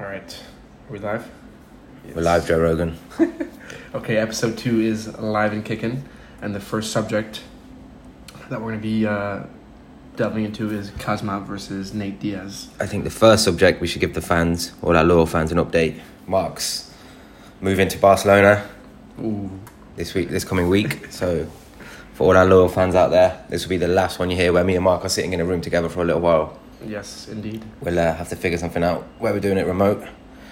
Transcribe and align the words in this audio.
All 0.00 0.06
right, 0.06 0.42
are 0.88 0.92
we 0.94 0.98
live? 0.98 1.30
We're 2.14 2.22
live, 2.22 2.48
Joe 2.48 2.58
Rogan. 2.58 2.96
Okay, 3.94 4.16
episode 4.16 4.56
two 4.56 4.80
is 4.80 5.18
live 5.18 5.52
and 5.52 5.62
kicking, 5.62 6.04
and 6.40 6.54
the 6.54 6.60
first 6.60 6.90
subject 6.90 7.42
that 8.48 8.62
we're 8.62 8.70
going 8.70 8.80
to 8.80 8.82
be 8.82 9.06
uh, 9.06 9.42
delving 10.16 10.44
into 10.46 10.70
is 10.70 10.90
Khamzat 10.92 11.44
versus 11.44 11.92
Nate 11.92 12.18
Diaz. 12.18 12.70
I 12.80 12.86
think 12.86 13.04
the 13.04 13.10
first 13.10 13.44
subject 13.44 13.82
we 13.82 13.86
should 13.86 14.00
give 14.00 14.14
the 14.14 14.22
fans, 14.22 14.72
all 14.80 14.96
our 14.96 15.04
loyal 15.04 15.26
fans, 15.26 15.52
an 15.52 15.58
update. 15.58 16.00
Mark's 16.26 16.90
moving 17.60 17.88
to 17.88 17.98
Barcelona 17.98 18.66
Ooh, 19.20 19.50
this 19.96 20.14
week, 20.14 20.30
this 20.30 20.44
coming 20.44 20.70
week. 20.70 21.08
So, 21.12 21.46
for 22.14 22.28
all 22.28 22.36
our 22.38 22.46
loyal 22.46 22.70
fans 22.70 22.94
out 22.94 23.10
there, 23.10 23.44
this 23.50 23.64
will 23.64 23.70
be 23.70 23.76
the 23.76 23.88
last 23.88 24.18
one 24.18 24.30
you 24.30 24.36
hear 24.36 24.50
where 24.50 24.64
me 24.64 24.76
and 24.76 24.84
Mark 24.84 25.04
are 25.04 25.10
sitting 25.10 25.34
in 25.34 25.40
a 25.40 25.44
room 25.44 25.60
together 25.60 25.90
for 25.90 26.00
a 26.00 26.06
little 26.06 26.22
while. 26.22 26.58
Yes, 26.84 27.28
indeed. 27.28 27.64
We'll 27.80 27.98
uh, 27.98 28.14
have 28.14 28.28
to 28.30 28.36
figure 28.36 28.58
something 28.58 28.82
out 28.82 29.02
where 29.18 29.32
we're 29.32 29.40
doing 29.40 29.58
it 29.58 29.66
remote. 29.66 30.06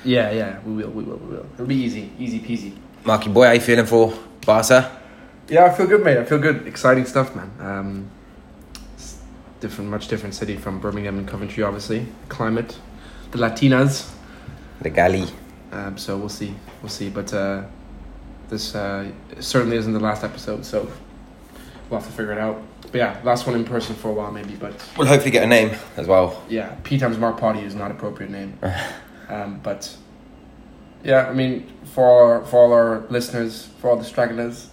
Yeah, 0.05 0.31
yeah, 0.31 0.61
we 0.65 0.73
will, 0.73 0.91
we 0.91 1.03
will, 1.03 1.17
we 1.17 1.37
will. 1.37 1.47
It'll 1.55 1.67
be 1.67 1.77
easy, 1.77 2.11
easy 2.19 2.41
peasy. 2.41 2.77
Marky 3.05 3.31
boy, 3.31 3.47
how 3.47 3.53
you 3.53 3.61
feeling 3.61 3.87
for 3.87 4.13
Barca? 4.45 5.01
Yeah, 5.49 5.65
I 5.65 5.71
feel 5.75 5.87
good, 5.87 6.05
mate. 6.05 6.19
I 6.19 6.25
feel 6.25 6.39
good. 6.39 6.67
Exciting 6.67 7.07
stuff, 7.07 7.35
man. 7.35 7.51
Um, 7.59 8.11
it's 8.95 9.19
different, 9.61 9.91
much 9.91 10.09
different 10.09 10.35
city 10.35 10.57
from 10.57 10.79
Birmingham 10.79 11.19
and 11.19 11.27
Coventry, 11.27 11.63
obviously. 11.63 12.07
Climate, 12.29 12.79
the 13.31 13.39
Latinas. 13.39 14.13
The 14.83 14.91
galley. 14.91 15.27
Um, 15.73 15.99
so 15.99 16.17
we'll 16.17 16.29
see, 16.29 16.55
we'll 16.83 16.91
see. 16.91 17.09
But 17.09 17.33
uh, 17.33 17.65
this 18.49 18.75
uh, 18.75 19.11
certainly 19.41 19.77
isn't 19.77 19.93
the 19.93 20.01
last 20.01 20.23
episode, 20.23 20.65
so 20.65 20.91
we'll 21.91 22.01
have 22.01 22.09
to 22.09 22.15
figure 22.17 22.33
it 22.33 22.39
out. 22.39 22.63
But 22.83 22.95
yeah, 22.95 23.21
last 23.25 23.47
one 23.47 23.55
in 23.57 23.65
person 23.65 23.95
for 23.95 24.09
a 24.09 24.13
while, 24.13 24.31
maybe. 24.33 24.55
But 24.55 24.75
We'll 24.97 25.07
hopefully 25.07 25.31
get 25.31 25.43
a 25.45 25.47
name 25.47 25.77
as 25.97 26.07
well. 26.07 26.43
yeah, 26.49 26.75
P 26.85 26.99
times 26.99 27.19
Mark 27.19 27.39
Potty 27.39 27.61
is 27.61 27.75
not 27.75 27.91
appropriate 27.91 28.31
name. 28.31 28.59
um, 29.29 29.61
but 29.63 29.95
yeah, 31.05 31.27
I 31.29 31.33
mean, 31.33 31.71
for 31.95 32.45
for 32.47 32.59
all 32.65 32.73
our 32.73 33.01
listeners, 33.11 33.69
for 33.81 33.91
all 33.91 33.97
the 33.97 34.05
stragglers, 34.05 34.71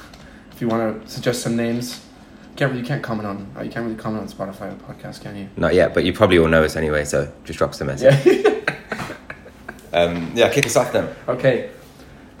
if 0.52 0.60
you 0.60 0.68
want 0.68 1.04
to 1.04 1.10
suggest 1.10 1.42
some 1.42 1.56
names, 1.56 2.04
you 2.50 2.56
can't 2.56 2.72
really 2.72 2.86
can't 2.86 3.02
comment 3.02 3.26
on 3.26 3.38
you 3.64 3.70
can't 3.70 3.84
really 3.84 3.96
comment 3.98 4.22
on 4.22 4.28
Spotify 4.28 4.72
or 4.72 4.76
podcast, 4.92 5.20
can 5.22 5.36
you? 5.36 5.48
Not 5.56 5.74
yet, 5.74 5.92
but 5.92 6.04
you 6.04 6.12
probably 6.12 6.38
all 6.38 6.48
know 6.48 6.62
us 6.64 6.76
anyway, 6.76 7.04
so 7.04 7.32
just 7.44 7.58
drop 7.58 7.70
us 7.70 7.80
a 7.80 7.84
message. 7.84 8.26
Yeah. 8.26 8.42
Um, 9.92 10.32
yeah, 10.34 10.50
kick 10.52 10.66
us 10.66 10.76
off 10.76 10.92
then. 10.92 11.08
okay, 11.26 11.70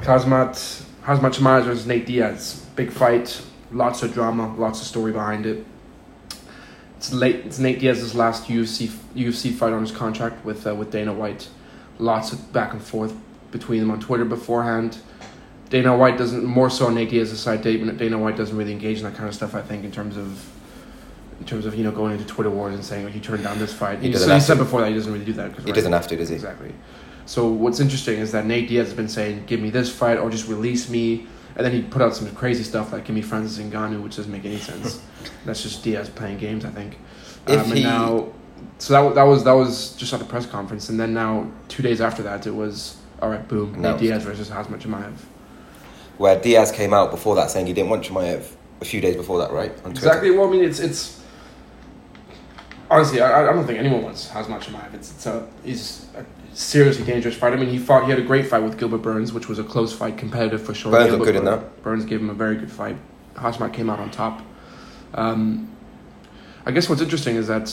Khamzat 0.00 0.84
Khamzat 1.04 1.34
Chimaev 1.34 1.64
versus 1.64 1.86
Nate 1.86 2.04
Diaz. 2.04 2.66
Big 2.74 2.90
fight, 2.90 3.40
lots 3.72 4.02
of 4.02 4.12
drama, 4.12 4.54
lots 4.56 4.80
of 4.80 4.86
story 4.86 5.12
behind 5.12 5.46
it. 5.46 5.64
It's 6.96 7.12
late. 7.12 7.36
It's 7.46 7.58
Nate 7.58 7.78
Diaz's 7.78 8.14
last 8.14 8.48
UFC 8.48 8.88
UFC 9.14 9.52
fight 9.54 9.72
on 9.72 9.82
his 9.82 9.92
contract 9.92 10.44
with 10.44 10.66
uh, 10.66 10.74
with 10.74 10.90
Dana 10.90 11.12
White. 11.12 11.48
Lots 11.98 12.32
of 12.32 12.52
back 12.52 12.72
and 12.72 12.82
forth 12.82 13.14
between 13.50 13.80
them 13.80 13.90
on 13.90 14.00
Twitter 14.00 14.24
beforehand. 14.24 14.98
Dana 15.68 15.96
White 15.96 16.16
doesn't 16.16 16.44
more 16.44 16.70
so 16.70 16.86
on 16.86 16.94
Nate 16.94 17.10
Diaz's 17.10 17.40
side. 17.40 17.62
Dana 17.62 17.92
Dana 17.92 18.18
White 18.18 18.36
doesn't 18.36 18.56
really 18.56 18.72
engage 18.72 18.98
in 18.98 19.04
that 19.04 19.14
kind 19.14 19.28
of 19.28 19.34
stuff. 19.34 19.54
I 19.54 19.62
think 19.62 19.84
in 19.84 19.92
terms 19.92 20.16
of 20.16 20.50
in 21.40 21.46
terms 21.46 21.66
of 21.66 21.74
you 21.74 21.84
know 21.84 21.92
going 21.92 22.12
into 22.12 22.26
Twitter 22.26 22.50
wars 22.50 22.74
and 22.74 22.84
saying 22.84 23.06
oh, 23.06 23.08
he 23.08 23.20
turned 23.20 23.44
down 23.44 23.58
this 23.58 23.74
fight. 23.74 23.98
He 24.00 24.12
so 24.12 24.32
he 24.32 24.40
said 24.40 24.54
to. 24.54 24.64
before 24.64 24.80
that 24.80 24.88
he 24.88 24.94
doesn't 24.94 25.12
really 25.12 25.24
do 25.24 25.34
that. 25.34 25.52
He 25.52 25.64
right, 25.64 25.74
doesn't 25.74 25.92
have 25.92 26.06
to, 26.08 26.16
does 26.16 26.28
he? 26.28 26.34
Exactly. 26.34 26.74
So 27.26 27.48
what's 27.48 27.80
interesting 27.80 28.20
is 28.20 28.32
that 28.32 28.46
Nate 28.46 28.68
Diaz 28.68 28.88
has 28.88 28.96
been 28.96 29.08
saying, 29.08 29.44
"Give 29.46 29.60
me 29.60 29.70
this 29.70 29.94
fight, 29.94 30.18
or 30.18 30.30
just 30.30 30.48
release 30.48 30.88
me," 30.88 31.26
and 31.56 31.64
then 31.64 31.72
he 31.72 31.82
put 31.82 32.02
out 32.02 32.14
some 32.14 32.30
crazy 32.34 32.62
stuff 32.62 32.92
like 32.92 33.04
"Give 33.04 33.14
me 33.14 33.22
Francis 33.22 33.58
Ngannou," 33.64 34.02
which 34.02 34.16
doesn't 34.16 34.30
make 34.32 34.44
any 34.44 34.58
sense. 34.58 35.00
That's 35.44 35.62
just 35.62 35.82
Diaz 35.82 36.08
playing 36.08 36.38
games, 36.38 36.64
I 36.64 36.70
think. 36.70 36.98
If 37.46 37.60
Um, 37.60 37.70
and 37.70 37.78
he- 37.78 37.84
now, 37.84 38.26
so 38.78 38.92
that 38.94 39.14
that 39.14 39.22
was 39.24 39.44
that 39.44 39.52
was 39.52 39.92
just 39.96 40.12
at 40.12 40.18
the 40.20 40.26
press 40.26 40.46
conference, 40.46 40.88
and 40.88 40.98
then 41.00 41.14
now 41.14 41.46
two 41.68 41.82
days 41.82 42.00
after 42.00 42.22
that, 42.22 42.46
it 42.46 42.54
was 42.54 42.96
all 43.22 43.30
right, 43.30 43.46
boom, 43.48 43.80
No. 43.80 43.92
Nate 43.92 44.00
Diaz 44.00 44.22
versus 44.24 44.48
Khamzat 44.50 44.80
Chimaev. 44.82 45.12
Where 46.18 46.38
Diaz 46.38 46.70
came 46.72 46.92
out 46.92 47.10
before 47.10 47.34
that 47.36 47.50
saying 47.50 47.66
he 47.66 47.72
didn't 47.72 47.90
want 47.90 48.04
Chimaev 48.04 48.42
a 48.80 48.84
few 48.84 49.00
days 49.00 49.16
before 49.16 49.38
that, 49.38 49.50
right? 49.52 49.72
Exactly. 49.86 50.30
Well, 50.30 50.48
I 50.48 50.50
mean, 50.50 50.64
it's 50.64 50.80
it's 50.80 51.20
honestly, 52.90 53.20
I, 53.20 53.48
I 53.48 53.52
don't 53.52 53.66
think 53.66 53.78
anyone 53.78 54.02
wants 54.02 54.28
Khamzat 54.28 54.60
Chimaev. 54.62 54.94
It's 54.94 55.10
it's 55.12 55.26
a 55.26 55.46
he's 55.64 56.06
a 56.16 56.24
seriously 56.56 57.04
dangerous 57.04 57.36
fight. 57.36 57.52
I 57.52 57.56
mean, 57.56 57.68
he 57.68 57.78
fought. 57.78 58.04
He 58.04 58.10
had 58.10 58.18
a 58.18 58.22
great 58.22 58.46
fight 58.46 58.62
with 58.62 58.78
Gilbert 58.78 58.98
Burns, 58.98 59.32
which 59.32 59.48
was 59.48 59.58
a 59.58 59.64
close 59.64 59.92
fight, 59.92 60.16
competitive 60.16 60.62
for 60.62 60.74
sure. 60.74 60.90
Burns 60.90 61.10
Gilbert 61.10 61.18
looked 61.18 61.32
good 61.32 61.36
in 61.36 61.44
that. 61.44 61.82
Burns 61.82 62.04
gave 62.04 62.20
him 62.20 62.30
a 62.30 62.34
very 62.34 62.56
good 62.56 62.72
fight. 62.72 62.96
Khamzat 63.34 63.74
came 63.74 63.90
out 63.90 64.00
on 64.00 64.10
top. 64.10 64.42
Um, 65.14 65.70
I 66.64 66.70
guess 66.70 66.88
what's 66.88 67.02
interesting 67.02 67.36
is 67.36 67.46
that 67.48 67.72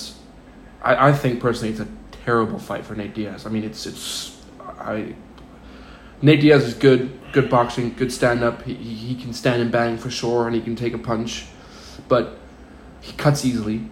I, 0.82 1.10
I 1.10 1.14
think 1.14 1.40
personally 1.40 1.72
it's 1.72 1.80
a 1.80 1.88
terrible 2.12 2.60
fight 2.60 2.86
for 2.86 2.96
Nate 2.96 3.14
Diaz. 3.14 3.46
I 3.46 3.50
mean, 3.50 3.64
it's 3.64 3.86
it's 3.86 4.42
I. 4.60 5.16
Nate 6.22 6.42
Diaz 6.42 6.64
is 6.64 6.74
good, 6.74 7.20
good 7.32 7.50
boxing, 7.50 7.94
good 7.96 8.12
stand 8.12 8.44
up. 8.44 8.64
He 8.64 8.76
he 8.76 9.16
can 9.16 9.34
stand 9.34 9.62
and 9.62 9.72
bang 9.72 9.98
for 9.98 10.10
sure, 10.10 10.46
and 10.46 10.56
he 10.56 10.62
can 10.62 10.76
take 10.76 10.94
a 10.94 10.98
punch, 10.98 11.46
but 12.08 12.38
he 13.02 13.14
cuts 13.14 13.46
easily. 13.46 13.90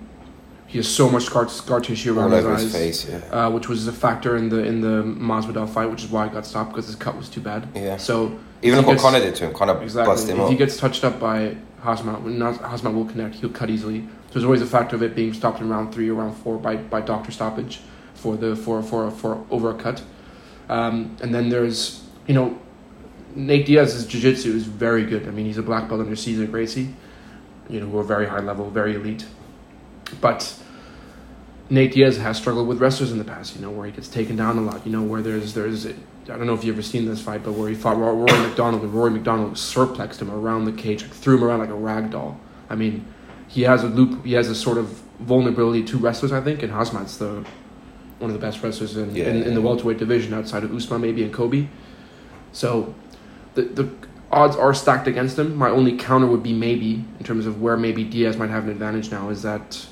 He 0.71 0.77
has 0.77 0.87
so 0.87 1.09
much 1.09 1.23
scar, 1.23 1.49
scar 1.49 1.81
tissue 1.81 2.17
around 2.17 2.31
his 2.31 2.45
eyes, 2.45 2.71
face. 2.71 3.09
Yeah. 3.09 3.17
Uh, 3.29 3.49
which 3.49 3.67
was 3.67 3.85
a 3.87 3.91
factor 3.91 4.37
in 4.37 4.47
the 4.47 4.63
in 4.63 4.79
the 4.79 5.03
Masvidal 5.03 5.67
fight, 5.67 5.89
which 5.91 6.01
is 6.05 6.09
why 6.09 6.27
it 6.27 6.31
got 6.31 6.45
stopped 6.45 6.71
because 6.71 6.85
his 6.85 6.95
cut 6.95 7.17
was 7.17 7.27
too 7.27 7.41
bad. 7.41 7.67
Yeah. 7.75 7.97
So 7.97 8.39
Even 8.61 8.79
if 8.79 8.85
he 8.85 8.91
what 8.91 8.99
Conor 8.99 9.19
did 9.19 9.35
to 9.35 9.47
him. 9.47 9.53
Conor 9.53 9.81
Exactly. 9.83 10.09
bust 10.13 10.29
him 10.29 10.37
if 10.37 10.43
up. 10.43 10.49
he 10.49 10.55
gets 10.55 10.77
touched 10.77 11.03
up 11.03 11.19
by 11.19 11.57
Khamzat, 11.83 12.21
when 12.21 12.39
Khamzat 12.39 12.93
will 12.93 13.03
connect. 13.03 13.35
He'll 13.35 13.49
cut 13.49 13.69
easily. 13.69 13.99
So 14.27 14.33
there's 14.35 14.45
always 14.45 14.61
a 14.61 14.65
factor 14.65 14.95
of 14.95 15.03
it 15.03 15.13
being 15.13 15.33
stopped 15.33 15.59
in 15.59 15.67
round 15.67 15.93
three 15.93 16.09
or 16.09 16.13
round 16.13 16.37
four 16.37 16.57
by, 16.57 16.77
by 16.77 17.01
doctor 17.01 17.33
stoppage 17.33 17.81
for 18.13 18.37
the 18.37 18.55
for 18.55 18.81
for 18.81 19.11
for 19.11 19.45
over 19.51 19.71
a 19.71 19.75
cut. 19.75 20.01
Um, 20.69 21.17
and 21.21 21.35
then 21.35 21.49
there's 21.49 22.01
you 22.27 22.33
know 22.33 22.57
Nate 23.35 23.65
Diaz's 23.65 24.05
jiu-jitsu 24.07 24.55
is 24.55 24.63
very 24.63 25.03
good. 25.03 25.27
I 25.27 25.31
mean 25.31 25.47
he's 25.47 25.57
a 25.57 25.63
black 25.63 25.89
belt 25.89 25.99
under 25.99 26.15
Cesar 26.15 26.45
Gracie, 26.45 26.95
you 27.69 27.81
know 27.81 27.87
who 27.87 27.97
are 27.99 28.03
very 28.03 28.25
high 28.25 28.39
level, 28.39 28.69
very 28.69 28.95
elite. 28.95 29.25
But 30.21 30.57
Nate 31.71 31.93
Diaz 31.93 32.17
has 32.17 32.35
struggled 32.37 32.67
with 32.67 32.79
wrestlers 32.81 33.13
in 33.13 33.17
the 33.17 33.23
past, 33.23 33.55
you 33.55 33.61
know, 33.61 33.69
where 33.71 33.85
he 33.85 33.93
gets 33.93 34.09
taken 34.09 34.35
down 34.35 34.57
a 34.57 34.61
lot, 34.61 34.85
you 34.85 34.91
know, 34.91 35.01
where 35.01 35.21
there's 35.21 35.53
there's 35.53 35.85
I 35.87 35.93
don't 36.25 36.45
know 36.45 36.53
if 36.53 36.65
you've 36.65 36.75
ever 36.75 36.83
seen 36.83 37.05
this 37.05 37.21
fight, 37.21 37.43
but 37.43 37.53
where 37.53 37.69
he 37.69 37.75
fought 37.75 37.97
Rory, 37.97 38.15
Rory 38.15 38.39
MacDonald 38.47 38.83
and 38.83 38.93
Rory 38.93 39.09
MacDonald 39.09 39.53
suplexed 39.53 40.21
him 40.21 40.29
around 40.29 40.65
the 40.65 40.73
cage, 40.73 41.01
like 41.01 41.11
threw 41.11 41.37
him 41.37 41.45
around 41.45 41.59
like 41.59 41.69
a 41.69 41.73
rag 41.73 42.11
doll. 42.11 42.37
I 42.69 42.75
mean, 42.75 43.05
he 43.47 43.61
has 43.63 43.83
a 43.83 43.87
loop, 43.87 44.25
he 44.25 44.33
has 44.33 44.49
a 44.49 44.55
sort 44.55 44.77
of 44.77 45.01
vulnerability 45.19 45.83
to 45.85 45.97
wrestlers, 45.97 46.33
I 46.33 46.41
think, 46.41 46.61
and 46.61 46.73
Khamzat's 46.73 47.17
the 47.17 47.45
one 48.19 48.29
of 48.29 48.33
the 48.33 48.45
best 48.45 48.61
wrestlers 48.61 48.97
in, 48.97 49.15
Yeah. 49.15 49.29
in, 49.29 49.43
in 49.43 49.53
the 49.55 49.61
welterweight 49.61 49.97
division 49.97 50.33
outside 50.33 50.63
of 50.65 50.75
Usman 50.75 51.01
maybe 51.01 51.23
and 51.23 51.33
Colby. 51.33 51.69
So 52.51 52.93
the 53.55 53.61
the 53.63 53.89
odds 54.29 54.57
are 54.57 54.73
stacked 54.73 55.07
against 55.07 55.39
him. 55.39 55.55
My 55.55 55.69
only 55.69 55.97
counter 55.97 56.27
would 56.27 56.43
be 56.43 56.53
maybe 56.53 57.05
in 57.17 57.23
terms 57.23 57.45
of 57.45 57.61
where 57.61 57.77
maybe 57.77 58.03
Diaz 58.03 58.35
might 58.35 58.49
have 58.49 58.65
an 58.65 58.69
advantage 58.71 59.09
now 59.09 59.29
is 59.29 59.41
that 59.43 59.85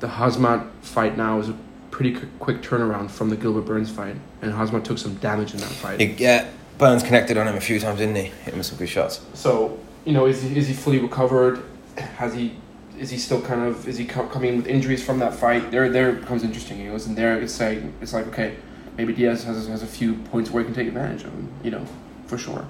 the 0.00 0.08
Khamzat 0.08 0.68
fight 0.82 1.16
now 1.16 1.38
is 1.38 1.48
a 1.48 1.56
pretty 1.90 2.14
quick, 2.14 2.38
quick 2.38 2.62
turnaround 2.62 3.10
from 3.10 3.30
the 3.30 3.36
Gilbert 3.36 3.62
Burns 3.62 3.90
fight, 3.90 4.16
and 4.42 4.52
Khamzat 4.52 4.84
took 4.84 4.98
some 4.98 5.14
damage 5.16 5.54
in 5.54 5.60
that 5.60 5.70
fight. 5.70 6.18
Yeah, 6.18 6.48
Burns 6.78 7.02
connected 7.02 7.36
on 7.36 7.46
him 7.46 7.56
a 7.56 7.60
few 7.60 7.78
times, 7.78 7.98
didn't 7.98 8.16
he? 8.16 8.22
Hit 8.22 8.52
him 8.52 8.58
with 8.58 8.66
some 8.66 8.78
good 8.78 8.88
shots. 8.88 9.20
So 9.34 9.78
you 10.04 10.12
know, 10.12 10.26
is 10.26 10.42
he, 10.42 10.56
is 10.56 10.66
he 10.66 10.74
fully 10.74 10.98
recovered? 10.98 11.62
Has 11.96 12.34
he? 12.34 12.56
Is 12.98 13.10
he 13.10 13.18
still 13.18 13.40
kind 13.40 13.62
of? 13.62 13.86
Is 13.86 13.96
he 13.98 14.06
co- 14.06 14.26
coming 14.26 14.56
with 14.56 14.66
injuries 14.66 15.04
from 15.04 15.18
that 15.20 15.34
fight? 15.34 15.70
There, 15.70 15.88
there 15.88 16.12
becomes 16.12 16.42
interesting. 16.42 16.80
You 16.80 16.90
know, 16.90 16.94
and 16.94 17.16
there 17.16 17.40
it's 17.40 17.60
like 17.60 17.82
it's 18.00 18.12
like 18.12 18.26
okay, 18.28 18.56
maybe 18.96 19.12
Diaz 19.12 19.44
has 19.44 19.68
has 19.68 19.82
a 19.82 19.86
few 19.86 20.14
points 20.14 20.50
where 20.50 20.62
he 20.62 20.66
can 20.66 20.74
take 20.74 20.88
advantage 20.88 21.24
of 21.24 21.32
him. 21.32 21.52
You 21.62 21.70
know, 21.72 21.86
for 22.26 22.38
sure. 22.38 22.66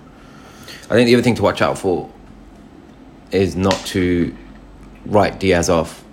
I 0.88 0.94
think 0.94 1.06
the 1.06 1.14
other 1.14 1.22
thing 1.22 1.34
to 1.36 1.42
watch 1.42 1.62
out 1.62 1.78
for 1.78 2.10
is 3.30 3.54
not 3.54 3.74
to 3.86 4.36
write 5.06 5.38
Diaz 5.38 5.70
off. 5.70 6.04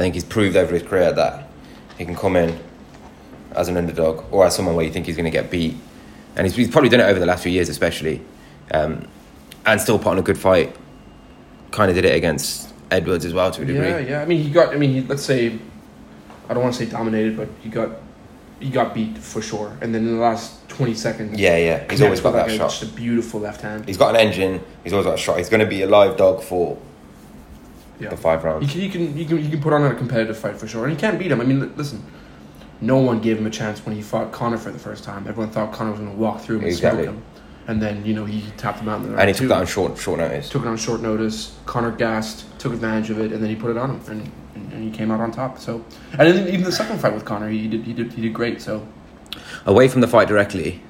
I 0.00 0.02
think 0.02 0.14
he's 0.14 0.24
proved 0.24 0.56
over 0.56 0.72
his 0.72 0.82
career 0.82 1.12
that 1.12 1.46
he 1.98 2.06
can 2.06 2.16
come 2.16 2.34
in 2.34 2.58
as 3.52 3.68
an 3.68 3.76
underdog 3.76 4.24
or 4.32 4.46
as 4.46 4.56
someone 4.56 4.74
where 4.74 4.84
you 4.86 4.90
think 4.90 5.04
he's 5.04 5.14
going 5.14 5.26
to 5.26 5.30
get 5.30 5.50
beat. 5.50 5.76
And 6.36 6.46
he's, 6.46 6.56
he's 6.56 6.70
probably 6.70 6.88
done 6.88 7.00
it 7.00 7.04
over 7.04 7.20
the 7.20 7.26
last 7.26 7.42
few 7.42 7.52
years, 7.52 7.68
especially, 7.68 8.22
um, 8.70 9.06
and 9.66 9.78
still 9.78 9.98
put 9.98 10.08
on 10.08 10.18
a 10.18 10.22
good 10.22 10.38
fight. 10.38 10.74
Kind 11.70 11.90
of 11.90 11.96
did 11.96 12.06
it 12.06 12.14
against 12.14 12.72
Edwards 12.90 13.26
as 13.26 13.34
well 13.34 13.50
to 13.50 13.60
a 13.60 13.64
degree. 13.66 13.88
Yeah, 13.88 13.98
yeah. 13.98 14.22
I 14.22 14.24
mean, 14.24 14.42
he 14.42 14.48
got. 14.48 14.72
I 14.72 14.78
mean, 14.78 14.90
he, 14.90 15.00
let's 15.02 15.22
say, 15.22 15.58
I 16.48 16.54
don't 16.54 16.62
want 16.62 16.74
to 16.76 16.82
say 16.82 16.90
dominated, 16.90 17.36
but 17.36 17.48
he 17.60 17.68
got, 17.68 17.90
he 18.58 18.70
got 18.70 18.94
beat 18.94 19.18
for 19.18 19.42
sure. 19.42 19.76
And 19.82 19.94
then 19.94 20.06
in 20.06 20.14
the 20.16 20.22
last 20.22 20.66
twenty 20.70 20.94
seconds, 20.94 21.38
Yeah, 21.38 21.58
yeah. 21.58 21.90
He's 21.90 22.00
always 22.00 22.20
connects 22.20 22.20
got 22.22 22.30
that 22.32 22.46
like, 22.46 22.52
a- 22.52 22.56
shot. 22.56 22.70
Just 22.70 22.82
a 22.84 22.96
beautiful 22.96 23.40
left 23.40 23.60
hand. 23.60 23.84
He's 23.84 23.98
got 23.98 24.14
an 24.14 24.20
engine. 24.26 24.64
He's 24.82 24.94
always 24.94 25.04
got 25.04 25.16
a 25.16 25.18
shot. 25.18 25.36
He's 25.36 25.50
going 25.50 25.60
to 25.60 25.66
be 25.66 25.82
a 25.82 25.86
live 25.86 26.16
dog 26.16 26.42
for 26.42 26.78
Yeah. 28.00 28.08
the 28.10 28.16
five 28.16 28.42
rounds. 28.44 28.70
can, 28.70 28.80
he 28.80 28.88
can, 28.88 29.14
he 29.14 29.24
can, 29.26 29.38
he 29.38 29.50
can 29.50 29.60
put 29.60 29.72
on 29.72 29.84
a 29.84 29.94
competitive 29.94 30.38
fight 30.38 30.56
for 30.56 30.66
sure, 30.66 30.84
and 30.84 30.92
you 30.92 30.98
can't 30.98 31.18
beat 31.18 31.30
him. 31.30 31.40
I 31.40 31.44
mean, 31.44 31.74
listen, 31.76 32.02
no 32.80 32.96
one 32.96 33.20
gave 33.20 33.38
him 33.38 33.46
a 33.46 33.50
chance 33.50 33.84
when 33.84 33.94
he 33.94 34.00
fought 34.02 34.32
Conor 34.32 34.56
for 34.56 34.70
the 34.70 34.78
first 34.78 35.04
time. 35.04 35.28
Everyone 35.28 35.52
thought 35.52 35.72
Conor 35.72 35.90
was 35.90 36.00
going 36.00 36.12
to 36.12 36.16
walk 36.16 36.40
through 36.40 36.56
him 36.56 36.62
and 36.62 36.70
Exactly. 36.72 37.04
smoke 37.04 37.14
him, 37.16 37.22
and 37.68 37.82
then 37.82 38.04
you 38.06 38.14
know 38.14 38.24
he 38.24 38.42
tapped 38.56 38.80
him 38.80 38.88
out 38.88 39.02
in 39.02 39.12
the 39.12 39.18
And 39.18 39.28
he 39.28 39.34
two. 39.34 39.40
took 39.40 39.48
that 39.50 39.58
on 39.58 39.66
short 39.66 39.98
short 39.98 40.18
notice. 40.18 40.48
took 40.48 40.62
it 40.62 40.68
on 40.68 40.76
short 40.78 41.02
notice. 41.02 41.56
Conor 41.66 41.90
gassed, 41.90 42.46
took 42.58 42.72
advantage 42.72 43.10
of 43.10 43.18
it, 43.20 43.32
and 43.32 43.42
then 43.42 43.50
he 43.50 43.56
put 43.56 43.70
it 43.70 43.76
on 43.76 43.90
him, 43.90 44.00
and, 44.08 44.32
and, 44.54 44.72
and 44.72 44.82
he 44.84 44.90
came 44.90 45.10
out 45.10 45.20
on 45.20 45.30
top. 45.30 45.58
So, 45.58 45.84
and 46.12 46.20
then 46.20 46.48
even 46.48 46.64
the 46.64 46.72
second 46.72 46.98
fight 47.00 47.12
with 47.12 47.24
Conor, 47.26 47.50
he 47.50 47.68
did 47.68 47.82
he 47.84 47.92
did 47.92 48.12
he 48.14 48.22
did 48.22 48.32
great. 48.32 48.62
So, 48.62 48.86
Away 49.66 49.88
from 49.88 50.00
the 50.00 50.08
fight 50.08 50.26
directly, 50.28 50.80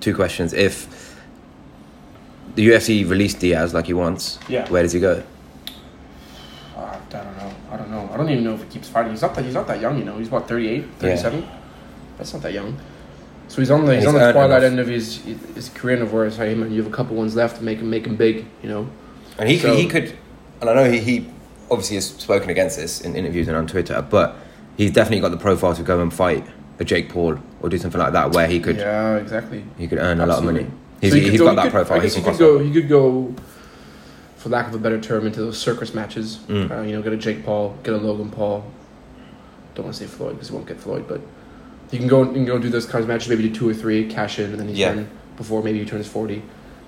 two 0.00 0.14
questions. 0.14 0.52
If 0.52 1.10
the 2.54 2.68
UFC 2.68 3.08
released 3.08 3.38
Diaz 3.40 3.72
like 3.72 3.86
he 3.86 3.94
wants, 3.94 4.38
Yeah. 4.46 4.68
where 4.68 4.82
does 4.82 4.92
he 4.92 5.00
go? 5.00 5.22
Uh, 6.76 6.80
I 6.80 6.98
don't 7.10 7.36
know. 7.38 7.52
I 7.70 7.76
don't. 8.22 8.28
I 8.28 8.32
don't 8.34 8.40
even 8.40 8.44
know 8.44 8.54
if 8.54 8.62
he 8.64 8.68
keeps 8.70 8.88
fighting. 8.88 9.12
He's 9.12 9.22
not 9.22 9.34
that. 9.34 9.44
He's 9.44 9.54
not 9.54 9.66
that 9.66 9.80
young. 9.80 9.98
You 9.98 10.04
know. 10.04 10.18
He's 10.18 10.30
what 10.30 10.48
38, 10.48 10.84
37? 10.98 11.46
That's 12.18 12.32
not 12.32 12.42
that 12.42 12.52
young. 12.52 12.76
So 13.48 13.60
he's 13.60 13.70
on 13.70 13.84
the 13.84 13.94
he's, 13.94 14.04
He's 14.04 14.08
on 14.08 14.14
the 14.20 14.32
twilight 14.32 14.64
end 14.64 14.80
of 14.80 14.86
his 14.88 15.18
his 15.54 15.68
career. 15.70 16.02
Of 16.02 16.12
where 16.12 16.24
it's 16.26 16.38
like, 16.38 16.48
hey 16.48 16.54
man, 16.54 16.70
you 16.70 16.82
have 16.82 16.90
a 16.92 16.94
couple 16.94 17.16
ones 17.16 17.34
left 17.36 17.56
to 17.58 17.62
make 17.64 17.78
him 17.78 17.90
make 17.90 18.06
him 18.06 18.16
big. 18.16 18.46
You 18.62 18.68
know. 18.68 18.88
And 19.38 19.48
he 19.48 19.58
So- 19.58 19.68
could, 19.70 19.78
he 19.78 19.86
could, 19.88 20.16
and 20.60 20.70
I 20.70 20.74
know 20.74 20.90
he, 20.90 20.98
he 21.00 21.28
obviously 21.70 21.96
has 21.96 22.06
spoken 22.06 22.50
against 22.50 22.76
this 22.76 23.00
in 23.00 23.16
interviews 23.16 23.48
and 23.48 23.56
on 23.56 23.66
Twitter, 23.66 24.00
but 24.08 24.36
he's 24.76 24.92
definitely 24.92 25.20
got 25.20 25.30
the 25.30 25.38
profile 25.38 25.74
to 25.74 25.82
go 25.82 26.00
and 26.00 26.12
fight 26.12 26.46
a 26.78 26.84
Jake 26.84 27.08
Paul 27.08 27.38
or 27.60 27.68
do 27.70 27.78
something 27.78 27.98
like 28.00 28.12
that 28.12 28.32
where 28.32 28.46
he 28.46 28.60
could 28.60 28.76
Yeah, 28.76 29.16
exactly. 29.16 29.64
he 29.78 29.88
could 29.88 29.98
earn 29.98 30.20
a 30.20 30.26
lot 30.26 30.38
of 30.38 30.44
money. 30.44 30.66
He's, 31.00 31.12
So 31.12 31.16
he 31.16 31.22
he's 31.30 31.30
could 31.32 31.38
got 31.40 31.50
go- 31.50 31.54
that 31.56 31.62
he 31.64 31.68
could- 31.68 31.72
profile. 31.72 32.00
He 32.00 32.08
he 32.08 32.20
could 32.22 32.38
go. 32.38 32.58
He 32.58 32.70
could 32.72 32.88
go, 32.88 33.34
for 34.42 34.48
lack 34.48 34.66
of 34.66 34.74
a 34.74 34.78
better 34.78 35.00
term, 35.00 35.24
into 35.24 35.40
those 35.40 35.56
circus 35.56 35.94
matches. 35.94 36.38
Mm. 36.48 36.70
Uh, 36.70 36.82
you 36.82 36.92
know, 36.92 37.00
get 37.02 37.12
a 37.12 37.16
Jake 37.16 37.44
Paul, 37.44 37.76
get 37.84 37.94
a 37.94 37.96
Logan 37.96 38.28
Paul. 38.30 38.64
Don't 39.76 39.84
want 39.86 39.96
to 39.96 40.02
say 40.02 40.08
Floyd 40.10 40.32
because 40.34 40.48
he 40.48 40.54
won't 40.54 40.66
get 40.66 40.80
Floyd, 40.80 41.06
but 41.06 41.20
you 41.92 41.98
can 41.98 42.08
go. 42.08 42.24
He 42.24 42.32
can 42.34 42.44
go 42.44 42.58
do 42.58 42.68
those 42.68 42.84
kinds 42.86 43.04
of 43.04 43.08
matches. 43.08 43.28
Maybe 43.28 43.48
do 43.48 43.54
two 43.54 43.68
or 43.68 43.74
three, 43.74 44.08
cash 44.08 44.38
in, 44.40 44.50
and 44.50 44.58
then 44.58 44.68
he's 44.68 44.78
Yeah. 44.78 44.94
done 44.94 45.08
before 45.36 45.62
maybe 45.62 45.78
he 45.78 45.84
turns 45.84 46.08
forty. 46.08 46.42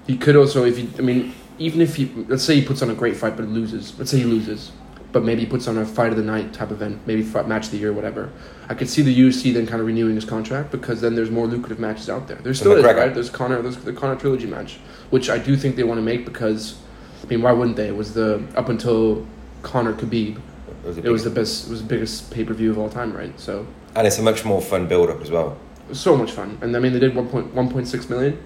He 0.06 0.16
could 0.18 0.36
also, 0.36 0.64
if 0.64 0.76
he, 0.76 0.90
I 0.98 1.02
mean, 1.02 1.32
even 1.58 1.80
if 1.80 1.94
he, 1.96 2.10
let's 2.28 2.42
say 2.42 2.56
he 2.56 2.66
puts 2.66 2.82
on 2.82 2.90
a 2.90 2.94
great 2.94 3.16
fight 3.16 3.36
but 3.36 3.46
loses. 3.48 3.96
Let's 3.98 4.10
say 4.10 4.18
he 4.18 4.24
loses, 4.24 4.72
but 5.12 5.24
maybe 5.24 5.42
he 5.42 5.46
puts 5.46 5.68
on 5.68 5.78
a 5.78 5.86
fight 5.86 6.10
of 6.10 6.16
the 6.16 6.24
night 6.24 6.52
type 6.52 6.70
event, 6.72 7.00
maybe 7.06 7.22
fight, 7.22 7.46
match 7.48 7.66
of 7.66 7.70
the 7.70 7.78
year, 7.78 7.92
whatever. 7.92 8.30
I 8.68 8.74
could 8.74 8.88
see 8.88 9.00
the 9.00 9.16
UFC 9.16 9.54
then 9.54 9.66
kind 9.66 9.80
of 9.80 9.86
renewing 9.86 10.16
his 10.16 10.24
contract 10.24 10.70
because 10.72 11.00
then 11.00 11.14
there's 11.14 11.30
more 11.30 11.46
lucrative 11.46 11.78
matches 11.78 12.10
out 12.10 12.26
there. 12.28 12.36
There's 12.42 12.58
still 12.58 12.72
is, 12.72 12.84
right? 12.84 13.14
There's 13.14 13.30
Conor, 13.30 13.62
there's 13.62 13.76
the 13.76 13.92
Conor 13.92 14.16
trilogy 14.16 14.46
match, 14.46 14.78
which 15.10 15.30
I 15.30 15.38
do 15.38 15.56
think 15.56 15.76
they 15.76 15.84
want 15.84 15.98
to 15.98 16.02
make 16.02 16.24
because, 16.26 16.76
I 17.24 17.26
mean, 17.26 17.42
why 17.42 17.52
wouldn't 17.52 17.76
they? 17.76 17.88
It 17.88 17.96
was 17.96 18.12
the 18.14 18.44
up 18.54 18.68
until 18.68 19.26
Conor 19.62 19.94
Khabib, 19.94 20.36
It 20.36 20.86
was, 20.86 20.98
it 20.98 21.08
was 21.08 21.24
the 21.24 21.30
best, 21.30 21.66
it 21.66 21.70
was 21.70 21.80
the 21.82 21.88
biggest 21.88 22.30
pay 22.30 22.44
per 22.44 22.52
view 22.52 22.70
of 22.70 22.78
all 22.78 22.90
time, 22.90 23.16
right? 23.16 23.38
So 23.40 23.66
and 23.96 24.06
it's 24.06 24.18
a 24.18 24.22
much 24.22 24.44
more 24.44 24.60
fun 24.60 24.86
build 24.86 25.08
up 25.08 25.20
as 25.22 25.30
well. 25.30 25.56
so 25.92 26.16
much 26.16 26.32
fun, 26.32 26.58
and 26.60 26.76
I 26.76 26.80
mean 26.80 26.92
they 26.92 26.98
did 26.98 27.14
one 27.14 27.28
point 27.28 27.54
one 27.54 27.70
point 27.70 27.88
six 27.88 28.10
million. 28.10 28.38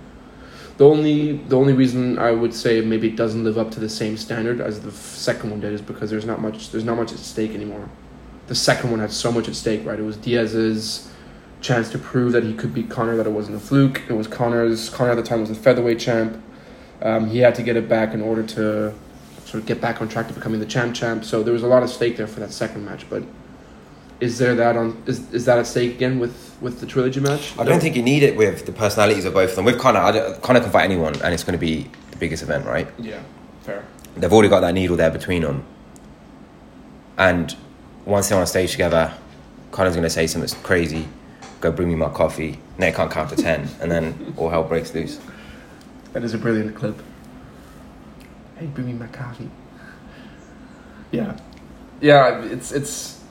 The 0.77 0.87
only 0.87 1.39
the 1.49 1.57
only 1.57 1.73
reason 1.73 2.19
I 2.21 2.31
would 2.31 2.55
say 2.55 2.81
maybe 2.81 3.09
it 3.09 3.17
doesn't 3.17 3.43
live 3.43 3.59
up 3.59 3.73
to 3.73 3.81
the 3.81 3.89
same 3.89 4.17
standard 4.17 4.61
as 4.61 4.81
the 4.83 4.93
second 4.93 5.51
one 5.51 5.59
did 5.61 5.73
is 5.73 5.83
because 5.83 6.09
there's 6.11 6.25
not 6.25 6.41
much 6.41 6.71
there's 6.71 6.85
not 6.85 6.97
much 6.97 7.13
at 7.13 7.19
stake 7.19 7.51
anymore. 7.53 7.89
The 8.47 8.55
second 8.55 8.93
one 8.93 9.01
had 9.01 9.11
so 9.11 9.33
much 9.33 9.49
at 9.49 9.57
stake, 9.57 9.85
right? 9.85 9.99
It 9.99 10.05
was 10.05 10.17
Diaz's 10.17 11.11
chance 11.61 11.91
to 11.91 11.99
prove 11.99 12.31
that 12.33 12.45
he 12.45 12.55
could 12.55 12.73
beat 12.73 12.89
Conor, 12.89 13.17
that 13.17 13.27
it 13.27 13.33
wasn't 13.33 13.57
a 13.57 13.61
fluke. 13.61 14.03
It 14.09 14.13
was 14.13 14.29
Conor's 14.29 14.89
Conor 14.89 15.11
at 15.11 15.17
the 15.17 15.23
time 15.25 15.41
was 15.41 15.49
the 15.49 15.57
featherweight 15.57 15.99
champ. 15.99 16.41
Um, 17.03 17.29
he 17.31 17.39
had 17.39 17.55
to 17.57 17.63
get 17.63 17.77
it 17.77 17.89
back 17.89 18.13
in 18.15 18.21
order 18.21 18.43
to 18.43 18.93
sort 19.45 19.63
of 19.63 19.67
get 19.67 19.81
back 19.81 20.01
on 20.03 20.09
track 20.09 20.29
to 20.29 20.35
becoming 20.35 20.61
the 20.61 20.67
champ 20.67 20.95
champ. 20.95 21.25
So 21.25 21.43
there 21.43 21.53
was 21.53 21.63
a 21.63 21.67
lot 21.69 21.83
of 21.83 21.91
stake 21.91 22.17
there 22.17 22.27
for 22.27 22.41
that 22.41 22.53
second 22.53 22.85
match, 22.85 23.09
but. 23.09 23.23
Is 24.21 24.37
there 24.39 24.57
that 24.57 24.77
on 24.77 25.01
is, 25.07 25.33
is 25.33 25.45
that 25.45 25.61
at 25.61 25.67
stake 25.69 25.95
again 25.95 26.19
with, 26.19 26.57
with 26.61 26.81
the 26.81 26.87
trilogy 26.87 27.21
match? 27.21 27.57
I 27.57 27.63
don't 27.63 27.79
think 27.79 27.95
you 27.95 28.03
need 28.03 28.25
it 28.25 28.35
with 28.37 28.67
the 28.67 28.73
personalities 28.73 29.25
of 29.25 29.33
both 29.33 29.51
of 29.51 29.55
them. 29.55 29.65
With 29.65 29.79
Conor, 29.79 30.01
I 30.01 30.11
don't- 30.11 30.43
Conor 30.43 30.59
can 30.59 30.73
fight 30.73 30.83
anyone, 30.87 31.15
and 31.23 31.33
it's 31.33 31.45
going 31.45 31.53
to 31.53 31.59
be 31.61 31.89
the 32.11 32.17
biggest 32.17 32.43
event, 32.43 32.67
right? 32.67 32.89
Yeah, 32.99 33.21
fair. 33.63 33.85
They've 34.17 34.33
already 34.33 34.49
got 34.49 34.59
that 34.63 34.75
needle 34.75 34.97
there 34.97 35.13
between 35.13 35.43
them. 35.43 35.65
And 37.17 37.55
once 38.07 38.29
they're 38.29 38.41
on 38.41 38.47
stage 38.49 38.73
together, 38.73 39.13
Conor's 39.71 39.95
going 39.95 40.03
to 40.03 40.11
say 40.11 40.27
something 40.27 40.63
crazy, 40.65 41.07
go 41.61 41.71
bring 41.71 41.89
me 41.89 41.95
my 41.95 42.09
coffee. 42.09 42.59
Nate 42.77 42.97
can't 42.97 43.13
count 43.13 43.31
to 43.31 43.37
10, 43.37 43.69
and 43.81 43.89
then 43.89 44.35
all 44.37 44.49
hell 44.51 44.65
breaks 44.65 44.93
loose. 44.95 45.21
That 46.13 46.25
is 46.25 46.35
a 46.35 46.39
brilliant 46.39 46.75
clip. 46.75 47.01
Hey, 48.57 48.67
bring 48.67 48.87
me 48.87 48.93
my 48.95 49.07
coffee. 49.09 49.51
Yeah, 51.11 51.37
yeah. 52.01 52.43
It's 52.45 52.73
it's. 52.73 53.23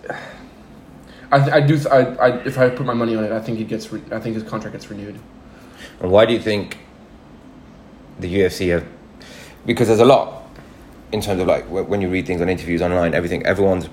I 1.31 1.51
I 1.57 1.62
do 1.62 1.79
I, 1.91 1.97
I 1.97 2.27
if 2.45 2.57
I 2.57 2.69
put 2.69 2.85
my 2.85 2.94
money 2.94 3.15
on 3.15 3.24
it, 3.24 3.31
I 3.31 3.39
think 3.41 3.59
it 3.59 3.68
gets. 3.68 3.91
Re- 3.91 4.01
I 4.12 4.19
think 4.19 4.35
his 4.35 4.44
contract 4.44 4.74
gets 4.74 4.89
renewed. 4.89 5.19
And 6.00 6.12
why 6.12 6.25
do 6.25 6.33
you 6.33 6.39
think 6.39 6.77
the 8.19 8.33
UFC 8.33 8.69
have? 8.69 8.85
Because 9.65 9.88
there's 9.89 10.00
a 10.00 10.06
lot 10.06 10.44
in 11.12 11.21
terms 11.21 11.41
of 11.41 11.47
like 11.47 11.65
when 11.65 12.01
you 12.01 12.09
read 12.09 12.25
things 12.25 12.41
on 12.41 12.50
interviews 12.50 12.81
online, 12.81 13.13
everything. 13.13 13.45
Everyone's 13.45 13.89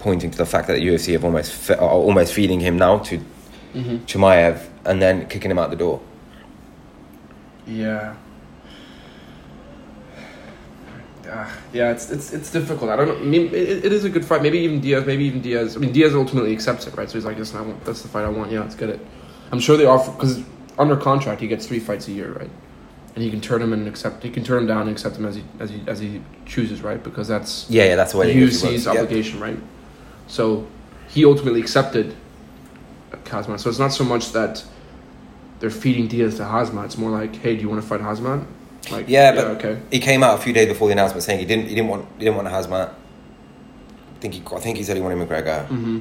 pointing 0.00 0.30
to 0.32 0.38
the 0.38 0.46
fact 0.46 0.66
that 0.66 0.74
the 0.74 0.86
UFC 0.86 1.12
have 1.12 1.24
almost 1.24 1.52
fe- 1.52 1.74
are 1.76 1.88
almost 1.88 2.32
feeding 2.32 2.60
him 2.60 2.76
now 2.76 2.98
to 2.98 3.20
Mm-hmm. 3.74 4.04
Chimaev 4.04 4.68
and 4.84 5.00
then 5.00 5.26
kicking 5.28 5.50
him 5.50 5.58
out 5.58 5.70
the 5.70 5.76
door. 5.76 6.02
Yeah. 7.66 8.14
Uh, 11.30 11.48
yeah, 11.72 11.92
it's 11.92 12.10
it's 12.10 12.32
it's 12.32 12.50
difficult. 12.50 12.90
I 12.90 12.96
don't 12.96 13.08
know. 13.08 13.16
I 13.16 13.20
mean, 13.20 13.46
it, 13.54 13.84
it 13.84 13.92
is 13.92 14.04
a 14.04 14.10
good 14.10 14.24
fight. 14.24 14.42
Maybe 14.42 14.58
even 14.58 14.80
Diaz. 14.80 15.06
Maybe 15.06 15.24
even 15.24 15.40
Diaz. 15.40 15.76
I 15.76 15.78
mean, 15.80 15.92
Diaz 15.92 16.14
ultimately 16.14 16.52
accepts 16.52 16.86
it, 16.86 16.96
right? 16.96 17.08
So 17.08 17.14
he's 17.14 17.24
like, 17.24 17.38
"Listen, 17.38 17.58
I 17.58 17.62
want 17.62 17.84
that's 17.84 18.02
the 18.02 18.08
fight 18.08 18.24
I 18.24 18.28
want. 18.28 18.50
Yeah, 18.50 18.60
let's 18.60 18.74
get 18.74 18.90
it." 18.90 19.00
I'm 19.52 19.60
sure 19.60 19.76
they 19.76 19.86
offer 19.86 20.10
because 20.10 20.42
under 20.78 20.96
contract 20.96 21.40
he 21.40 21.46
gets 21.46 21.66
three 21.66 21.78
fights 21.78 22.08
a 22.08 22.12
year, 22.12 22.32
right? 22.32 22.50
And 23.14 23.22
he 23.22 23.30
can 23.30 23.40
turn 23.40 23.62
him 23.62 23.72
and 23.72 23.86
accept. 23.86 24.22
He 24.22 24.30
can 24.30 24.42
turn 24.42 24.62
him 24.62 24.66
down 24.66 24.82
and 24.82 24.90
accept 24.90 25.16
him 25.16 25.24
as 25.24 25.36
he 25.36 25.44
as 25.60 25.70
he 25.70 25.82
as 25.86 26.00
he 26.00 26.22
chooses, 26.44 26.82
right? 26.82 27.02
Because 27.02 27.28
that's 27.28 27.70
Yeah, 27.70 27.84
yeah, 27.84 27.96
that's 27.96 28.12
the 28.12 28.18
way 28.18 28.32
it 28.32 28.36
UFC's 28.36 28.64
works. 28.64 28.84
Yeah. 28.86 28.92
obligation, 28.92 29.38
right? 29.38 29.58
So 30.26 30.66
he 31.08 31.24
ultimately 31.24 31.60
accepted 31.60 32.14
Khamzat. 33.24 33.60
So 33.60 33.70
it's 33.70 33.78
not 33.78 33.92
so 33.92 34.04
much 34.04 34.32
that 34.32 34.64
they're 35.62 35.70
feeding 35.70 36.08
Diaz 36.08 36.36
to 36.38 36.42
Khamzat. 36.42 36.84
It's 36.86 36.98
more 36.98 37.10
like, 37.10 37.36
hey, 37.36 37.54
do 37.54 37.62
you 37.62 37.68
want 37.68 37.80
to 37.80 37.86
fight 37.86 38.00
Khamzat? 38.00 38.44
Like, 38.90 39.08
Yeah, 39.08 39.32
but 39.32 39.44
okay. 39.56 39.80
he 39.92 40.00
came 40.00 40.24
out 40.24 40.36
a 40.36 40.42
few 40.42 40.52
days 40.52 40.66
before 40.66 40.88
the 40.88 40.92
announcement 40.92 41.22
saying 41.22 41.38
he 41.38 41.46
didn't 41.46 41.66
he 41.68 41.76
didn't 41.76 41.88
want 41.88 42.04
he 42.18 42.24
didn't 42.24 42.34
want 42.36 42.48
Khamzat. 42.48 42.88
I 42.90 44.18
think 44.20 44.34
he 44.34 44.42
I 44.54 44.58
think 44.58 44.76
he 44.76 44.82
said 44.82 44.96
he 44.96 45.02
wanted 45.02 45.18
McGregor, 45.18 45.66
Mm-hmm. 45.68 45.98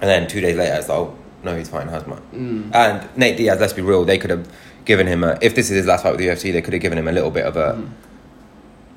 and 0.00 0.08
then 0.10 0.28
two 0.28 0.40
days 0.40 0.56
later 0.56 0.76
it's 0.76 0.88
like, 0.88 0.96
oh 0.98 1.16
no, 1.42 1.56
he's 1.56 1.68
fighting 1.68 1.90
Khamzat. 1.92 2.20
Mm. 2.32 2.70
And 2.72 3.08
Nate 3.18 3.36
Diaz, 3.36 3.58
let's 3.60 3.72
be 3.72 3.82
real, 3.82 4.04
they 4.04 4.16
could 4.16 4.30
have 4.30 4.48
given 4.84 5.08
him 5.08 5.24
a 5.24 5.36
if 5.42 5.56
this 5.56 5.68
is 5.70 5.76
his 5.78 5.86
last 5.86 6.04
fight 6.04 6.12
with 6.12 6.20
the 6.20 6.28
UFC, 6.28 6.52
they 6.52 6.62
could 6.62 6.72
have 6.72 6.82
given 6.82 6.98
him 6.98 7.08
a 7.08 7.12
little 7.12 7.32
bit 7.32 7.44
of 7.46 7.56
a 7.56 7.72
Mhm. 7.74 7.88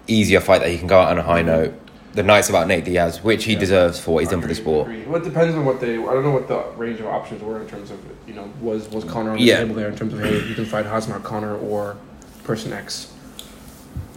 easier 0.08 0.40
fight 0.42 0.62
that 0.62 0.70
he 0.70 0.78
can 0.78 0.88
go 0.88 1.00
out 1.00 1.10
on 1.10 1.18
a 1.18 1.24
high 1.24 1.42
note. 1.42 1.74
The 2.14 2.22
nice 2.24 2.48
about 2.50 2.68
Nate 2.68 2.86
Diaz, 2.86 3.24
which 3.24 3.46
he 3.46 3.54
Yeah. 3.54 3.60
deserves 3.60 4.00
for 4.00 4.12
what 4.14 4.20
he's 4.22 4.30
done 4.30 4.42
for 4.42 4.48
the 4.48 4.54
sport. 4.56 4.88
Well, 5.08 5.16
it 5.20 5.24
depends 5.24 5.56
on 5.56 5.66
what 5.66 5.80
they. 5.82 5.94
I 5.94 6.14
don't 6.14 6.24
know 6.24 6.32
what 6.32 6.48
the 6.48 6.64
range 6.78 7.00
of 7.00 7.08
options 7.08 7.42
were 7.42 7.60
in 7.60 7.68
terms 7.68 7.90
of 7.90 7.98
you 8.28 8.36
know 8.36 8.48
was 8.62 8.88
was 8.92 9.04
Conor 9.04 9.32
on 9.32 9.38
the 9.38 9.44
Yeah. 9.44 9.60
table 9.60 9.74
there 9.76 9.88
in 9.88 9.96
terms 9.96 10.14
of 10.14 10.20
hey 10.22 10.44
you 10.48 10.54
can 10.54 10.66
fight 10.66 10.86
Khamzat 10.86 11.24
Conor 11.24 11.56
or 11.58 11.96
person 12.44 12.72
X. 12.72 13.08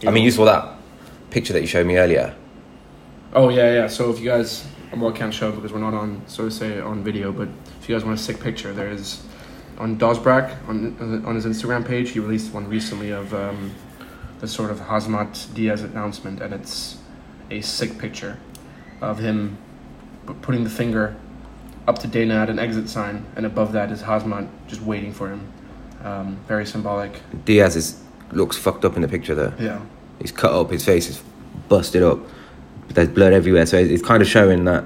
I 0.05 0.11
mean, 0.11 0.23
you 0.23 0.29
saw 0.31 0.45
that 0.45 0.75
picture 1.31 1.53
that 1.53 1.61
you 1.61 1.67
showed 1.67 1.87
me 1.87 1.97
earlier. 1.97 2.35
Oh 3.33 3.49
yeah, 3.49 3.73
yeah. 3.73 3.87
So 3.87 4.11
if 4.11 4.19
you 4.19 4.25
guys, 4.25 4.63
well, 4.95 5.11
I 5.11 5.17
can't 5.17 5.33
show 5.33 5.51
because 5.51 5.73
we're 5.73 5.79
not 5.79 5.95
on, 5.95 6.21
so 6.27 6.45
to 6.45 6.51
say, 6.51 6.79
on 6.79 7.03
video. 7.03 7.31
But 7.31 7.47
if 7.81 7.89
you 7.89 7.95
guys 7.95 8.05
want 8.05 8.19
a 8.19 8.21
sick 8.21 8.39
picture, 8.39 8.73
there 8.73 8.89
is 8.89 9.21
on 9.79 9.97
Dosbrack 9.97 10.51
on 10.67 11.23
on 11.25 11.33
his 11.33 11.45
Instagram 11.47 11.83
page. 11.83 12.11
He 12.11 12.19
released 12.19 12.53
one 12.53 12.69
recently 12.69 13.09
of 13.09 13.33
um, 13.33 13.71
the 14.39 14.47
sort 14.47 14.69
of 14.69 14.79
Khamzat 14.81 15.51
Diaz 15.55 15.81
announcement, 15.81 16.41
and 16.41 16.53
it's 16.53 16.96
a 17.49 17.61
sick 17.61 17.97
picture 17.97 18.39
of 19.01 19.19
him 19.19 19.57
putting 20.41 20.63
the 20.63 20.69
finger 20.69 21.15
up 21.87 21.99
to 21.99 22.07
Dana 22.07 22.35
at 22.35 22.49
an 22.49 22.59
exit 22.59 22.89
sign, 22.89 23.25
and 23.35 23.45
above 23.45 23.71
that 23.71 23.91
is 23.91 24.01
Khamzat 24.01 24.47
just 24.67 24.81
waiting 24.81 25.13
for 25.13 25.29
him. 25.29 25.51
Um, 26.03 26.37
very 26.47 26.65
symbolic. 26.65 27.21
Diaz 27.45 27.75
is 27.75 28.01
looks 28.31 28.57
fucked 28.57 28.83
up 28.83 28.95
in 28.95 29.01
the 29.01 29.07
picture 29.07 29.35
there. 29.35 29.53
Yeah. 29.59 29.81
He's 30.19 30.31
cut 30.31 30.51
up, 30.51 30.71
his 30.71 30.83
face 30.83 31.09
is 31.09 31.23
busted 31.69 32.03
up. 32.03 32.19
There's 32.89 33.09
blood 33.09 33.33
everywhere, 33.33 33.65
so 33.65 33.77
it's 33.77 34.03
kind 34.03 34.21
of 34.21 34.27
showing 34.27 34.65
that 34.65 34.83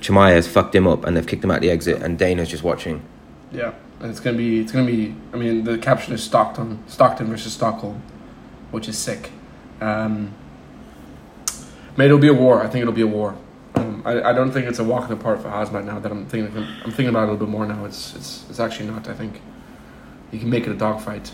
Chimaev 0.00 0.34
has 0.34 0.46
fucked 0.46 0.74
him 0.74 0.86
up 0.86 1.04
and 1.04 1.16
they've 1.16 1.26
kicked 1.26 1.42
him 1.42 1.50
out 1.50 1.60
the 1.60 1.70
exit, 1.70 2.02
and 2.02 2.18
Dana's 2.18 2.48
just 2.48 2.62
watching. 2.62 3.02
Yeah, 3.50 3.72
and 4.00 4.10
it's 4.10 4.20
gonna 4.20 4.36
be 4.36 4.60
it's 4.60 4.72
gonna 4.72 4.86
be. 4.86 5.14
I 5.32 5.36
mean, 5.36 5.64
the 5.64 5.78
caption 5.78 6.14
is 6.14 6.22
Stockton 6.22 6.82
Stockton 6.86 7.26
versus 7.28 7.52
Stockholm, 7.52 8.02
which 8.70 8.88
is 8.88 8.96
sick. 8.96 9.30
Um, 9.80 10.34
mate, 11.98 12.06
it'll 12.06 12.18
be 12.18 12.28
a 12.28 12.34
war. 12.34 12.62
I 12.62 12.68
think 12.68 12.82
it'll 12.82 12.94
be 12.94 13.02
a 13.02 13.06
war. 13.06 13.36
Um, 13.74 14.02
I, 14.06 14.30
I 14.30 14.32
don't 14.32 14.52
think 14.52 14.66
it's 14.66 14.78
a 14.78 14.84
walk 14.84 15.10
in 15.10 15.10
the 15.10 15.22
park 15.22 15.42
for 15.42 15.48
Khamzat 15.48 15.84
now 15.84 15.98
that 15.98 16.10
I'm 16.10 16.24
thinking 16.26 16.56
I'm 16.56 16.92
thinking 16.92 17.08
about 17.08 17.24
it 17.24 17.28
a 17.28 17.32
little 17.32 17.46
bit 17.46 17.50
more 17.50 17.66
now. 17.66 17.84
It's 17.84 18.14
it's 18.14 18.46
it's 18.48 18.60
actually 18.60 18.88
not. 18.88 19.08
I 19.08 19.14
think 19.14 19.42
you 20.32 20.38
can 20.38 20.48
make 20.48 20.66
it 20.66 20.70
a 20.70 20.76
dogfight, 20.76 21.30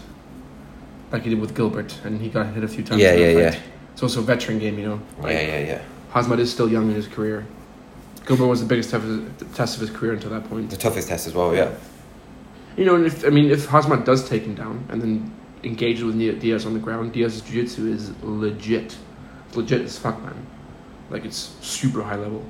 like 1.13 1.23
he 1.23 1.31
did 1.31 1.41
with 1.41 1.55
Gilbert, 1.55 2.01
and 2.05 2.21
he 2.21 2.29
got 2.29 2.53
hit 2.55 2.65
a 2.65 2.69
few 2.69 2.83
times. 2.83 3.01
Yeah, 3.01 3.15
yeah, 3.15 3.51
fight. 3.51 3.61
It's 3.93 4.03
also 4.03 4.21
a 4.21 4.25
veteran 4.25 4.59
game, 4.59 4.79
you 4.79 4.87
know. 4.87 5.01
Like, 5.21 5.35
yeah, 5.35 5.43
yeah, 5.43 5.59
yeah. 5.59 5.83
Khamzat 6.13 6.39
is 6.41 6.51
still 6.51 6.69
young 6.69 6.89
in 6.89 6.95
his 6.95 7.07
career. 7.07 7.47
Gilbert 8.27 8.47
was 8.47 8.61
the 8.61 8.67
biggest 8.67 8.91
test 8.91 9.05
of 9.05 9.39
his, 9.39 9.55
test 9.55 9.75
of 9.77 9.83
his 9.83 9.91
career 9.91 10.15
until 10.15 10.31
that 10.31 10.49
point. 10.49 10.71
The 10.71 10.77
toughest 10.77 11.09
test 11.09 11.27
as 11.27 11.35
well, 11.35 11.55
yeah. 11.55 11.75
You 12.77 12.87
know, 12.87 12.97
and 12.97 13.07
if 13.07 13.25
I 13.25 13.29
mean, 13.29 13.51
if 13.51 13.69
Khamzat 13.69 14.05
does 14.05 14.29
take 14.29 14.43
him 14.43 14.55
down 14.55 14.85
and 14.89 15.01
then 15.01 15.33
engages 15.63 16.05
with 16.05 16.19
Diaz 16.41 16.67
on 16.67 16.75
the 16.75 16.81
ground, 16.81 17.13
Diaz's 17.13 17.43
jiu-jitsu 17.43 17.87
is 17.87 18.13
legit, 18.23 18.97
legit 19.55 19.83
as 19.83 19.99
fuck, 19.99 20.21
man. 20.23 20.35
Like 21.15 21.25
it's 21.25 21.55
super 21.61 22.03
high 22.03 22.17
level. 22.17 22.45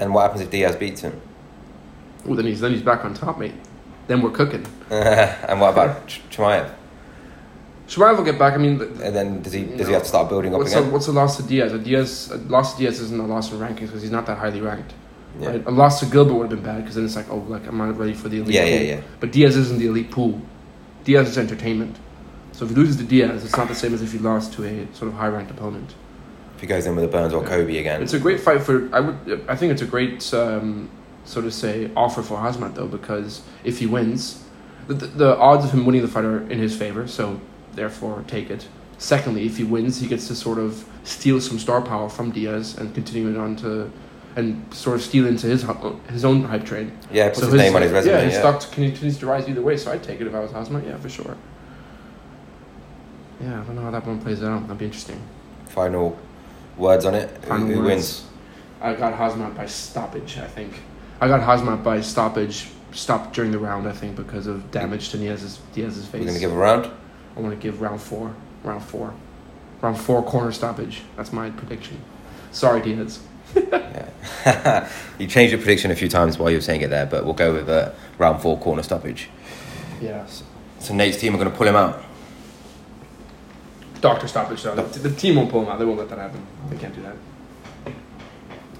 And 0.00 0.12
what 0.12 0.22
happens 0.22 0.40
if 0.40 0.50
Diaz 0.50 0.74
beats 0.74 1.02
him? 1.02 1.20
Well, 2.24 2.34
then 2.34 2.46
he's 2.46 2.60
then 2.60 2.72
he's 2.72 2.82
back 2.82 3.04
on 3.04 3.14
top, 3.14 3.38
mate. 3.38 3.54
Then 4.08 4.20
we're 4.20 4.32
cooking. 4.32 4.66
and 4.90 5.60
what 5.60 5.74
about 5.74 6.08
Ch- 6.08 6.22
Chimaev? 6.28 6.74
Shmaev 7.86 8.16
will 8.16 8.24
get 8.24 8.36
back. 8.36 8.54
I 8.54 8.56
mean, 8.56 8.80
And 8.80 9.14
then 9.14 9.42
does 9.42 9.52
he 9.52 9.62
does 9.64 9.78
No. 9.82 9.86
he 9.86 9.92
have 9.92 10.02
to 10.02 10.08
start 10.08 10.28
building 10.28 10.52
up 10.54 10.58
what's 10.58 10.72
again? 10.72 10.90
what's 10.90 11.06
the 11.06 11.12
loss 11.12 11.36
to 11.36 11.44
Diaz? 11.44 11.72
A 11.72 11.78
Diaz, 11.78 12.32
a 12.32 12.38
loss 12.38 12.72
to 12.74 12.78
Diaz 12.80 12.98
isn't 13.00 13.20
a 13.20 13.26
loss 13.26 13.52
in 13.52 13.58
rankings 13.60 13.86
because 13.86 14.02
he's 14.02 14.10
not 14.10 14.26
that 14.26 14.38
highly 14.38 14.60
ranked. 14.60 14.92
Yeah. 15.38 15.50
Right? 15.50 15.66
A 15.66 15.70
loss 15.70 16.00
to 16.00 16.06
Gilbert 16.06 16.34
would 16.34 16.50
have 16.50 16.60
been 16.60 16.64
bad 16.74 16.80
because 16.82 16.96
then 16.96 17.04
it's 17.04 17.14
like, 17.14 17.30
oh, 17.30 17.44
like 17.48 17.64
I'm 17.68 17.78
not 17.78 17.96
ready 17.96 18.12
for 18.12 18.28
the 18.28 18.38
elite. 18.40 18.54
Yeah, 18.56 18.62
pool. 18.62 18.70
yeah, 18.70 18.80
yeah. 18.80 19.00
But 19.20 19.30
Diaz 19.30 19.56
isn't 19.56 19.78
the 19.78 19.86
elite 19.86 20.10
pool. 20.10 20.42
Diaz 21.04 21.28
is 21.28 21.38
entertainment. 21.38 21.96
So 22.50 22.64
if 22.64 22.72
he 22.72 22.76
loses 22.76 22.96
to 22.96 23.04
Diaz, 23.04 23.44
it's 23.44 23.56
not 23.56 23.68
the 23.68 23.74
same 23.76 23.94
as 23.94 24.02
if 24.02 24.10
he 24.10 24.18
lost 24.18 24.52
to 24.54 24.64
a 24.64 24.92
sort 24.96 25.12
of 25.12 25.14
high 25.16 25.28
ranked 25.28 25.52
opponent. 25.52 25.94
If 26.58 26.62
he 26.62 26.66
goes 26.66 26.86
in 26.86 26.96
with 26.96 27.04
a 27.04 27.08
Burns 27.08 27.32
or 27.32 27.44
Yeah. 27.44 27.48
Colby 27.50 27.78
again, 27.78 28.02
It's 28.02 28.14
a 28.14 28.18
great 28.18 28.40
fight 28.40 28.62
for. 28.62 28.88
I 28.92 28.98
would. 28.98 29.44
I 29.46 29.54
think 29.54 29.70
it's 29.70 29.80
a 29.82 29.86
great, 29.86 30.34
um, 30.34 30.90
so 31.24 31.40
to 31.40 31.52
say, 31.52 31.88
offer 31.96 32.20
for 32.20 32.36
Khamzat 32.36 32.74
though, 32.74 32.88
because 32.88 33.42
if 33.62 33.78
he 33.78 33.86
wins, 33.86 34.42
the, 34.88 34.94
the, 34.94 35.06
the 35.06 35.36
odds 35.38 35.64
of 35.64 35.70
him 35.70 35.86
winning 35.86 36.02
the 36.02 36.08
fight 36.08 36.24
are 36.24 36.40
in 36.50 36.58
his 36.58 36.74
favor. 36.76 37.06
So 37.06 37.40
therefore, 37.74 38.24
take 38.26 38.50
it. 38.50 38.66
Secondly, 38.98 39.46
if 39.46 39.56
he 39.58 39.62
wins, 39.62 40.00
he 40.00 40.08
gets 40.08 40.26
to 40.26 40.34
sort 40.34 40.58
of 40.58 40.84
steal 41.04 41.40
some 41.40 41.60
star 41.60 41.80
power 41.80 42.08
from 42.08 42.32
Diaz 42.32 42.76
and 42.76 42.92
continue 42.92 43.30
it 43.30 43.36
on 43.36 43.54
to, 43.58 43.92
and 44.34 44.74
sort 44.74 44.96
of 44.96 45.02
steal 45.02 45.28
into 45.28 45.46
his 45.46 45.64
his 46.10 46.24
own 46.24 46.42
hype 46.42 46.64
train. 46.66 46.90
yeah, 47.12 47.28
puts 47.28 47.38
so 47.38 47.46
his, 47.46 47.54
name 47.54 47.76
on 47.76 47.82
his 47.82 47.92
resume. 47.92 48.14
Yeah, 48.14 48.18
Yeah, 48.22 48.28
his 48.30 48.38
stock 48.38 48.72
continues 48.72 49.16
to 49.18 49.26
rise 49.26 49.48
either 49.48 49.62
way. 49.62 49.76
So 49.76 49.92
I'd 49.92 50.02
take 50.02 50.20
it 50.20 50.26
if 50.26 50.34
I 50.34 50.40
was 50.40 50.50
Khamzat. 50.50 50.84
Yeah, 50.88 50.96
for 50.96 51.08
sure. 51.08 51.36
Yeah, 53.40 53.60
I 53.60 53.62
don't 53.62 53.76
know 53.76 53.82
how 53.82 53.92
that 53.92 54.04
one 54.04 54.20
plays 54.20 54.42
out. 54.42 54.62
That'd 54.62 54.78
be 54.78 54.86
interesting. 54.86 55.20
Final 55.66 56.18
words 56.78 57.04
on 57.04 57.14
it. 57.14 57.28
Who- 57.42 57.48
Final 57.48 57.66
who, 57.66 57.76
words. 57.78 57.86
wins? 57.86 58.24
I 58.80 58.94
got 58.94 59.14
Khamzat 59.14 59.56
by 59.56 59.66
stoppage, 59.66 60.38
I 60.38 60.46
think. 60.46 60.72
I 61.20 61.26
got 61.28 61.40
Khamzat 61.40 61.82
by 61.82 62.00
stoppage, 62.00 62.68
stopped 62.92 63.34
during 63.34 63.50
the 63.50 63.58
round, 63.58 63.88
I 63.88 63.92
think, 63.92 64.16
because 64.16 64.46
of 64.46 64.70
damage 64.70 65.10
to 65.10 65.18
Diaz's, 65.18 65.58
Diaz's 65.74 66.06
face. 66.06 66.20
We're 66.20 66.26
gonna 66.28 66.38
give 66.38 66.52
a 66.52 66.56
round. 66.56 66.90
I 67.36 67.40
want 67.40 67.54
to 67.54 67.60
give 67.60 67.80
round 67.80 68.00
four. 68.00 68.34
Round 68.64 68.82
four. 68.82 69.14
Round 69.80 69.98
four 69.98 70.22
corner 70.24 70.50
stoppage. 70.52 71.02
That's 71.16 71.32
my 71.32 71.50
prediction. 71.50 72.00
Sorry, 72.52 72.80
Diaz. 72.80 73.20
You 75.18 75.26
changed 75.26 75.52
your 75.52 75.60
prediction 75.60 75.90
a 75.90 75.96
few 75.96 76.08
times 76.08 76.38
while 76.38 76.50
you 76.50 76.56
were 76.56 76.60
saying 76.62 76.80
it 76.82 76.90
there, 76.90 77.06
but 77.06 77.24
we'll 77.24 77.34
go 77.34 77.52
with 77.52 77.68
a 77.68 77.94
round 78.18 78.40
four 78.40 78.56
corner 78.58 78.82
stoppage. 78.82 79.28
Yeah. 80.00 80.24
So 80.78 80.94
Nate's 80.94 81.18
team 81.18 81.34
are 81.34 81.38
going 81.38 81.50
to 81.50 81.56
pull 81.56 81.66
him 81.66 81.74
out. 81.76 82.02
Doctor 84.00 84.28
stoppage, 84.28 84.62
though. 84.62 84.74
The, 84.74 85.08
the 85.08 85.14
team 85.14 85.36
won't 85.36 85.50
pull 85.50 85.62
him 85.62 85.68
out. 85.68 85.78
They 85.78 85.84
won't 85.84 85.98
let 85.98 86.08
that 86.10 86.18
happen. 86.18 86.46
They 86.70 86.76
can't 86.76 86.94
do 86.94 87.02
that. 87.02 87.16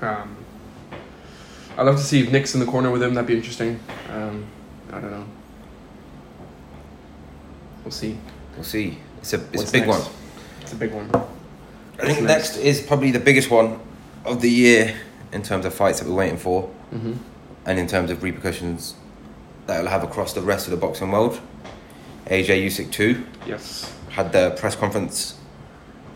Um, 0.00 0.36
I'd 1.76 1.82
love 1.84 1.96
to 1.96 2.02
see 2.02 2.20
if 2.22 2.30
Nick's 2.30 2.54
in 2.54 2.60
the 2.60 2.66
corner 2.66 2.90
with 2.90 3.02
him. 3.02 3.14
That'd 3.14 3.26
be 3.26 3.36
interesting. 3.36 3.80
Um, 4.12 4.46
I 4.92 5.00
don't 5.00 5.10
know. 5.10 5.24
We'll 7.84 7.90
see. 7.92 8.16
We'll 8.54 8.64
see. 8.64 8.98
It's 9.18 9.32
a 9.32 9.36
it's 9.36 9.56
What's 9.56 9.70
a 9.70 9.72
big 9.72 9.86
next? 9.86 10.04
one. 10.04 10.12
It's 10.62 10.72
a 10.72 10.76
big 10.76 10.92
one. 10.92 11.10
I 11.14 11.18
think 12.06 12.08
What's 12.08 12.20
next 12.20 12.56
is 12.58 12.80
probably 12.82 13.10
the 13.10 13.18
biggest 13.20 13.50
one 13.50 13.80
of 14.24 14.40
the 14.40 14.50
year 14.50 14.94
in 15.32 15.42
terms 15.42 15.64
of 15.64 15.74
fights 15.74 16.00
that 16.00 16.08
we're 16.08 16.14
waiting 16.14 16.38
for, 16.38 16.62
hmm 16.90 17.14
and 17.66 17.78
in 17.78 17.86
terms 17.86 18.10
of 18.10 18.22
repercussions 18.22 18.94
that 19.66 19.78
it'll 19.80 19.90
have 19.90 20.02
across 20.02 20.32
the 20.32 20.40
rest 20.40 20.66
of 20.66 20.70
the 20.70 20.76
boxing 20.78 21.10
world. 21.10 21.38
AJ 22.26 22.64
Usyk 22.66 22.90
two 22.90 23.26
Yes. 23.46 23.92
Had 24.18 24.32
the 24.32 24.50
press 24.58 24.74
conference 24.74 25.36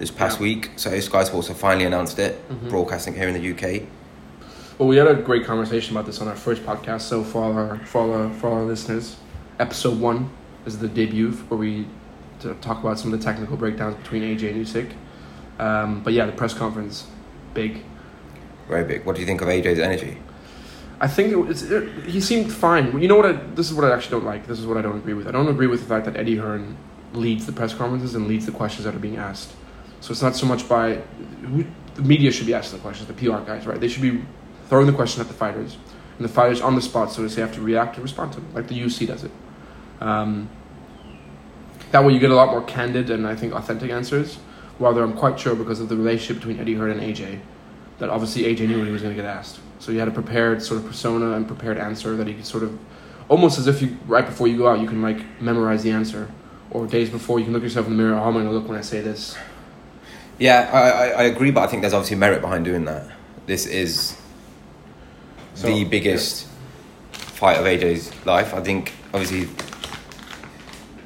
this 0.01 0.11
past 0.11 0.39
Yeah. 0.39 0.43
week, 0.49 0.71
so 0.75 0.99
Sky 0.99 1.23
Sports 1.23 1.47
have 1.47 1.57
finally 1.57 1.85
announced 1.85 2.19
it, 2.19 2.37
Mhm. 2.51 2.69
broadcasting 2.69 3.15
here 3.15 3.29
in 3.29 3.35
the 3.35 3.41
UK. 3.41 3.87
Well, 4.77 4.89
we 4.89 4.97
had 4.97 5.07
a 5.07 5.15
great 5.15 5.45
conversation 5.47 5.95
about 5.97 6.07
this 6.07 6.21
on 6.21 6.27
our 6.27 6.35
first 6.35 6.67
podcast. 6.67 7.03
So 7.03 7.23
for 7.23 7.45
all 7.45 7.53
our 7.53 7.79
for 7.85 8.01
all 8.03 8.13
our, 8.13 8.29
for 8.31 8.49
all 8.49 8.55
our 8.57 8.65
listeners, 8.65 9.17
episode 9.61 10.01
one 10.01 10.31
is 10.67 10.79
the 10.79 10.89
debut 10.89 11.31
where 11.49 11.59
we 11.59 11.87
talk 12.61 12.83
about 12.83 12.99
some 12.99 13.13
of 13.13 13.21
the 13.21 13.25
technical 13.25 13.57
breakdowns 13.57 13.95
between 14.03 14.25
AJ 14.25 14.51
and 14.51 14.67
Usyk. 14.67 14.89
Um, 15.61 16.01
but 16.03 16.13
yeah, 16.13 16.27
the 16.27 16.33
press 16.33 16.55
conference, 16.55 17.05
big. 17.55 17.85
Very 18.69 18.83
big. 18.83 19.05
What 19.07 19.15
do 19.15 19.21
you 19.21 19.27
think 19.29 19.43
of 19.43 19.49
AJ's 19.49 19.79
energy? 19.79 20.19
I 21.01 21.07
think 21.07 21.33
it, 21.33 21.39
it's, 21.51 21.63
it, 21.63 21.89
he 22.07 22.21
seemed 22.21 22.51
fine. 22.53 23.01
You 23.01 23.07
know 23.07 23.17
what? 23.17 23.27
I, 23.27 23.33
this 23.55 23.69
is 23.71 23.75
what 23.75 23.85
I 23.85 23.95
actually 23.95 24.17
don't 24.19 24.25
like. 24.27 24.49
This 24.49 24.59
is 24.59 24.67
what 24.67 24.77
I 24.77 24.83
don't 24.83 24.97
agree 24.97 25.15
with. 25.15 25.29
I 25.29 25.31
don't 25.31 25.47
agree 25.49 25.69
with 25.69 25.81
the 25.81 25.87
fact 25.87 26.05
that 26.07 26.17
Eddie 26.17 26.37
Hearn 26.39 26.77
leads 27.15 27.47
the 27.47 27.53
press 27.53 27.75
conferences 27.75 28.15
and 28.15 28.27
leads 28.27 28.47
the 28.47 28.53
questions 28.53 28.85
that 28.85 28.95
are 28.95 28.99
being 28.99 29.17
asked. 29.17 29.53
So 30.01 30.13
it's 30.13 30.23
not 30.23 30.35
so 30.35 30.47
much 30.47 30.69
by 30.69 30.97
who, 31.43 31.65
the 31.95 32.03
media 32.03 32.33
should 32.33 32.47
be 32.47 32.55
asking 32.55 32.79
the 32.79 32.83
questions, 32.83 33.09
the 33.09 33.15
PR 33.15 33.39
guys, 33.45 33.67
right? 33.67 33.79
They 33.79 33.89
should 33.89 34.03
be 34.03 34.23
throwing 34.69 34.87
the 34.87 34.93
question 34.93 35.21
at 35.21 35.29
the 35.29 35.35
fighters, 35.35 35.77
and 36.19 36.25
the 36.25 36.33
fighters 36.33 36.61
on 36.61 36.75
the 36.75 36.83
spot, 36.83 37.13
so 37.13 37.23
to 37.23 37.31
say, 37.31 37.41
have 37.41 37.55
to 37.55 37.61
react 37.61 37.97
and 37.97 38.03
respond 38.03 38.33
to 38.33 38.41
them, 38.41 38.55
like 38.55 38.69
the 38.69 38.81
UFC 38.81 39.07
does 39.07 39.25
it. 39.25 39.31
Um, 40.01 40.49
that 41.93 42.05
way, 42.05 42.15
you 42.15 42.19
get 42.19 42.31
a 42.31 42.35
lot 42.35 42.51
more 42.51 42.63
candid 42.63 43.11
and 43.11 43.27
I 43.27 43.37
think 43.37 43.53
authentic 43.53 43.91
answers. 43.91 44.39
Rather, 44.79 45.03
I'm 45.03 45.13
quite 45.13 45.39
sure 45.39 45.55
because 45.55 45.79
of 45.79 45.89
the 45.89 45.97
relationship 45.97 46.39
between 46.39 46.59
Eddie 46.59 46.75
Hearn 46.75 46.91
and 46.91 47.01
AJ, 47.01 47.41
that 47.99 48.09
obviously 48.09 48.45
AJ 48.45 48.67
knew 48.69 48.79
what 48.79 48.87
he 48.87 48.93
was 48.93 49.03
going 49.03 49.15
to 49.15 49.23
get 49.23 49.29
asked. 49.29 49.61
So 49.79 49.93
you 49.93 49.99
had 49.99 50.09
a 50.09 50.13
prepared 50.13 50.63
sort 50.63 50.81
of 50.81 50.87
persona 50.87 51.33
and 51.33 51.47
prepared 51.47 51.77
answer 51.77 52.17
that 52.17 52.27
he 52.27 52.35
could 52.35 52.47
sort 52.47 52.63
of, 52.63 52.79
almost 53.29 53.59
as 53.59 53.67
if 53.67 53.83
you 53.83 53.99
right 54.07 54.25
before 54.25 54.49
you 54.49 54.57
go 54.57 54.69
out, 54.69 54.81
you 54.81 54.89
can 54.89 55.03
like 55.03 55.41
memorize 55.41 55.83
the 55.83 55.91
answer, 55.91 56.31
or 56.73 56.87
days 56.87 57.11
before 57.11 57.39
you 57.39 57.45
can 57.45 57.53
look 57.53 57.63
yourself 57.63 57.87
in 57.87 57.97
the 57.97 58.03
mirror. 58.03 58.17
How 58.17 58.29
am 58.29 58.37
I 58.37 58.41
going 58.41 58.47
to 58.47 58.53
look 58.53 58.69
when 58.69 58.79
I 58.79 58.83
say 58.83 59.01
this? 59.01 59.37
Yeah, 60.39 60.71
I, 60.73 60.79
I, 60.79 61.07
I 61.09 61.23
agree, 61.25 61.51
but 61.51 61.63
I 61.63 61.67
think 61.67 61.83
there's 61.83 61.93
obviously 61.93 62.17
merit 62.17 62.41
behind 62.41 62.65
doing 62.65 62.85
that. 62.87 63.07
This 63.47 63.67
is 63.67 64.17
So, 65.55 65.69
the 65.69 65.85
biggest 65.85 66.49
fight 67.13 67.59
of 67.59 67.67
AJ's 67.67 68.11
life. 68.27 68.55
I 68.55 68.61
think 68.61 68.93
obviously 69.13 69.49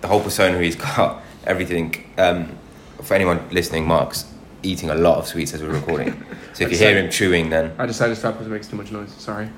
the 0.01 0.09
whole 0.09 0.21
persona 0.23 0.59
he's 0.63 0.77
got, 0.77 1.23
everything. 1.45 2.05
Um, 2.17 2.57
for 3.03 3.15
anyone 3.15 3.47
listening, 3.51 3.87
Mark's 3.87 4.25
eating 4.63 4.91
a 4.91 4.95
lot 4.95 5.19
of 5.19 5.27
sweets 5.27 5.53
as 5.55 5.63
we're 5.63 5.73
recording. 5.73 6.25
So 6.55 6.65
if 6.65 6.73
you 6.73 6.79
hear 6.79 6.97
him 6.97 7.11
chewing, 7.11 7.51
then 7.51 7.75
I 7.79 7.87
decided 7.87 8.15
to 8.15 8.19
stop 8.19 8.35
because 8.35 8.47
it 8.47 8.51
makes 8.51 8.69
too 8.69 8.77
much 8.77 8.91
noise. 8.91 9.13
Sorry. 9.13 9.49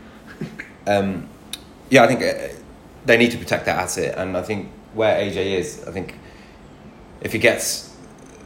um, 0.86 1.28
yeah, 1.90 2.02
I 2.04 2.06
think 2.06 2.22
uh, 2.22 2.54
they 3.06 3.16
need 3.16 3.30
to 3.30 3.38
protect 3.38 3.66
that 3.66 3.76
asset. 3.78 4.18
And 4.18 4.36
I 4.36 4.42
think 4.42 4.68
where 4.94 5.18
AJ 5.20 5.36
is, 5.58 5.84
I 5.86 5.92
think 5.92 6.14
if 7.20 7.32
he 7.32 7.38
gets 7.38 7.96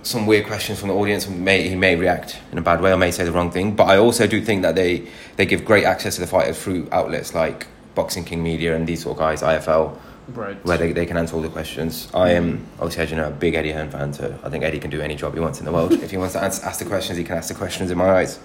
some 0.03 0.27
weird 0.27 0.47
questions 0.47 0.81
from 0.81 0.89
the 0.89 0.95
audience, 0.95 1.29
may, 1.29 1.69
he 1.69 1.77
may 1.77 1.95
react 1.95 2.39
in 2.51 2.59
a 2.59 2.63
bad 2.63 2.81
way 2.81 2.93
or 2.93 2.97
may 2.97 3.11
say 3.11 3.25
the 3.25 3.33
wrong 3.33 3.51
thing. 3.51 3.77
But 3.77 3.85
I 3.85 3.99
also 3.99 4.27
do 4.27 4.41
think 4.43 4.63
that 4.63 4.75
they, 4.75 5.07
they 5.37 5.47
give 5.47 5.65
great 5.65 5.85
access 5.85 6.17
to 6.17 6.21
the 6.21 6.27
fighters 6.27 6.61
through 6.63 6.89
outlets 6.91 7.35
like 7.35 7.67
Boxing 7.95 8.25
King 8.25 8.43
Media 8.43 8.75
and 8.75 8.87
these 8.87 9.03
sort 9.03 9.17
of 9.17 9.21
guys, 9.21 9.43
IFL, 9.43 9.97
Right. 10.29 10.57
where 10.65 10.79
they, 10.79 10.93
they 10.93 11.05
can 11.05 11.17
answer 11.17 11.35
all 11.35 11.43
the 11.43 11.49
questions. 11.49 12.09
I 12.15 12.31
am, 12.31 12.65
obviously, 12.79 13.03
as 13.03 13.11
you 13.11 13.17
know, 13.17 13.27
a 13.29 13.31
big 13.33 13.55
Eddie 13.55 13.73
Hearn 13.73 13.91
fan, 13.91 14.13
so 14.15 14.39
I 14.43 14.51
think 14.51 14.63
Eddie 14.65 14.79
can 14.79 14.91
do 14.91 15.01
any 15.01 15.17
job 15.17 15.35
he 15.35 15.41
wants 15.41 15.59
in 15.59 15.65
the 15.65 15.73
world. 15.73 15.93
if 16.05 16.11
he 16.13 16.17
wants 16.17 16.35
to 16.35 16.43
ask, 16.43 16.63
ask 16.65 16.79
the 16.79 16.85
questions, 16.85 17.19
he 17.19 17.25
can 17.25 17.37
ask 17.37 17.49
the 17.49 17.55
questions 17.55 17.91
in 17.91 17.99
my 17.99 18.09
eyes. 18.09 18.39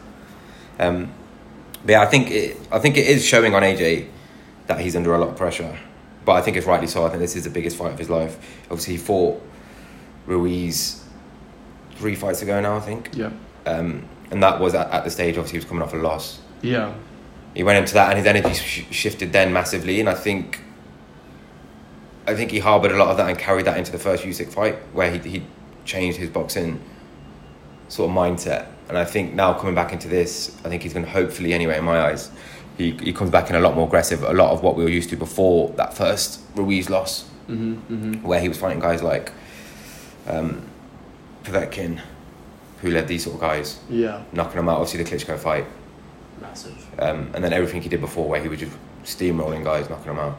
Um, 0.79 1.13
but 1.85 1.91
yeah, 1.91 2.01
I 2.01 2.07
think 2.07 2.31
it, 2.31 2.57
I 2.71 2.79
think 2.79 2.97
it 2.97 3.07
is 3.07 3.23
showing 3.25 3.53
on 3.53 3.61
AJ 3.61 4.07
that 4.65 4.79
he's 4.79 4.95
under 4.95 5.13
a 5.13 5.17
lot 5.19 5.29
of 5.29 5.37
pressure. 5.37 5.77
But 6.27 6.33
I 6.33 6.41
think 6.41 6.57
it's 6.57 6.67
rightly 6.67 6.87
so. 6.87 7.05
I 7.05 7.09
think 7.09 7.21
this 7.21 7.37
is 7.37 7.45
the 7.45 7.49
biggest 7.49 7.77
fight 7.77 7.93
of 7.93 7.97
his 7.97 8.09
life. 8.09 8.37
Obviously, 8.63 8.95
he 8.95 8.99
fought 8.99 9.41
Ruiz 10.25 11.01
three 11.91 12.15
fights 12.15 12.41
ago 12.41 12.59
now, 12.59 12.75
I 12.75 12.81
think. 12.81 13.11
Yeah. 13.13 13.31
Um, 13.65 14.05
and 14.29 14.43
that 14.43 14.59
was 14.59 14.75
at, 14.75 14.91
at 14.91 15.05
the 15.05 15.09
stage, 15.09 15.37
obviously, 15.37 15.53
he 15.53 15.59
was 15.59 15.65
coming 15.65 15.83
off 15.83 15.93
a 15.93 15.95
loss. 15.95 16.41
Yeah. 16.61 16.93
He 17.55 17.63
went 17.63 17.79
into 17.79 17.93
that, 17.93 18.09
and 18.09 18.17
his 18.17 18.27
energy 18.27 18.53
sh- 18.55 18.93
shifted 18.93 19.31
then 19.31 19.53
massively. 19.53 20.01
And 20.01 20.09
I 20.09 20.15
think, 20.15 20.59
I 22.27 22.35
think 22.35 22.51
he 22.51 22.59
harbored 22.59 22.91
a 22.91 22.97
lot 22.97 23.07
of 23.07 23.15
that 23.15 23.29
and 23.29 23.39
carried 23.39 23.63
that 23.63 23.77
into 23.77 23.93
the 23.93 23.97
first 23.97 24.25
Usyk 24.25 24.51
fight, 24.51 24.75
where 24.91 25.09
he 25.09 25.19
he 25.19 25.43
changed 25.85 26.17
his 26.17 26.29
boxing 26.29 26.81
sort 27.87 28.11
of 28.11 28.17
mindset. 28.17 28.67
And 28.89 28.97
I 28.97 29.05
think 29.05 29.33
now 29.33 29.53
coming 29.53 29.75
back 29.75 29.93
into 29.93 30.09
this, 30.09 30.57
I 30.65 30.67
think 30.67 30.83
he's 30.83 30.93
going 30.93 31.05
to 31.05 31.11
hopefully, 31.11 31.53
anyway, 31.53 31.77
in 31.77 31.85
my 31.85 32.01
eyes, 32.01 32.31
he 32.77 32.91
he 32.91 33.11
comes 33.13 33.31
back 33.31 33.49
in 33.49 33.55
a 33.55 33.59
lot 33.59 33.75
more 33.75 33.87
aggressive. 33.87 34.23
A 34.23 34.33
lot 34.33 34.51
of 34.51 34.61
what 34.63 34.75
we 34.75 34.83
were 34.83 34.89
used 34.89 35.09
to 35.09 35.15
before 35.17 35.69
that 35.77 35.93
first 35.95 36.39
Ruiz 36.55 36.89
loss, 36.89 37.25
Mm-hmm. 37.49 37.93
Mm-hmm. 37.93 38.27
where 38.27 38.41
he 38.41 38.49
was 38.49 38.57
fighting 38.57 38.79
guys 38.81 39.01
like 39.01 39.31
um, 40.27 40.61
Povetkin, 41.43 42.01
who 42.81 42.91
led 42.91 43.07
these 43.07 43.23
sort 43.23 43.35
of 43.35 43.41
guys, 43.41 43.79
Yeah. 43.89 44.23
knocking 44.33 44.57
them 44.57 44.67
out. 44.69 44.81
Obviously, 44.81 45.01
the 45.03 45.09
Klitschko 45.09 45.39
fight. 45.39 45.65
Massive. 46.41 46.75
Um, 46.99 47.29
and 47.33 47.41
then 47.43 47.53
everything 47.53 47.81
he 47.81 47.89
did 47.89 48.01
before, 48.01 48.27
where 48.27 48.41
he 48.41 48.49
was 48.49 48.59
just 48.59 48.73
steamrolling 49.05 49.63
guys, 49.63 49.89
knocking 49.89 50.07
them 50.07 50.19
out. 50.19 50.37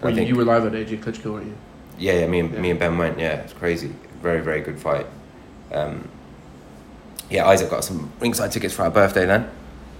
Well, 0.00 0.06
I 0.06 0.10
you, 0.10 0.16
think, 0.16 0.28
you 0.28 0.36
were 0.36 0.44
live 0.44 0.64
at 0.64 0.72
AJ 0.72 1.02
Klitschko, 1.02 1.32
weren't 1.32 1.46
you? 1.46 1.56
yeah, 1.98 2.20
yeah, 2.20 2.26
me 2.26 2.40
and 2.40 2.52
Yeah. 2.54 2.60
me 2.60 2.70
and 2.70 2.78
Ben 2.78 2.96
went. 2.98 3.18
Yeah, 3.18 3.34
it's 3.42 3.52
crazy. 3.52 3.90
Very, 4.22 4.40
very 4.40 4.60
good 4.60 4.78
fight. 4.78 5.06
Um, 5.72 6.08
yeah, 7.30 7.46
Isaac 7.48 7.68
got 7.70 7.82
some 7.84 8.12
ringside 8.20 8.52
tickets 8.52 8.72
for 8.74 8.82
our 8.84 8.90
birthday 8.90 9.26
then. 9.26 9.50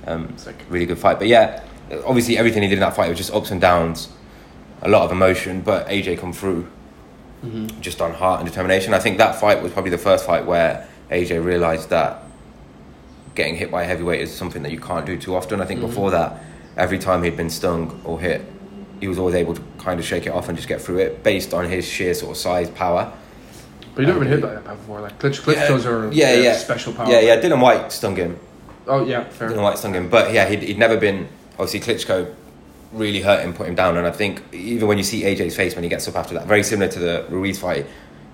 Um, 0.06 0.36
Sick. 0.38 0.54
really 0.70 0.86
good 0.86 0.98
fight. 0.98 1.18
But 1.18 1.28
yeah, 1.28 1.62
obviously 2.04 2.38
everything 2.38 2.62
he 2.62 2.68
did 2.68 2.74
in 2.76 2.80
that 2.80 2.94
fight 2.96 3.08
was 3.08 3.18
just 3.18 3.32
ups 3.32 3.50
and 3.50 3.60
downs, 3.60 4.08
a 4.82 4.88
lot 4.88 5.02
of 5.02 5.12
emotion. 5.12 5.60
But 5.62 5.88
AJ 5.88 6.18
come 6.18 6.32
through 6.32 6.68
Mm-hmm. 7.44 7.80
just 7.82 8.00
on 8.00 8.12
heart 8.14 8.40
and 8.40 8.48
determination. 8.48 8.94
I 8.94 8.98
think 8.98 9.18
that 9.18 9.38
fight 9.38 9.62
was 9.62 9.70
probably 9.70 9.90
the 9.90 9.98
first 9.98 10.24
fight 10.24 10.46
where 10.46 10.88
AJ 11.10 11.44
realised 11.44 11.90
that 11.90 12.22
getting 13.34 13.54
hit 13.56 13.70
by 13.70 13.82
a 13.82 13.86
heavyweight 13.86 14.20
is 14.22 14.34
something 14.34 14.62
that 14.62 14.72
you 14.72 14.80
can't 14.80 15.04
do 15.04 15.18
too 15.18 15.36
often. 15.36 15.60
I 15.60 15.66
think 15.66 15.80
Mhm. 15.80 15.88
before 15.88 16.10
that, 16.12 16.40
every 16.78 16.98
time 16.98 17.22
he'd 17.22 17.36
been 17.36 17.50
stung 17.50 18.00
or 18.04 18.18
hit, 18.18 18.40
he 19.00 19.06
was 19.06 19.18
always 19.18 19.34
able 19.34 19.54
to 19.54 19.60
kind 19.78 20.00
of 20.00 20.06
shake 20.06 20.26
it 20.26 20.30
off 20.30 20.48
and 20.48 20.56
just 20.56 20.66
get 20.66 20.80
through 20.80 20.98
it 20.98 21.22
based 21.22 21.52
on 21.52 21.68
his 21.68 21.84
sheer 21.86 22.14
sort 22.14 22.32
of 22.32 22.36
size, 22.38 22.70
power. 22.70 23.12
But 23.94 24.00
you 24.00 24.06
never 24.06 24.20
been 24.20 24.28
hit 24.28 24.40
like 24.42 24.64
that 24.64 24.78
before. 24.78 25.00
Like 25.02 25.18
Klitsch, 25.18 25.42
Klitschko's 25.42 25.84
are 25.86 26.08
yeah, 26.12 26.34
yeah, 26.34 26.56
special 26.56 26.94
power. 26.94 27.08
Yeah, 27.08 27.20
yeah. 27.20 27.36
Dillian 27.40 27.60
Whyte 27.60 27.92
stung 27.92 28.16
him. 28.16 28.38
Oh 28.86 29.04
yeah, 29.04 29.24
fair. 29.24 29.50
Dillian 29.50 29.62
Whyte 29.62 29.78
stung 29.78 29.94
him, 29.94 30.08
but 30.08 30.32
yeah, 30.32 30.48
he'd, 30.48 30.62
he'd 30.62 30.78
never 30.78 30.96
been. 30.96 31.28
Obviously, 31.58 31.80
Klitschko 31.80 32.32
really 32.92 33.20
hurt 33.20 33.44
him, 33.44 33.52
put 33.52 33.66
him 33.68 33.74
down, 33.74 33.96
and 33.96 34.06
I 34.06 34.10
think 34.12 34.42
even 34.54 34.86
when 34.88 34.96
you 34.98 35.04
see 35.04 35.22
AJ's 35.22 35.56
face 35.56 35.74
when 35.74 35.82
he 35.82 35.90
gets 35.90 36.06
up 36.08 36.16
after 36.16 36.34
that, 36.34 36.46
very 36.46 36.62
similar 36.62 36.90
to 36.92 36.98
the 36.98 37.26
Ruiz 37.28 37.58
fight, 37.58 37.86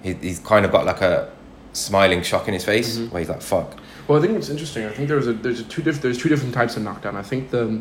he, 0.02 0.12
he's 0.14 0.38
kind 0.40 0.64
of 0.64 0.73
got 0.73 0.85
like 0.85 1.00
a 1.00 1.30
smiling 1.73 2.23
shock 2.23 2.49
in 2.49 2.54
his 2.54 2.64
face 2.64 2.99
Mhm. 2.99 3.11
where 3.12 3.21
he's 3.21 3.28
like, 3.30 3.40
"Fuck." 3.42 3.76
Well, 4.09 4.18
I 4.18 4.21
think 4.21 4.35
what's 4.35 4.50
interesting. 4.50 4.85
I 4.85 4.90
think 4.90 5.09
there's 5.09 5.26
a 5.28 5.32
there's 5.32 5.61
a 5.61 5.64
two 5.64 5.82
different 5.82 6.02
there's 6.02 6.18
two 6.18 6.28
different 6.28 6.52
types 6.54 6.76
of 6.76 6.82
knockdown. 6.82 7.16
I 7.16 7.23
think 7.23 7.50
the 7.50 7.80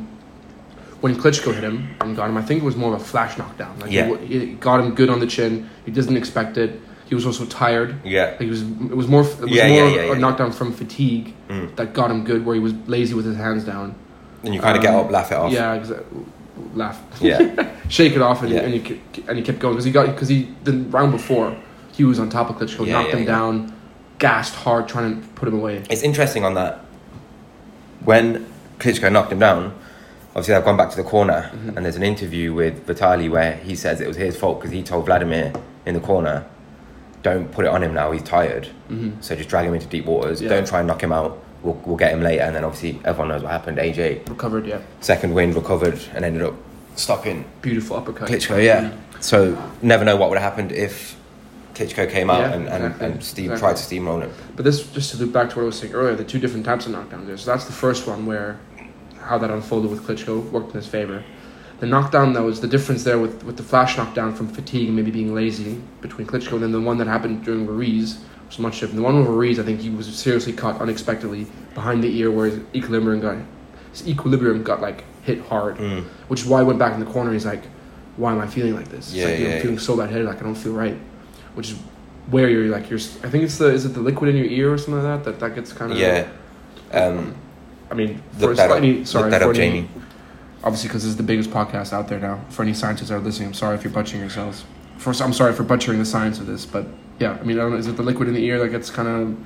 when 1.02 1.16
Klitschko 1.16 1.54
hit 1.56 1.64
him 1.64 1.90
and 2.00 2.16
got 2.16 2.30
him, 2.30 2.38
I 2.38 2.44
think 2.44 2.62
it 2.62 2.66
was 2.66 2.76
more 2.76 2.94
of 2.94 3.02
a 3.02 3.04
flash 3.04 3.36
knockdown. 3.38 3.80
Like 3.80 3.92
Yeah. 3.92 4.16
he, 4.18 4.40
he 4.40 4.46
got 4.54 4.80
him 4.80 4.94
good 4.94 5.10
on 5.10 5.20
the 5.20 5.26
chin. 5.28 5.68
He 5.84 5.92
doesn't 5.92 6.16
expect 6.16 6.58
it. 6.58 6.80
He 7.12 7.16
was 7.16 7.26
also 7.26 7.44
tired. 7.44 7.96
Yeah, 8.06 8.28
Like 8.32 8.40
he 8.40 8.50
was 8.50 8.62
it 8.62 8.96
was 8.96 9.10
more 9.10 9.24
it 9.24 9.40
was 9.42 9.52
Yeah, 9.52 9.68
more 9.68 9.78
yeah, 9.78 9.96
yeah, 9.96 10.02
a 10.04 10.08
yeah. 10.14 10.18
knockdown 10.18 10.54
from 10.54 10.72
fatigue 10.72 11.34
Mm. 11.50 11.76
that 11.76 11.94
got 11.94 12.10
him 12.10 12.24
good, 12.24 12.46
where 12.46 12.56
he 12.56 12.62
was 12.62 12.74
lazy 12.88 13.14
with 13.14 13.26
his 13.26 13.36
hands 13.36 13.66
down. 13.66 13.96
and 14.46 14.54
you 14.56 14.62
kind 14.62 14.78
of 14.78 14.82
get 14.82 14.94
Um, 14.94 15.02
up, 15.02 15.12
laugh 15.12 15.30
it 15.30 15.36
off. 15.38 15.52
Yeah, 15.52 15.78
exa- 15.78 16.04
laugh, 16.74 16.98
yeah, 17.20 17.68
shake 17.90 18.14
it 18.16 18.22
off, 18.22 18.44
and, 18.44 18.54
and, 18.54 18.74
you, 18.74 19.00
and 19.28 19.38
he 19.38 19.44
kept 19.44 19.60
going 19.60 19.74
because 19.74 19.84
he 19.84 19.92
got 19.92 20.06
because 20.08 20.30
he 20.30 20.48
the 20.64 20.72
round 20.90 21.12
before 21.12 21.54
he 21.92 22.06
was 22.06 22.18
on 22.18 22.30
top 22.30 22.50
of 22.50 22.56
Klitschko, 22.56 22.88
knocked 22.88 23.12
him 23.14 23.26
down, 23.26 23.74
gassed 24.18 24.56
hard, 24.56 24.88
trying 24.88 25.22
to 25.22 25.28
put 25.40 25.50
him 25.50 25.56
away. 25.56 25.84
It's 25.90 26.04
interesting 26.04 26.46
on 26.46 26.54
that. 26.54 26.80
When 28.06 28.46
Klitschko 28.80 29.12
knocked 29.12 29.34
him 29.34 29.40
down, 29.40 29.74
obviously 30.30 30.56
I've 30.56 30.64
gone 30.66 30.78
back 30.78 30.90
to 30.92 30.96
the 30.98 31.04
corner 31.04 31.52
Mhm. 31.54 31.76
and 31.76 31.86
there's 31.86 31.98
an 31.98 32.04
interview 32.04 32.54
with 32.54 32.86
Vitali 32.88 33.28
where 33.28 33.56
he 33.58 33.76
says 33.76 34.00
it 34.00 34.08
was 34.08 34.18
his 34.18 34.36
fault 34.38 34.60
because 34.62 34.72
he 34.72 34.82
told 34.82 35.06
Vladimir 35.06 35.52
in 35.86 35.94
the 35.94 36.00
corner, 36.00 36.46
don't 37.24 37.52
put 37.52 37.66
it 37.66 37.70
on 37.70 37.84
him 37.84 37.94
now, 37.94 38.12
he's 38.12 38.24
tired. 38.24 38.66
hmm 38.88 39.12
So 39.22 39.36
just 39.36 39.50
drag 39.50 39.68
him 39.68 39.74
into 39.74 39.88
deep 39.88 40.06
waters. 40.06 40.42
Yeah. 40.42 40.50
Don't 40.50 40.68
try 40.68 40.80
and 40.80 40.88
knock 40.88 41.02
him 41.02 41.12
out. 41.12 41.40
We'll, 41.64 41.76
we'll 41.86 41.98
get 41.98 42.12
him 42.12 42.22
later. 42.22 42.42
And 42.44 42.56
then 42.56 42.64
obviously 42.64 43.00
everyone 43.06 43.30
knows 43.30 43.44
what 43.44 43.52
happened. 43.52 43.78
AJ, 43.78 44.28
Recovered, 44.30 44.66
yeah, 44.66 44.82
second 45.00 45.34
wind 45.34 45.56
recovered 45.56 46.00
and 46.16 46.26
ended 46.26 46.42
up 46.42 46.56
stopping 46.96 47.46
beautiful 47.62 47.96
uppercut. 47.98 48.28
Klitschko, 48.30 48.64
yeah. 48.64 48.96
So 49.20 49.62
never 49.82 50.04
know 50.04 50.16
what 50.16 50.30
would 50.30 50.40
have 50.40 50.52
happened 50.52 50.72
if 50.72 51.16
Klitschko 51.76 52.10
came 52.10 52.30
out 52.32 52.40
Yeah, 52.40 52.54
and, 52.54 52.68
and, 52.68 52.84
exactly, 52.86 53.06
and 53.08 53.24
Steve 53.24 53.52
exactly. 53.52 53.60
tried 53.60 53.78
to 53.78 53.84
steamroll 53.96 54.22
him. 54.24 54.32
But 54.56 54.66
this, 54.66 54.92
just 54.92 55.12
to 55.12 55.18
loop 55.18 55.32
back 55.32 55.52
to 55.52 55.56
what 55.58 55.62
I 55.62 55.66
was 55.66 55.78
saying 55.78 55.94
earlier, 55.94 56.16
the 56.16 56.24
two 56.24 56.40
different 56.40 56.66
types 56.66 56.88
of 56.88 56.94
knockdowns 56.94 57.28
there. 57.28 57.38
So 57.38 57.52
that's 57.52 57.66
the 57.66 57.72
first 57.72 58.08
one 58.08 58.26
where 58.26 58.60
how 59.20 59.38
that 59.38 59.52
unfolded 59.52 59.92
with 59.92 60.02
Klitschko 60.04 60.50
worked 60.50 60.70
in 60.70 60.76
his 60.78 60.88
favor. 60.88 61.24
The 61.82 61.88
knockdown 61.88 62.34
that 62.34 62.44
was 62.44 62.62
the 62.62 62.68
difference 62.68 63.04
there 63.04 63.18
with, 63.18 63.44
with 63.44 63.58
the 63.58 63.64
flash 63.64 63.98
knockdown 63.98 64.36
from 64.36 64.48
fatigue 64.48 64.88
and 64.88 64.96
maybe 64.96 65.10
being 65.10 65.34
lazy 65.34 65.82
between 66.00 66.28
Klitschko 66.28 66.54
and 66.54 66.62
then 66.64 66.72
the 66.72 66.80
one 66.80 66.98
that 67.00 67.08
happened 67.08 67.44
during 67.44 67.66
Ruiz 67.66 68.20
was 68.48 68.60
much 68.60 68.80
different. 68.80 68.98
The 68.98 69.02
one 69.02 69.18
with 69.20 69.28
Ruiz, 69.28 69.60
I 69.60 69.64
think 69.64 69.80
he 69.82 69.90
was 69.90 70.06
seriously 70.16 70.54
caught 70.54 70.80
unexpectedly 70.80 71.48
behind 71.74 72.04
the 72.04 72.16
ear 72.20 72.30
where 72.30 72.46
his 72.52 72.60
equilibrium 72.76 73.20
got 73.20 73.38
his 73.92 74.08
equilibrium 74.08 74.62
got 74.64 74.80
like 74.80 75.04
hit 75.24 75.42
hard, 75.48 75.78
Mm. 75.78 76.04
which 76.28 76.42
is 76.42 76.48
why 76.48 76.60
he 76.62 76.66
went 76.66 76.78
back 76.80 76.94
in 76.94 77.00
the 77.00 77.06
corner. 77.12 77.34
He's 77.34 77.46
like, 77.48 77.64
"Why 78.16 78.32
am 78.32 78.40
I 78.40 78.48
feeling 78.48 78.76
like 78.76 78.90
this? 78.90 79.12
Yeah, 79.14 79.26
like, 79.26 79.40
yeah, 79.40 79.48
I'm 79.56 79.62
feeling 79.62 79.80
so 79.80 79.98
bad 79.98 80.10
headed. 80.12 80.28
like 80.28 80.40
I 80.40 80.44
don't 80.44 80.56
feel 80.56 80.74
right." 80.74 80.98
Which 81.56 81.72
is 81.72 81.78
where 82.30 82.48
you're 82.48 82.68
like 82.70 82.90
you're. 82.92 83.00
I 83.24 83.30
think 83.30 83.44
it's 83.44 83.58
the 83.58 83.68
is 83.74 83.86
it 83.86 83.90
the 83.96 84.00
liquid 84.02 84.30
in 84.30 84.38
your 84.38 84.46
ear 84.46 84.72
or 84.74 84.78
something 84.78 85.04
like 85.04 85.24
that 85.24 85.24
that 85.26 85.40
that 85.40 85.56
gets 85.56 85.74
kind 85.74 85.92
of 85.92 85.98
Yeah. 85.98 86.28
Um, 86.94 87.34
I 87.90 87.96
mean, 87.96 88.22
for 88.38 88.48
look 88.48 88.58
that 88.58 88.70
up. 88.72 88.78
sorry, 89.08 89.30
for 89.32 89.36
up, 89.36 89.42
any- 89.42 89.54
Jamie. 89.54 89.88
Obviously, 90.64 90.90
because 90.90 91.04
this 91.04 91.10
is 91.10 91.18
the 91.18 91.24
biggest 91.24 91.50
podcast 91.50 91.92
out 91.92 92.08
there 92.08 92.20
now. 92.20 92.40
For 92.50 92.62
any 92.62 92.74
scientists 92.74 93.10
that 93.10 93.16
are 93.16 93.20
listening, 93.20 93.48
I'm 93.50 93.54
sorry 93.54 93.76
if 93.76 93.84
you're 93.84 93.94
butchering 93.94 94.22
yourselves. 94.22 94.64
First, 94.98 95.22
I'm 95.22 95.34
sorry 95.34 95.54
for 95.54 95.64
butchering 95.64 95.98
the 95.98 96.06
science 96.06 96.38
of 96.40 96.46
this, 96.46 96.66
but 96.66 96.86
yeah, 97.20 97.38
I 97.40 97.44
mean, 97.44 97.58
I 97.58 97.62
don't 97.64 97.72
know. 97.72 97.78
Is 97.78 97.88
it 97.88 97.98
the 97.98 98.04
liquid 98.04 98.28
in 98.28 98.36
the 98.36 98.44
ear 98.46 98.60
that 98.60 98.70
gets 98.70 98.90
kind 98.92 99.08
of 99.08 99.38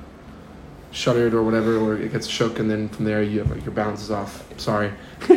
shuddered 0.92 1.32
or 1.32 1.42
whatever, 1.42 1.78
or 1.78 1.96
it 1.96 2.12
gets 2.12 2.26
shook, 2.26 2.58
and 2.58 2.70
then 2.70 2.88
from 2.90 3.06
there 3.06 3.22
you 3.22 3.38
have, 3.38 3.50
like 3.50 3.64
your 3.64 3.72
balance 3.74 4.02
is 4.02 4.10
off? 4.10 4.44
Sorry. 4.60 4.92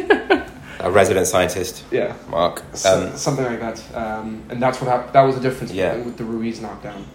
A 0.82 0.90
resident 0.90 1.28
scientist, 1.28 1.84
Yeah. 1.92 2.14
Mark. 2.30 2.64
So- 2.74 3.10
Um, 3.12 3.18
something 3.18 3.44
like 3.46 3.60
that, 3.60 3.84
um, 3.96 4.44
and 4.50 4.62
that's 4.62 4.80
what 4.80 4.90
hap- 4.90 5.12
that 5.14 5.22
was 5.24 5.36
the 5.36 5.42
difference 5.42 5.74
Yeah. 5.74 5.98
with 5.98 6.16
the 6.18 6.24
Ruiz 6.24 6.62
knockdown, 6.62 7.06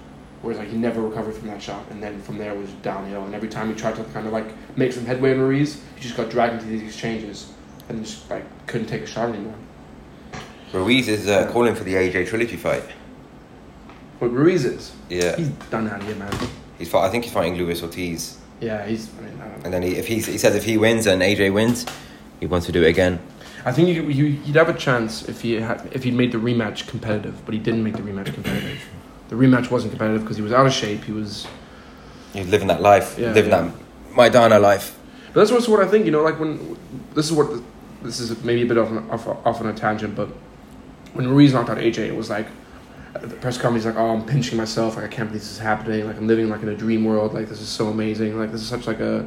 whereas 0.42 0.58
like 0.58 0.68
he 0.68 0.76
never 0.76 1.00
recovered 1.00 1.34
from 1.34 1.48
that 1.48 1.62
shot, 1.62 1.82
and 1.90 2.02
then 2.02 2.20
from 2.20 2.36
there 2.36 2.52
it 2.52 2.58
was 2.58 2.70
downhill. 2.82 3.24
And 3.24 3.34
every 3.34 3.48
time 3.48 3.68
he 3.68 3.74
tried 3.74 3.96
to 3.96 4.04
kind 4.12 4.26
of 4.26 4.34
like 4.34 4.46
make 4.76 4.92
some 4.92 5.06
headway 5.06 5.32
in 5.32 5.40
Ruiz, 5.40 5.80
he 5.96 6.02
just 6.02 6.14
got 6.16 6.28
dragged 6.30 6.54
into 6.54 6.66
these 6.66 6.82
exchanges 6.82 7.52
and 7.88 8.04
just 8.04 8.28
like 8.30 8.44
couldn't 8.66 8.86
take 8.86 9.02
a 9.02 9.06
shot 9.06 9.28
anymore. 9.28 9.54
Ruiz 10.72 11.08
is 11.08 11.28
uh, 11.28 11.50
calling 11.52 11.74
for 11.74 11.84
the 11.84 11.94
AJ 11.94 12.28
trilogy 12.28 12.56
fight. 12.56 12.82
But 14.20 14.28
Ruiz 14.30 14.64
is 14.64 14.92
Yeah, 15.08 15.36
he's 15.36 15.48
done 15.70 15.88
out 15.88 16.00
of 16.00 16.06
here, 16.06 16.16
man. 16.16 16.32
he's 16.78 16.88
fight, 16.90 17.06
I 17.06 17.10
think 17.10 17.24
he's 17.24 17.32
fighting 17.32 17.56
Luis 17.56 17.82
Ortiz, 17.82 18.38
Yeah, 18.60 18.84
he's. 18.86 19.08
I 19.18 19.22
mean, 19.22 19.40
I, 19.40 19.46
and 19.64 19.72
then 19.74 19.82
he, 19.82 19.96
if 19.96 20.06
he 20.06 20.16
he 20.16 20.38
says 20.38 20.54
if 20.54 20.64
he 20.64 20.76
wins 20.78 21.06
and 21.06 21.22
AJ 21.22 21.52
wins, 21.52 21.86
he 22.40 22.46
wants 22.46 22.66
to 22.66 22.72
do 22.72 22.82
it 22.82 22.88
again. 22.88 23.20
I 23.66 23.72
think 23.72 23.88
you, 23.88 24.02
you 24.04 24.24
you'd 24.26 24.56
have 24.56 24.68
a 24.68 24.74
chance 24.74 25.28
if 25.28 25.40
he 25.42 25.54
had 25.54 25.88
if 25.92 26.04
he 26.04 26.10
made 26.10 26.32
the 26.32 26.38
rematch 26.38 26.86
competitive, 26.86 27.44
but 27.44 27.54
he 27.54 27.60
didn't 27.60 27.82
make 27.82 27.96
the 27.96 28.02
rematch 28.02 28.32
competitive. 28.34 28.78
The 29.28 29.36
rematch 29.36 29.70
wasn't 29.70 29.92
competitive 29.92 30.22
because 30.22 30.36
he 30.36 30.42
was 30.42 30.52
out 30.52 30.66
of 30.66 30.72
shape. 30.72 31.04
He 31.04 31.12
was 31.12 31.46
He's 32.32 32.48
living 32.48 32.68
that 32.68 32.82
life, 32.82 33.16
Yeah, 33.18 33.32
living 33.32 33.50
yeah. 33.52 33.70
that 33.70 33.74
Maidana 34.16 34.60
life. 34.60 34.98
But 35.32 35.40
that's 35.40 35.50
also 35.52 35.70
what 35.72 35.80
I 35.80 35.88
think. 35.88 36.04
You 36.04 36.12
know, 36.12 36.22
like 36.22 36.38
when 36.38 36.76
this 37.14 37.26
is 37.26 37.32
what 37.32 37.48
this 38.04 38.20
is 38.20 38.42
maybe 38.44 38.62
a 38.62 38.66
bit 38.66 38.78
off, 38.78 38.90
an- 38.90 39.10
off, 39.10 39.26
off 39.26 39.60
on 39.60 39.66
a 39.66 39.72
tangent, 39.74 40.14
but 40.14 40.28
when 41.14 41.28
Ruiz 41.28 41.52
knocked 41.52 41.70
out 41.70 41.78
AJ, 41.78 41.98
it 41.98 42.16
was 42.16 42.30
like 42.30 42.46
the 43.20 43.28
press 43.36 43.56
conference, 43.58 43.84
like, 43.86 43.96
"Oh, 43.96 44.10
I'm 44.10 44.24
pinching 44.26 44.56
myself. 44.58 44.96
Like 44.96 45.04
I 45.04 45.08
can't 45.08 45.28
believe 45.28 45.42
this 45.42 45.52
is 45.52 45.58
happening. 45.58 46.06
Like 46.06 46.16
I'm 46.16 46.26
living 46.26 46.48
like 46.48 46.62
in 46.62 46.68
a 46.68 46.76
dream 46.76 47.04
world. 47.04 47.32
Like 47.34 47.48
this 47.48 47.60
is 47.60 47.68
so 47.68 47.88
amazing. 47.88 48.38
Like 48.38 48.50
this 48.52 48.60
is 48.62 48.68
such 48.68 48.86
like 48.86 49.00
a." 49.00 49.26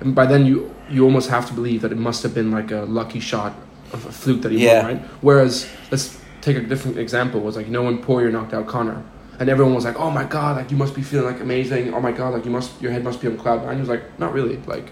And 0.00 0.14
by 0.14 0.26
then, 0.26 0.44
you 0.46 0.74
you 0.90 1.04
almost 1.04 1.28
have 1.30 1.46
to 1.48 1.52
believe 1.54 1.82
that 1.82 1.92
it 1.92 1.98
must 1.98 2.22
have 2.22 2.34
been 2.34 2.50
like 2.50 2.70
a 2.70 2.82
lucky 2.82 3.20
shot 3.20 3.54
of 3.92 4.04
a 4.06 4.12
fluke 4.12 4.42
that 4.42 4.52
he 4.52 4.64
Yeah. 4.64 4.82
won, 4.82 4.92
right? 4.94 5.02
Whereas 5.20 5.66
let's 5.90 6.18
take 6.40 6.56
a 6.56 6.60
different 6.62 6.98
example. 6.98 7.40
Was 7.40 7.56
like 7.56 7.66
you 7.66 7.72
know 7.72 7.82
when 7.84 7.98
Poirier 7.98 8.30
knocked 8.30 8.54
out 8.54 8.66
Conor. 8.66 9.02
And 9.38 9.48
everyone 9.48 9.74
was 9.74 9.84
like, 9.84 9.98
"Oh 9.98 10.10
my 10.10 10.22
god! 10.24 10.56
Like 10.56 10.70
you 10.70 10.76
must 10.76 10.94
be 10.94 11.02
feeling 11.02 11.26
like 11.26 11.40
amazing. 11.40 11.92
Oh 11.92 12.00
my 12.00 12.12
god! 12.12 12.32
Like 12.34 12.44
you 12.44 12.52
must, 12.52 12.80
your 12.80 12.92
head 12.92 13.02
must 13.02 13.20
be 13.20 13.26
on 13.26 13.36
cloud 13.36 13.64
nine. 13.66 13.74
He 13.74 13.80
was 13.80 13.88
like, 13.88 14.16
"Not 14.18 14.32
really. 14.32 14.58
Like 14.66 14.90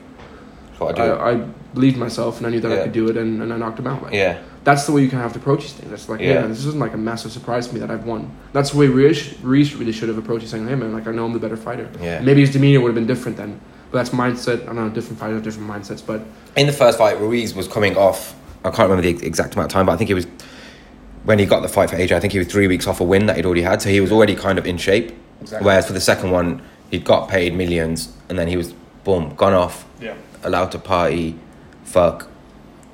That's 0.87 0.99
what 0.99 1.09
I 1.09 1.33
do. 1.35 1.41
I, 1.41 1.45
I 1.45 1.49
believed 1.75 1.97
myself 1.97 2.39
and 2.39 2.47
I 2.47 2.51
knew 2.51 2.61
that 2.61 2.73
I 2.73 2.83
could 2.85 2.93
do 2.93 3.09
it 3.09 3.17
and, 3.17 3.43
and 3.43 3.53
I 3.53 3.57
knocked 3.57 3.79
him 3.79 3.87
out. 3.87 4.03
Like, 4.03 4.13
yeah, 4.15 4.39
That's 4.65 4.85
the 4.87 4.93
way 4.93 5.03
you 5.03 5.09
kind 5.09 5.21
of 5.23 5.25
have 5.25 5.33
to 5.35 5.39
approach 5.39 5.63
these 5.63 5.73
things. 5.73 5.93
It's 5.93 6.09
like, 6.09 6.21
Yeah. 6.21 6.35
yeah, 6.35 6.47
this 6.47 6.59
isn't 6.67 6.79
like 6.79 6.93
a 6.95 6.99
massive 6.99 7.33
surprise 7.33 7.69
to 7.69 7.75
me 7.75 7.81
that 7.81 7.91
I've 7.91 8.05
won. 8.05 8.31
That's 8.53 8.71
the 8.73 8.79
way 8.79 8.87
Ruiz, 8.89 9.39
Ruiz 9.41 9.75
really 9.75 9.93
should 9.93 10.09
have 10.09 10.19
approached 10.19 10.45
it, 10.45 10.49
saying, 10.49 10.69
hey 10.69 10.75
man, 10.75 10.93
like 10.93 11.07
I 11.07 11.13
know 11.13 11.25
I'm 11.25 11.33
the 11.33 11.39
better 11.39 11.57
fighter. 11.57 11.89
yeah. 12.01 12.21
Maybe 12.21 12.41
his 12.43 12.51
demeanor 12.53 12.81
would 12.81 12.89
have 12.89 12.95
been 12.95 13.07
different 13.07 13.37
then. 13.39 13.61
But 13.91 13.99
that's 13.99 14.11
mindset. 14.11 14.63
I 14.63 14.67
don't 14.67 14.77
know, 14.77 14.89
different 14.91 15.19
fighters 15.19 15.37
have 15.37 15.45
different 15.45 15.69
mindsets. 15.71 16.05
But 16.05 16.23
In 16.57 16.67
the 16.67 16.73
first 16.73 16.97
fight, 16.99 17.19
Ruiz 17.21 17.55
was 17.55 17.69
coming 17.69 17.97
off. 17.97 18.35
I 18.65 18.71
can't 18.71 18.89
remember 18.89 19.03
the 19.03 19.27
exact 19.27 19.55
amount 19.55 19.67
of 19.71 19.73
time, 19.73 19.87
but 19.87 19.93
I 19.93 19.97
think 19.97 20.09
it 20.11 20.15
was 20.15 20.27
when 21.25 21.39
he 21.39 21.47
got 21.47 21.61
the 21.61 21.69
fight 21.69 21.91
for 21.91 21.97
AJ. 21.97 22.13
I 22.13 22.21
think 22.21 22.33
he 22.33 22.39
was 22.39 22.49
three 22.49 22.67
weeks 22.69 22.87
off 22.87 23.01
a 23.01 23.05
win 23.05 23.27
that 23.27 23.37
he'd 23.37 23.47
already 23.47 23.63
had, 23.63 23.83
so 23.83 23.89
he 23.89 24.01
was 24.01 24.13
already 24.13 24.35
kind 24.35 24.59
of 24.59 24.67
in 24.67 24.77
shape. 24.77 25.13
Exactly. 25.41 25.67
Whereas 25.67 25.87
for 25.87 25.93
the 25.93 26.01
second 26.01 26.31
one, 26.31 26.63
he'd 26.91 27.05
got 27.05 27.29
paid 27.29 27.55
millions, 27.55 28.15
and 28.29 28.39
then 28.39 28.49
he 28.49 28.57
was 28.57 28.73
boom 29.05 29.35
gone 29.35 29.53
off, 29.53 29.85
yeah, 30.01 30.15
allowed 30.43 30.73
to 30.73 30.79
party, 30.79 31.39
fuck, 31.85 32.29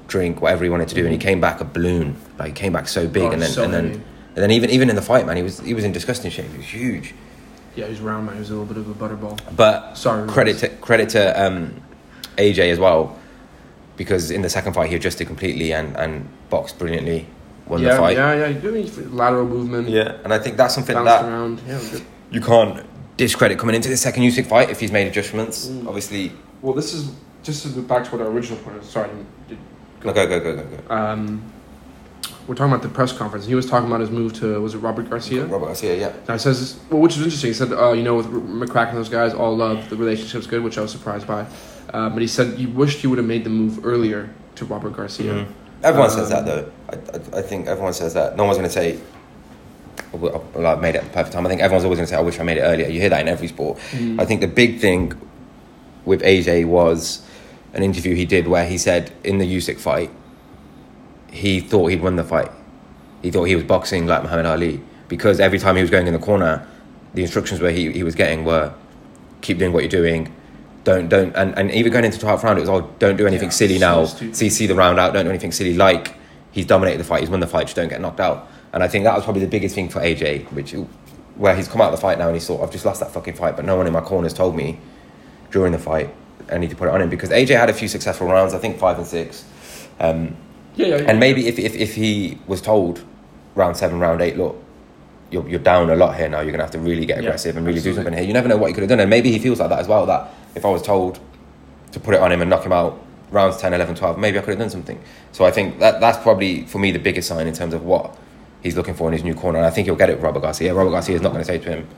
drink, 0.06 0.40
whatever 0.40 0.64
he 0.64 0.70
wanted 0.70 0.88
to 0.88 0.94
do, 0.94 1.04
and 1.04 1.12
he 1.12 1.18
came 1.18 1.40
back 1.40 1.60
a 1.60 1.64
balloon. 1.64 2.16
Like 2.38 2.48
he 2.48 2.54
came 2.54 2.72
back 2.72 2.88
so 2.88 3.06
big, 3.08 3.24
Oh, 3.24 3.30
and 3.30 3.42
then 3.42 3.50
so 3.50 3.64
and 3.64 3.72
then 3.74 3.84
heavy. 3.88 4.02
and 4.34 4.36
then 4.36 4.50
even 4.50 4.70
even 4.70 4.90
in 4.90 4.96
the 4.96 5.02
fight, 5.02 5.26
man, 5.26 5.36
he 5.36 5.42
was 5.42 5.60
he 5.60 5.74
was 5.74 5.84
in 5.84 5.92
disgusting 5.92 6.30
shape. 6.30 6.50
He 6.50 6.56
was 6.58 6.66
huge. 6.66 7.14
yeah, 7.76 7.84
he 7.84 7.90
was 7.90 8.00
round 8.00 8.26
man. 8.26 8.34
He 8.36 8.40
was 8.40 8.50
a 8.50 8.54
little 8.56 8.66
bit 8.66 8.76
of 8.78 8.88
a 8.88 8.94
butterball. 8.94 9.38
But 9.56 9.94
Sorry, 9.96 10.28
credit 10.28 10.58
to 10.58 10.68
credit 10.68 11.08
to 11.10 11.44
um, 11.46 11.80
AJ 12.36 12.70
as 12.72 12.78
well, 12.78 13.16
because 13.96 14.30
in 14.30 14.42
the 14.42 14.48
second 14.50 14.72
fight 14.74 14.90
he 14.90 14.96
adjusted 14.96 15.26
completely 15.26 15.72
and, 15.72 15.96
and 15.96 16.28
boxed 16.50 16.78
brilliantly, 16.78 17.26
won 17.66 17.80
yeah, 17.82 17.92
the 17.94 17.98
fight. 17.98 18.16
yeah, 18.16 18.34
yeah. 18.34 18.46
You 18.48 18.60
do 18.60 18.70
need 18.72 18.96
lateral 19.12 19.46
movement. 19.46 19.88
Yeah, 19.88 20.16
and 20.24 20.32
I 20.32 20.38
think 20.38 20.56
that's 20.56 20.74
something 20.74 20.94
that 21.04 21.24
around. 21.24 21.60
Yeah, 21.66 21.80
good. 21.90 22.02
you 22.30 22.40
can't 22.40 22.84
discredit 23.16 23.58
coming 23.58 23.74
into 23.74 23.88
the 23.88 23.96
second 23.96 24.22
Usyk 24.22 24.46
fight 24.46 24.70
if 24.70 24.78
he's 24.80 24.92
made 24.92 25.08
adjustments. 25.08 25.66
Mm. 25.66 25.88
Obviously, 25.88 26.32
Well, 26.62 26.72
this 26.74 26.94
is 26.94 27.10
just 27.48 27.62
to 27.62 27.68
loop 27.70 27.88
back 27.88 28.04
to 28.04 28.10
what 28.10 28.20
our 28.20 28.28
original 28.30 28.58
point. 28.60 28.84
Sorry, 28.84 29.06
I 29.08 29.12
didn't- 29.12 29.48
did- 29.48 29.58
go 30.00 30.12
go 30.12 30.26
go 30.28 30.40
go 30.40 30.56
go. 30.56 30.62
go. 30.88 30.94
um, 30.94 31.42
we're 32.46 32.54
talking 32.54 32.72
about 32.72 32.82
the 32.82 32.88
press 32.88 33.12
conference. 33.12 33.46
He 33.46 33.54
was 33.54 33.66
talking 33.66 33.88
about 33.88 34.00
his 34.00 34.10
move 34.10 34.32
to 34.34 34.60
was 34.60 34.74
it 34.74 34.78
Robert 34.78 35.08
Garcia? 35.10 35.44
Robert 35.46 35.66
Garcia, 35.66 35.96
yeah. 35.96 36.12
Now 36.26 36.34
he 36.34 36.38
says, 36.40 36.78
well, 36.90 37.00
which 37.00 37.16
is 37.16 37.22
interesting. 37.22 37.48
He 37.48 37.54
said, 37.54 37.72
uh, 37.72 37.92
you 37.92 38.02
know, 38.02 38.16
with 38.16 38.26
McCracken 38.26 38.90
and 38.90 38.98
those 38.98 39.08
guys, 39.08 39.32
all 39.34 39.56
love 39.56 39.88
the 39.90 39.96
relationship's 39.96 40.46
good, 40.46 40.62
which 40.62 40.78
I 40.78 40.82
was 40.82 40.90
surprised 40.92 41.26
by. 41.26 41.46
Uh, 41.92 42.08
but 42.10 42.20
he 42.20 42.28
said 42.28 42.56
he 42.58 42.66
wished 42.66 42.98
he 43.00 43.06
would 43.06 43.18
have 43.18 43.26
made 43.26 43.44
the 43.44 43.50
move 43.50 43.84
earlier 43.84 44.30
to 44.56 44.64
Robert 44.66 44.94
Garcia. 44.96 45.32
Mhm. 45.32 45.46
Everyone 45.82 46.10
says 46.10 46.30
Um, 46.32 46.44
that 46.44 46.46
though. 46.46 46.70
I, 46.90 46.96
I, 47.36 47.38
I 47.40 47.42
think 47.42 47.66
everyone 47.66 47.92
says 47.94 48.12
that. 48.14 48.36
No 48.36 48.44
one's 48.44 48.56
going 48.58 48.68
to 48.68 48.72
say, 48.74 48.98
well, 50.12 50.42
I 50.66 50.74
made 50.76 50.94
it 50.94 50.98
at 50.98 51.04
the 51.04 51.10
perfect 51.10 51.32
time. 51.34 51.44
I 51.46 51.48
think 51.48 51.60
everyone's 51.60 51.84
always 51.84 51.98
going 51.98 52.06
to 52.06 52.10
say, 52.10 52.16
I 52.16 52.22
wish 52.22 52.40
I 52.40 52.42
made 52.44 52.56
it 52.58 52.62
earlier. 52.62 52.88
You 52.88 53.00
hear 53.00 53.10
that 53.10 53.20
in 53.20 53.28
every 53.28 53.48
sport. 53.48 53.78
Mm. 53.92 54.20
I 54.20 54.24
think 54.24 54.40
the 54.40 54.46
big 54.48 54.80
thing 54.80 55.12
with 56.04 56.22
AJ 56.22 56.64
was 56.66 57.22
an 57.78 57.84
interview 57.84 58.14
he 58.16 58.26
did 58.26 58.48
where 58.48 58.66
he 58.68 58.76
said 58.76 59.12
in 59.22 59.38
the 59.38 59.46
Usyk 59.56 59.78
fight, 59.78 60.10
he 61.30 61.60
thought 61.60 61.86
he'd 61.86 62.02
won 62.02 62.16
the 62.16 62.24
fight. 62.24 62.50
He 63.22 63.30
thought 63.30 63.44
he 63.44 63.54
was 63.54 63.64
boxing 63.64 64.06
like 64.06 64.22
Muhammad 64.22 64.46
Ali 64.46 64.80
because 65.06 65.38
every 65.38 65.58
time 65.60 65.76
he 65.76 65.82
was 65.82 65.90
going 65.90 66.06
in 66.08 66.12
the 66.12 66.18
corner, 66.18 66.66
the 67.14 67.22
instructions 67.22 67.60
where 67.60 67.70
he, 67.70 67.92
he 67.92 68.02
was 68.02 68.14
getting 68.16 68.44
were 68.44 68.74
keep 69.42 69.58
doing 69.58 69.72
what 69.72 69.84
you're 69.84 69.90
doing. 70.02 70.34
Don't 70.82 71.08
don't 71.08 71.34
and, 71.36 71.56
and 71.56 71.70
even 71.70 71.92
going 71.92 72.04
into 72.04 72.18
the 72.18 72.26
12th 72.26 72.42
round, 72.42 72.58
it 72.58 72.62
was 72.62 72.68
oh 72.70 72.90
don't 72.98 73.16
do 73.16 73.26
anything 73.26 73.48
Yeah, 73.48 73.60
silly 73.62 73.78
now. 73.78 74.04
stupid. 74.06 74.36
See 74.36 74.50
see 74.50 74.66
the 74.66 74.74
round 74.74 74.98
out. 74.98 75.12
Don't 75.12 75.24
do 75.24 75.30
anything 75.30 75.52
silly. 75.52 75.74
Like 75.74 76.14
he's 76.50 76.66
dominated 76.66 76.98
the 76.98 77.04
fight. 77.04 77.20
He's 77.20 77.30
won 77.30 77.40
the 77.40 77.46
fight. 77.46 77.64
Just 77.66 77.76
don't 77.76 77.88
get 77.88 78.00
knocked 78.00 78.20
out. 78.20 78.48
And 78.72 78.82
I 78.82 78.88
think 78.88 79.04
that 79.04 79.14
was 79.14 79.22
probably 79.24 79.42
the 79.42 79.48
biggest 79.48 79.74
thing 79.74 79.88
for 79.88 80.00
AJ, 80.00 80.50
which 80.52 80.72
where 81.36 81.54
he's 81.54 81.68
come 81.68 81.80
out 81.80 81.92
of 81.92 81.96
the 81.98 82.00
fight 82.00 82.18
now 82.18 82.26
and 82.26 82.34
he's 82.34 82.46
thought 82.46 82.60
I've 82.62 82.72
just 82.72 82.84
lost 82.84 82.98
that 83.00 83.12
fucking 83.12 83.34
fight, 83.34 83.54
but 83.54 83.64
no 83.64 83.76
one 83.76 83.86
in 83.86 83.92
my 83.92 84.00
corner's 84.00 84.34
told 84.34 84.56
me 84.56 84.80
during 85.52 85.70
the 85.72 85.78
fight 85.78 86.12
I 86.50 86.58
need 86.58 86.70
to 86.70 86.76
put 86.76 86.88
it 86.88 86.94
on 86.94 87.00
him 87.02 87.10
because 87.10 87.30
AJ 87.30 87.56
had 87.58 87.70
a 87.70 87.72
few 87.74 87.88
successful 87.88 88.26
rounds. 88.26 88.54
I 88.54 88.58
think 88.58 88.78
five 88.78 88.98
and 88.98 89.06
six. 89.06 89.44
Um, 90.00 90.36
Yeah, 90.76 90.86
yeah, 90.86 90.96
yeah. 90.96 91.10
and 91.10 91.18
maybe 91.20 91.46
if, 91.48 91.58
if, 91.58 91.74
if 91.74 91.94
he 91.94 92.38
was 92.46 92.60
told 92.62 93.04
round 93.54 93.76
seven, 93.76 93.98
round 93.98 94.20
eight, 94.20 94.36
look, 94.36 94.62
you're, 95.30 95.46
you're 95.48 95.58
down 95.58 95.90
a 95.90 95.96
lot 95.96 96.16
here 96.16 96.28
now, 96.28 96.38
you're 96.40 96.52
going 96.52 96.58
to 96.58 96.64
have 96.64 96.70
to 96.72 96.78
really 96.78 97.04
get 97.04 97.18
Yeah, 97.18 97.28
aggressive 97.28 97.56
and 97.56 97.66
really 97.66 97.80
do 97.80 97.94
something 97.94 98.12
here. 98.14 98.22
You 98.22 98.32
never 98.32 98.48
know 98.48 98.56
what 98.56 98.68
he 98.68 98.74
could 98.74 98.82
have 98.82 98.88
done. 98.88 99.00
And 99.00 99.10
maybe 99.10 99.30
he 99.30 99.38
feels 99.38 99.60
like 99.60 99.68
that 99.70 99.80
as 99.80 99.88
well, 99.88 100.06
that 100.06 100.30
if 100.54 100.64
I 100.64 100.70
was 100.70 100.82
told 100.82 101.20
to 101.92 102.00
put 102.00 102.14
it 102.14 102.20
on 102.20 102.32
him 102.32 102.40
and 102.40 102.48
knock 102.50 102.64
him 102.64 102.72
out 102.72 103.02
rounds 103.30 103.58
10, 103.58 103.74
11, 103.74 103.96
12, 103.96 104.18
maybe 104.18 104.38
I 104.38 104.40
could 104.40 104.50
have 104.50 104.58
done 104.58 104.70
something. 104.70 104.98
So 105.32 105.44
I 105.44 105.50
think 105.50 105.80
that 105.80 106.00
that's 106.00 106.18
probably, 106.18 106.64
for 106.66 106.78
me, 106.78 106.92
the 106.92 106.98
biggest 106.98 107.28
sign 107.28 107.46
in 107.46 107.54
terms 107.54 107.74
of 107.74 107.84
what 107.84 108.16
he's 108.62 108.76
looking 108.76 108.94
for 108.94 109.08
in 109.08 109.12
his 109.12 109.24
new 109.24 109.34
corner. 109.34 109.58
And 109.58 109.66
I 109.66 109.70
think 109.70 109.86
he'll 109.86 109.96
get 109.96 110.08
it 110.08 110.14
with 110.14 110.22
Robert 110.24 110.40
Garcia. 110.40 110.72
Robert 110.74 110.90
Garcia 110.90 111.16
is 111.16 111.20
not 111.22 111.32
going 111.32 111.42
to 111.42 111.46
say 111.46 111.58
to 111.58 111.68
him, 111.68 111.88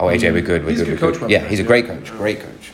oh, 0.00 0.06
AJ, 0.06 0.32
we're 0.32 0.42
good, 0.42 0.64
we're 0.64 0.70
He's 0.70 0.80
a 0.80 0.84
good, 0.84 0.98
good 0.98 1.02
we're 1.02 1.12
coach, 1.12 1.20
good. 1.20 1.30
Yeah, 1.30 1.46
he's 1.48 1.60
a 1.60 1.64
great 1.64 1.86
coach, 1.86 2.10
great 2.12 2.40
coach. 2.40 2.72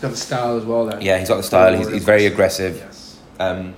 Got 0.00 0.10
the 0.10 0.16
style 0.16 0.56
as 0.56 0.64
well. 0.64 0.86
That 0.86 1.02
Yeah, 1.02 1.18
he's 1.18 1.28
got 1.28 1.36
the 1.36 1.42
style, 1.42 1.74
he's, 1.76 1.88
he's 1.88 2.04
very 2.04 2.26
aggressive. 2.26 2.76
Yes. 2.76 3.18
Um, 3.38 3.74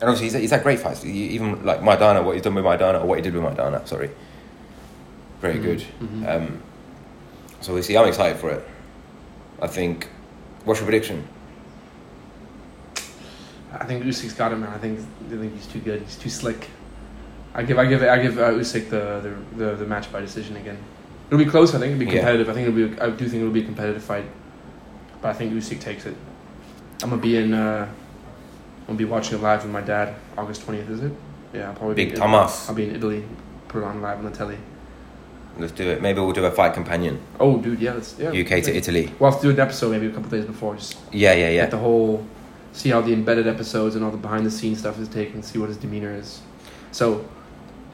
and 0.00 0.10
obviously, 0.10 0.26
he's, 0.26 0.34
he's 0.34 0.50
had 0.50 0.62
great 0.62 0.80
fights. 0.80 1.02
He- 1.02 1.10
Even 1.30 1.64
like 1.64 1.80
Maidana, 1.80 2.24
what 2.24 2.34
he's 2.34 2.42
done 2.42 2.54
with 2.54 2.64
Maidana, 2.64 3.02
or 3.02 3.06
what 3.06 3.18
he 3.18 3.22
did 3.22 3.34
with 3.34 3.42
Maidana, 3.44 3.86
sorry. 3.86 4.10
Very 5.40 5.54
Mhm, 5.58 5.62
good. 5.62 5.84
mhm. 6.00 6.28
Um, 6.28 6.62
so 7.60 7.74
we 7.74 7.82
see, 7.82 7.96
I'm 7.96 8.08
excited 8.08 8.38
for 8.38 8.50
it. 8.50 8.66
I 9.60 9.66
think. 9.68 10.08
What's 10.64 10.80
your 10.80 10.86
prediction? 10.88 11.26
I 13.72 13.84
think 13.84 14.04
Usyk's 14.04 14.34
got 14.34 14.52
him, 14.52 14.60
man. 14.60 14.70
I 14.72 14.78
think 14.78 15.00
I 15.00 15.36
think 15.36 15.54
he's 15.54 15.66
too 15.66 15.78
good. 15.80 16.02
He's 16.02 16.16
too 16.16 16.28
slick. 16.28 16.68
I 17.54 17.62
give 17.62 17.78
I 17.78 17.86
give 17.86 18.02
I 18.02 18.18
give 18.22 18.38
uh, 18.38 18.50
Usyk 18.50 18.90
the, 18.90 19.20
the, 19.56 19.64
the 19.64 19.74
the 19.76 19.86
match 19.86 20.12
by 20.12 20.20
decision 20.20 20.56
again. 20.56 20.78
It'll 21.28 21.42
be 21.42 21.50
close. 21.50 21.74
I 21.74 21.78
think 21.78 21.92
it'll 21.92 21.98
be 22.00 22.06
Yeah. 22.06 22.20
competitive. 22.20 22.48
I 22.50 22.52
think 22.54 22.68
it'll 22.68 22.88
be. 22.96 23.00
I 23.00 23.10
do 23.10 23.28
think 23.28 23.40
it'll 23.40 23.52
be 23.52 23.62
a 23.62 23.64
competitive 23.64 24.02
fight, 24.04 24.24
but 25.22 25.28
I 25.28 25.32
think 25.32 25.52
Usyk 25.52 25.80
takes 25.80 26.04
it. 26.04 26.16
I'm 27.02 27.10
gonna 27.10 27.22
be 27.22 27.36
in. 27.36 27.54
Uh, 27.54 27.88
I'm 28.80 28.86
gonna 28.86 28.98
be 28.98 29.04
watching 29.04 29.38
it 29.38 29.42
live 29.42 29.62
with 29.62 29.72
my 29.72 29.80
dad. 29.80 30.14
August 30.36 30.62
twentieth, 30.62 30.90
is 30.90 31.02
it? 31.02 31.12
Yeah, 31.54 31.68
I'll 31.68 31.74
probably 31.74 31.94
Big 31.94 32.08
be 32.08 32.14
in, 32.14 32.20
Thomas. 32.20 32.68
I'll 32.68 32.74
be 32.74 32.88
in 32.88 32.96
Italy. 32.96 33.24
Put 33.68 33.82
it 33.82 33.84
on 33.84 34.02
live 34.02 34.18
on 34.18 34.24
the 34.24 34.30
telly. 34.30 34.58
Let's 35.58 35.72
do 35.72 35.88
it. 35.88 36.02
Maybe 36.02 36.20
we'll 36.20 36.32
do 36.32 36.44
a 36.44 36.50
fight 36.50 36.74
companion. 36.74 37.20
Oh, 37.38 37.58
dude, 37.58 37.78
yeah, 37.78 37.92
let's 37.92 38.18
yeah. 38.18 38.28
UK 38.28 38.62
to 38.64 38.74
Italy. 38.74 39.12
We'll 39.18 39.30
have 39.30 39.40
to 39.40 39.48
do 39.48 39.50
an 39.52 39.60
episode 39.60 39.90
maybe 39.92 40.06
a 40.06 40.10
couple 40.10 40.30
days 40.30 40.46
before. 40.46 40.76
Just 40.76 40.98
Yeah, 41.12 41.32
yeah, 41.34 41.48
get 41.48 41.54
yeah. 41.54 41.66
the 41.66 41.78
whole 41.78 42.26
see 42.72 42.88
how 42.88 43.00
the 43.00 43.12
embedded 43.12 43.46
episodes 43.46 43.94
and 43.94 44.04
all 44.04 44.10
the 44.10 44.16
behind 44.16 44.46
the 44.46 44.50
scenes 44.50 44.78
stuff 44.78 44.98
is 44.98 45.08
taken 45.08 45.42
see 45.42 45.58
what 45.58 45.68
his 45.68 45.76
demeanor 45.76 46.10
is 46.10 46.40
so 46.90 47.24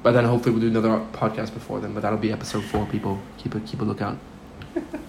but 0.02 0.12
then 0.12 0.24
hopefully 0.24 0.52
we'll 0.52 0.60
do 0.60 0.68
another 0.68 1.04
podcast 1.12 1.52
before 1.52 1.80
then 1.80 1.92
but 1.92 2.00
that'll 2.00 2.18
be 2.18 2.32
episode 2.32 2.64
four 2.64 2.86
people 2.86 3.18
keep 3.36 3.54
a 3.54 3.60
keep 3.60 3.80
a 3.80 3.84
lookout 3.84 4.16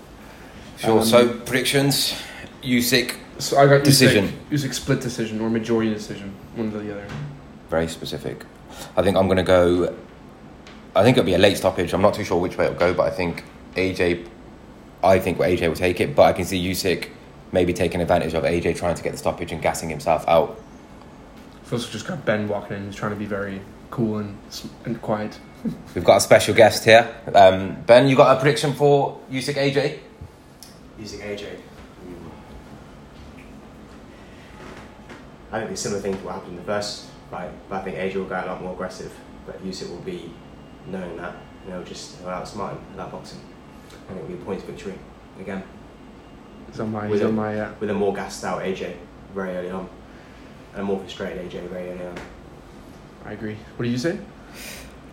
Sure. 0.79 0.99
Um, 0.99 1.05
so 1.05 1.27
predictions. 1.39 2.15
Usyk. 2.63 3.15
so 3.37 3.57
i 3.57 3.67
got 3.67 3.83
Decision. 3.83 4.27
Usyk, 4.49 4.69
Usyk 4.69 4.73
split 4.73 5.01
decision 5.01 5.41
or 5.41 5.49
majority 5.49 5.93
decision 5.93 6.33
one 6.55 6.73
or 6.73 6.79
the 6.81 6.91
other 6.91 7.07
Very 7.69 7.87
specific. 7.87 8.45
I 8.95 9.01
think 9.01 9.17
I'm 9.17 9.27
going 9.27 9.37
to 9.37 9.43
go. 9.43 9.95
I 10.95 11.03
think 11.03 11.17
it'll 11.17 11.25
be 11.25 11.33
a 11.33 11.37
late 11.37 11.57
stoppage. 11.57 11.93
I'm 11.93 12.01
not 12.01 12.13
too 12.13 12.23
sure 12.23 12.39
which 12.39 12.57
way 12.57 12.65
it'll 12.65 12.79
go, 12.79 12.93
but 12.93 13.03
I 13.03 13.09
think 13.09 13.43
AJ. 13.75 14.27
I 15.03 15.19
think 15.19 15.37
AJ 15.37 15.67
will 15.67 15.75
take 15.75 16.01
it, 16.01 16.15
but 16.15 16.23
I 16.23 16.33
can 16.33 16.45
see 16.45 16.61
Usyk 16.71 17.09
maybe 17.51 17.73
taking 17.73 18.01
advantage 18.01 18.33
of 18.33 18.43
AJ 18.43 18.77
trying 18.77 18.95
to 18.95 19.03
get 19.03 19.11
the 19.11 19.17
stoppage 19.17 19.51
and 19.51 19.61
gassing 19.61 19.89
himself 19.89 20.27
out. 20.27 20.61
first 21.63 21.91
just 21.91 22.05
got 22.05 22.23
ben 22.25 22.47
walking 22.47 22.77
in 22.77 22.83
who's 22.85 22.95
trying 22.95 23.11
to 23.11 23.17
be 23.17 23.25
very 23.25 23.61
cool 23.91 24.19
and 24.19 24.37
and 24.85 25.01
quiet 25.01 25.39
We've 25.93 26.03
got 26.03 26.17
a 26.17 26.21
special 26.21 26.55
guest 26.55 26.85
here. 26.85 27.21
Um, 27.33 27.81
ben, 27.85 28.07
you 28.07 28.15
got 28.15 28.37
a 28.37 28.39
prediction 28.39 28.73
for 28.73 29.19
Usyk 29.31 29.55
AJ? 29.55 29.99
Using 30.99 31.19
AJ. 31.21 31.55
I 35.51 35.59
think 35.59 35.71
a 35.71 35.77
similar 35.77 36.01
thing 36.01 36.13
to 36.13 36.19
what 36.19 36.35
happened 36.35 36.51
in 36.51 36.57
the 36.57 36.63
first 36.63 37.07
fight, 37.31 37.49
but 37.69 37.77
I 37.77 37.83
think 37.83 37.97
AJ 37.97 38.15
will 38.15 38.25
go 38.25 38.35
a 38.35 38.45
lot 38.45 38.61
more 38.61 38.73
aggressive, 38.73 39.11
but 39.45 39.63
Usyk 39.65 39.89
will 39.89 39.97
be 40.01 40.31
knowing 40.87 41.17
that, 41.17 41.35
and 41.65 41.73
he'll 41.73 41.83
just 41.83 42.17
he'll 42.19 42.27
outsmart 42.27 42.71
him 42.73 42.79
boxing. 42.95 43.39
I 43.89 44.13
think 44.13 44.19
it'll 44.19 44.27
be 44.27 44.33
a 44.35 44.45
points 44.45 44.63
victory 44.63 44.93
again, 45.39 45.63
on 46.79 46.91
my 46.91 47.07
With 47.07 47.19
he's 47.19 47.21
on 47.23 47.29
a- 47.29 47.33
my 47.33 47.59
uh, 47.59 47.73
with 47.79 47.89
a 47.89 47.93
more 47.93 48.13
gassed 48.13 48.43
out 48.43 48.61
AJ 48.61 48.95
very 49.33 49.55
early 49.55 49.69
on, 49.71 49.89
and 50.73 50.81
a 50.81 50.85
more 50.85 50.99
frustrated 50.99 51.49
AJ 51.49 51.67
very 51.69 51.89
early 51.89 52.05
on. 52.05 52.17
i 53.25 53.33
agree 53.33 53.57
what 53.75 53.85
do 53.85 53.89
you 53.89 53.97
say 53.97 54.19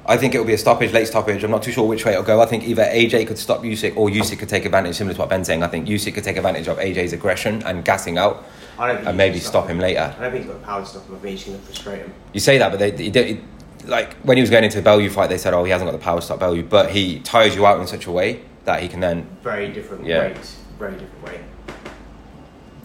I 0.08 0.16
think 0.16 0.34
it'll 0.34 0.46
be 0.46 0.52
a 0.54 0.58
stoppage, 0.58 0.92
late 0.92 1.06
stoppage. 1.08 1.42
I'm 1.42 1.50
not 1.50 1.62
too 1.64 1.72
sure 1.72 1.86
which 1.86 2.04
way 2.04 2.12
it'll 2.12 2.22
go. 2.24 2.40
I 2.40 2.46
think 2.46 2.64
either 2.64 2.84
AJ 2.84 3.26
could 3.26 3.38
stop 3.38 3.62
Usyk 3.62 3.96
or 3.96 4.08
Usyk 4.08 4.38
could 4.38 4.48
take 4.48 4.64
advantage, 4.64 4.94
similar 4.96 5.14
to 5.14 5.20
what 5.20 5.28
Ben's 5.28 5.46
saying. 5.48 5.62
I 5.64 5.66
think 5.66 5.88
Usyk 5.88 6.14
could 6.14 6.22
take 6.24 6.36
advantage 6.36 6.68
of 6.68 6.78
AJ's 6.78 7.12
aggression 7.12 7.62
and 7.64 7.84
gassing 7.84 8.16
out 8.16 8.44
I 8.78 8.86
don't 8.88 8.96
think 8.98 9.08
and 9.08 9.16
maybe 9.16 9.38
can 9.38 9.46
stop 9.46 9.68
him 9.68 9.78
later. 9.80 10.14
I 10.16 10.22
don't 10.22 10.30
think 10.32 10.44
he's 10.44 10.52
got 10.52 10.60
the 10.60 10.66
power 10.66 10.80
to 10.80 10.86
stop 10.86 11.06
him. 11.06 11.16
I 11.16 11.18
think 11.18 11.38
he's 11.38 11.46
going 11.48 11.58
to 11.58 11.64
frustrate 11.66 11.98
him. 12.00 12.14
You 12.32 12.40
say 12.40 12.58
that, 12.58 12.70
but 12.70 12.78
they, 12.78 12.90
he 12.96 13.10
did, 13.10 13.42
like 13.86 14.14
when 14.18 14.36
he 14.36 14.40
was 14.42 14.50
going 14.50 14.64
into 14.64 14.76
the 14.76 14.82
Bellew 14.82 15.08
fight, 15.10 15.28
they 15.28 15.38
said, 15.38 15.54
"Oh, 15.54 15.64
he 15.64 15.70
hasn't 15.70 15.90
got 15.90 15.96
the 15.98 16.02
power 16.02 16.20
to 16.20 16.24
stop 16.24 16.38
Bellew," 16.40 16.62
but 16.62 16.90
he 16.90 17.20
tires 17.20 17.56
you 17.56 17.66
out 17.66 17.80
in 17.80 17.86
such 17.86 18.06
a 18.06 18.12
way 18.12 18.42
that 18.64 18.82
he 18.82 18.88
can 18.88 19.00
then. 19.00 19.26
Very 19.42 19.72
different 19.72 20.04
Yeah. 20.04 20.28
weight, 20.28 20.36
very 20.78 20.92
different 20.92 21.24
weight. 21.24 21.40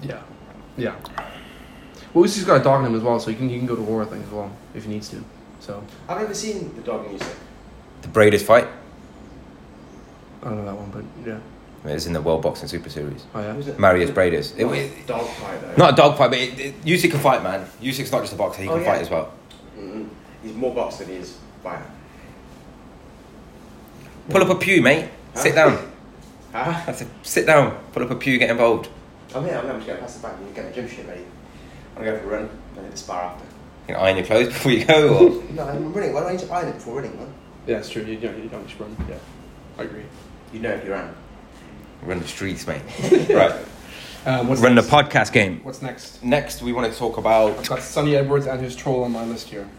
yeah 0.03 0.21
yeah 0.77 0.95
well 2.13 2.23
Usyk's 2.23 2.45
got 2.45 2.59
a 2.61 2.63
dog 2.63 2.79
in 2.81 2.87
him 2.87 2.95
as 2.95 3.03
well 3.03 3.19
so 3.19 3.29
he 3.29 3.35
can 3.35 3.49
he 3.49 3.57
can 3.57 3.67
go 3.67 3.75
to 3.75 3.81
war 3.81 3.99
with 3.99 4.09
things 4.09 4.25
as 4.25 4.31
well 4.31 4.51
if 4.73 4.85
he 4.85 4.89
needs 4.89 5.09
to 5.09 5.23
so 5.61 5.81
I've 6.09 6.19
never 6.19 6.33
seen 6.33 6.75
the 6.75 6.81
dog 6.81 7.07
music. 7.07 7.27
The 8.01 8.07
Briedis 8.09 8.41
fight 8.41 8.67
i 10.41 10.45
don't 10.45 10.57
know 10.57 10.65
that 10.65 10.75
one 10.75 10.89
but 10.89 11.05
yeah 11.29 11.37
it's 11.93 12.05
in 12.07 12.13
the 12.13 12.21
World 12.21 12.41
Boxing 12.41 12.67
Super 12.67 12.89
Series. 12.89 13.25
oh 13.33 13.39
yeah 13.41 13.53
Who's 13.53 13.67
it? 13.67 13.79
Marius 13.79 14.09
Briedis. 14.11 14.53
It, 14.57 14.65
Not 14.65 14.75
it- 14.75 14.91
a 15.03 15.07
dog 15.07 15.27
fight 15.27 15.61
though. 15.61 15.75
not 15.77 15.93
a 15.93 15.95
dog 15.95 16.17
fight, 16.17 16.29
but 16.31 16.37
it, 16.39 16.59
it, 16.59 16.81
Usyk 16.83 17.09
can 17.11 17.19
fight, 17.19 17.41
man. 17.41 17.65
Usyk's 17.81 18.11
not 18.11 18.21
just 18.21 18.33
a 18.33 18.35
boxer; 18.35 18.61
he 18.63 18.67
Oh, 18.69 18.73
can 18.73 18.81
yeah. 18.83 18.91
fight 18.91 19.01
as 19.01 19.09
well. 19.09 19.31
Mm, 19.79 20.07
He's 20.43 20.53
more 20.53 20.73
box 20.75 20.97
than 20.97 21.07
he 21.09 21.15
is 21.15 21.37
fighter. 21.63 21.85
Pull 24.29 24.41
up 24.43 24.49
a 24.49 24.55
pew, 24.55 24.81
mate. 24.81 25.09
Sit 25.35 25.55
down. 25.55 25.87
Huh? 26.53 26.83
That's 26.85 27.01
it. 27.01 27.07
Sit 27.23 27.45
down. 27.45 27.77
Pull 27.93 28.03
up 28.03 28.11
a 28.11 28.15
pew. 28.15 28.37
Get 28.37 28.49
involved. 28.49 28.89
I'm 29.33 29.45
here, 29.45 29.55
I'm 29.55 29.63
here, 29.63 29.71
I'm 29.71 29.77
just 29.79 29.87
going 29.87 29.99
past 30.01 30.21
the 30.21 30.27
back 30.27 30.37
and 30.37 30.53
get 30.53 30.65
my 30.65 30.71
gym 30.73 30.85
shit 30.89 31.07
ready. 31.07 31.23
I'm 31.95 32.03
going 32.03 32.13
to 32.13 32.19
go 32.21 32.27
for 32.27 32.35
a 32.35 32.39
run 32.41 32.49
and 32.75 32.85
then 32.85 32.95
spar 32.97 33.21
after. 33.23 33.45
You 33.91 33.97
can 33.97 34.05
iron 34.05 34.17
your 34.17 34.25
clothes 34.25 34.47
before 34.53 34.71
you 34.71 34.85
go. 34.85 35.15
Or 35.17 35.43
No, 35.53 35.63
I'm 35.67 35.91
running. 35.93 36.13
Why 36.13 36.21
don't 36.21 36.29
I 36.29 36.31
need 36.33 36.39
to 36.41 36.53
iron 36.53 36.67
it 36.69 36.73
before 36.75 36.95
running, 36.95 37.15
man? 37.17 37.33
yeah 37.67 37.75
that's 37.75 37.89
true 37.89 38.03
you 38.03 38.17
don't 38.17 38.41
you 38.41 38.49
don't 38.49 38.67
just 38.67 38.79
run 38.79 38.97
yeah 39.07 39.15
i 39.77 39.83
agree 39.83 40.01
You 40.51 40.59
know 40.61 40.71
if 40.71 40.83
you're 40.83 40.95
on. 40.95 41.13
run 42.01 42.19
the 42.19 42.27
streets, 42.27 42.65
mate. 42.65 42.81
right. 43.29 43.53
um, 44.25 44.47
what's 44.47 44.59
Run 44.61 44.73
the 44.73 44.81
podcast 44.81 45.31
game. 45.31 45.59
what's 45.63 45.83
next 45.83 46.23
Next, 46.23 46.63
we 46.63 46.73
want 46.73 46.91
to 46.91 46.97
talk 46.97 47.17
about 47.17 47.51
I've 47.59 47.69
got 47.69 47.81
Sunny 47.81 48.15
Edwards 48.15 48.47
and 48.47 48.59
his 48.61 48.75
troll 48.75 49.03
on 49.03 49.11
my 49.11 49.23
list 49.25 49.49
here. 49.49 49.69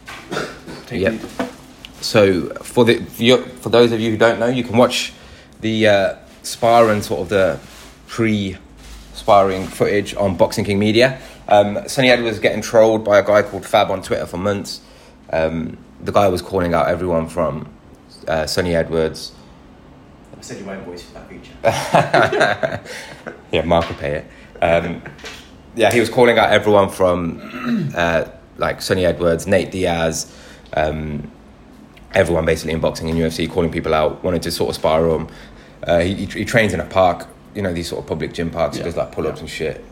Take 0.87 1.01
Yep. 1.01 1.13
lead. 1.13 1.51
So 2.01 2.51
for 2.63 2.85
the 2.85 3.01
for, 3.05 3.23
your, 3.25 3.39
for 3.39 3.71
those 3.71 3.91
of 3.91 3.99
you 3.99 4.13
who 4.13 4.17
don't 4.17 4.39
know, 4.39 4.47
you 4.47 4.63
can 4.63 4.77
watch 4.77 5.13
the 5.61 5.89
uh, 5.89 6.15
spar 6.45 6.91
and 6.91 7.05
sort 7.05 7.23
of 7.23 7.29
the 7.31 7.59
pre-sparring 8.07 9.67
footage 9.67 10.15
on 10.15 10.37
Boxing 10.37 10.65
King 10.65 10.79
Media. 10.79 11.21
Um, 11.53 11.87
Sunny 11.87 12.09
Edwards 12.09 12.31
was 12.37 12.39
getting 12.41 12.63
trolled 12.63 13.05
by 13.05 13.19
a 13.19 13.23
guy 13.23 13.43
called 13.43 13.67
Fab 13.67 13.91
on 13.91 14.01
Twitter 14.03 14.25
for 14.25 14.39
months. 14.39 14.81
Um, 15.31 15.77
the 16.01 16.11
guy 16.11 16.27
was 16.29 16.41
calling 16.41 16.73
out 16.73 16.89
everyone 16.89 17.29
from 17.29 17.69
uh, 18.27 18.47
Sunny 18.47 18.75
Edwards. 18.75 19.33
I 20.35 20.41
said 20.41 20.59
you 20.59 20.65
my 20.65 20.77
voice 20.79 21.03
for 21.03 21.13
that 21.15 21.29
feature. 21.29 21.53
yeah, 23.53 23.63
Mark 23.67 23.87
will 23.87 23.97
pay 23.97 24.15
it. 24.25 24.27
Um, 24.65 25.03
yeah, 25.77 25.93
he 25.93 26.01
was 26.01 26.09
calling 26.09 26.39
out 26.39 26.51
everyone 26.51 26.89
from 26.89 27.91
uh, 27.95 28.25
like 28.57 28.81
Sunny 28.81 29.05
Edwards, 29.05 29.47
Nate 29.47 29.71
Diaz, 29.71 30.35
um, 30.75 31.31
everyone 32.15 32.47
basically 32.47 32.73
in 32.73 32.81
boxing 32.81 33.11
and 33.11 33.19
UFC, 33.19 33.49
calling 33.51 33.71
people 33.71 33.93
out, 33.93 34.25
wanted 34.25 34.41
to 34.43 34.51
sort 34.51 34.71
of 34.71 34.77
spar 34.77 35.07
him. 35.07 35.29
Uh, 35.83 36.01
he, 36.01 36.15
he, 36.15 36.25
he 36.25 36.45
trains 36.47 36.73
in 36.73 36.81
a 36.81 36.87
park, 36.87 37.29
you 37.55 37.61
know, 37.61 37.75
these 37.75 37.89
sort 37.89 38.01
of 38.03 38.09
public 38.09 38.33
gym 38.33 38.51
parks. 38.51 38.77
Yeah. 38.79 38.85
He 38.85 38.89
does 38.89 38.97
like 38.97 39.13
pull 39.13 39.27
ups 39.27 39.37
Yeah. 39.37 39.41
and 39.43 39.51
shit. 39.51 39.85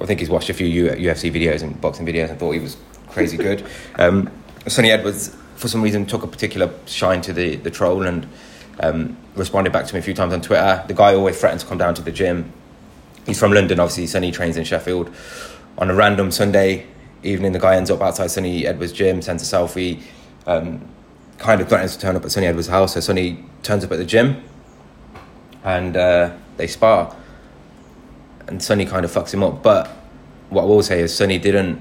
I 0.00 0.06
think 0.06 0.20
he's 0.20 0.30
watched 0.30 0.50
a 0.50 0.54
few 0.54 0.90
UFC 0.92 1.32
videos 1.32 1.62
and 1.62 1.80
boxing 1.80 2.06
videos 2.06 2.30
and 2.30 2.38
thought 2.38 2.52
he 2.52 2.60
was 2.60 2.76
crazy 3.08 3.36
good. 3.36 3.66
Um, 3.98 4.30
Sunny 4.66 4.90
Edwards, 4.90 5.34
for 5.54 5.68
some 5.68 5.80
reason, 5.80 6.06
took 6.06 6.22
a 6.22 6.26
particular 6.26 6.70
shine 6.86 7.20
to 7.22 7.32
the, 7.32 7.56
the 7.56 7.70
troll 7.70 8.02
and 8.02 8.28
um, 8.80 9.16
responded 9.36 9.72
back 9.72 9.86
to 9.86 9.94
me 9.94 10.00
a 10.00 10.02
few 10.02 10.12
times 10.12 10.32
on 10.32 10.42
Twitter. 10.42 10.84
The 10.86 10.94
guy 10.94 11.14
always 11.14 11.38
threatened 11.40 11.60
to 11.60 11.66
come 11.66 11.78
down 11.78 11.94
to 11.94 12.02
the 12.02 12.10
gym. 12.10 12.52
He's 13.24 13.38
from 13.38 13.52
London, 13.52 13.80
obviously. 13.80 14.06
Sunny 14.06 14.32
trains 14.32 14.56
in 14.56 14.64
Sheffield. 14.64 15.14
On 15.78 15.88
a 15.88 15.94
random 15.94 16.30
Sunday, 16.30 16.86
evening, 17.22 17.52
the 17.52 17.58
guy 17.58 17.76
ends 17.76 17.90
up 17.90 18.00
outside 18.00 18.30
Sunny 18.30 18.66
Edwards' 18.66 18.92
gym, 18.92 19.22
sends 19.22 19.42
a 19.42 19.56
selfie, 19.56 20.02
um, 20.46 20.80
kind 21.38 21.60
of 21.60 21.68
threatens 21.68 21.94
to 21.94 22.00
turn 22.00 22.16
up 22.16 22.24
at 22.24 22.32
Sunny 22.32 22.46
Edwards' 22.46 22.68
house. 22.68 22.94
So 22.94 23.00
Sunny 23.00 23.44
turns 23.62 23.84
up 23.84 23.92
at 23.92 23.98
the 23.98 24.04
gym, 24.04 24.42
and 25.64 25.96
uh, 25.96 26.36
they 26.56 26.66
spar. 26.66 27.14
And 28.48 28.62
Sunny 28.62 28.86
kind 28.86 29.04
of 29.04 29.10
fucks 29.10 29.32
him 29.34 29.42
up. 29.42 29.62
But 29.62 29.88
what 30.50 30.62
I 30.62 30.64
will 30.66 30.82
say 30.82 31.00
is 31.00 31.14
Sunny 31.14 31.38
didn't. 31.38 31.80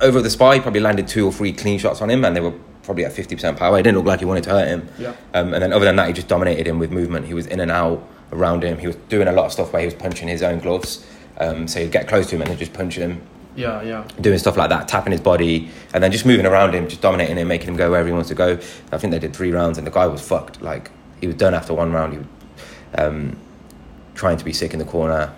Over 0.00 0.20
the 0.20 0.30
spy, 0.30 0.56
he 0.56 0.60
probably 0.60 0.80
landed 0.80 1.06
two 1.06 1.26
or 1.26 1.32
three 1.32 1.52
clean 1.52 1.78
shots 1.78 2.00
on 2.02 2.10
him, 2.10 2.24
and 2.24 2.34
they 2.34 2.40
were 2.40 2.54
probably 2.82 3.04
at 3.04 3.12
50% 3.12 3.56
power. 3.56 3.78
It 3.78 3.82
didn't 3.82 3.98
look 3.98 4.06
like 4.06 4.20
he 4.20 4.24
wanted 4.24 4.44
to 4.44 4.50
hurt 4.50 4.68
him. 4.68 4.88
Yeah. 4.98 5.14
Um, 5.34 5.54
and 5.54 5.62
then 5.62 5.72
other 5.72 5.84
than 5.84 5.96
that, 5.96 6.06
he 6.08 6.12
just 6.12 6.28
dominated 6.28 6.66
him 6.66 6.78
with 6.78 6.90
movement. 6.90 7.26
He 7.26 7.34
was 7.34 7.46
in 7.46 7.60
and 7.60 7.70
out 7.70 8.06
around 8.32 8.64
him. 8.64 8.78
He 8.78 8.86
was 8.86 8.96
doing 9.08 9.28
a 9.28 9.32
lot 9.32 9.46
of 9.46 9.52
stuff 9.52 9.72
where 9.72 9.80
he 9.80 9.86
was 9.86 9.94
punching 9.94 10.28
his 10.28 10.42
own 10.42 10.58
gloves. 10.60 11.06
Um, 11.38 11.68
so 11.68 11.80
he'd 11.80 11.92
get 11.92 12.08
close 12.08 12.28
to 12.30 12.36
him 12.36 12.42
and 12.42 12.50
then 12.50 12.58
just 12.58 12.72
punch 12.72 12.94
him, 12.96 13.20
Yeah, 13.54 13.82
yeah. 13.82 14.08
doing 14.20 14.38
stuff 14.38 14.56
like 14.56 14.70
that, 14.70 14.88
tapping 14.88 15.12
his 15.12 15.20
body, 15.20 15.68
and 15.92 16.02
then 16.02 16.10
just 16.10 16.24
moving 16.24 16.46
around 16.46 16.74
him, 16.74 16.88
just 16.88 17.02
dominating 17.02 17.36
him, 17.36 17.46
making 17.46 17.68
him 17.68 17.76
go 17.76 17.90
wherever 17.90 18.08
he 18.08 18.12
wants 18.14 18.30
to 18.30 18.34
go. 18.34 18.58
I 18.90 18.98
think 18.98 19.10
they 19.10 19.18
did 19.18 19.36
three 19.36 19.52
rounds, 19.52 19.76
and 19.76 19.86
the 19.86 19.90
guy 19.90 20.06
was 20.06 20.26
fucked. 20.26 20.62
Like 20.62 20.90
he 21.20 21.26
was 21.26 21.36
done 21.36 21.52
after 21.52 21.74
one 21.74 21.92
round. 21.92 22.14
He 22.14 22.96
um, 22.98 23.36
trying 24.16 24.36
to 24.38 24.44
be 24.44 24.52
sick 24.52 24.72
in 24.72 24.78
the 24.78 24.84
corner. 24.84 25.32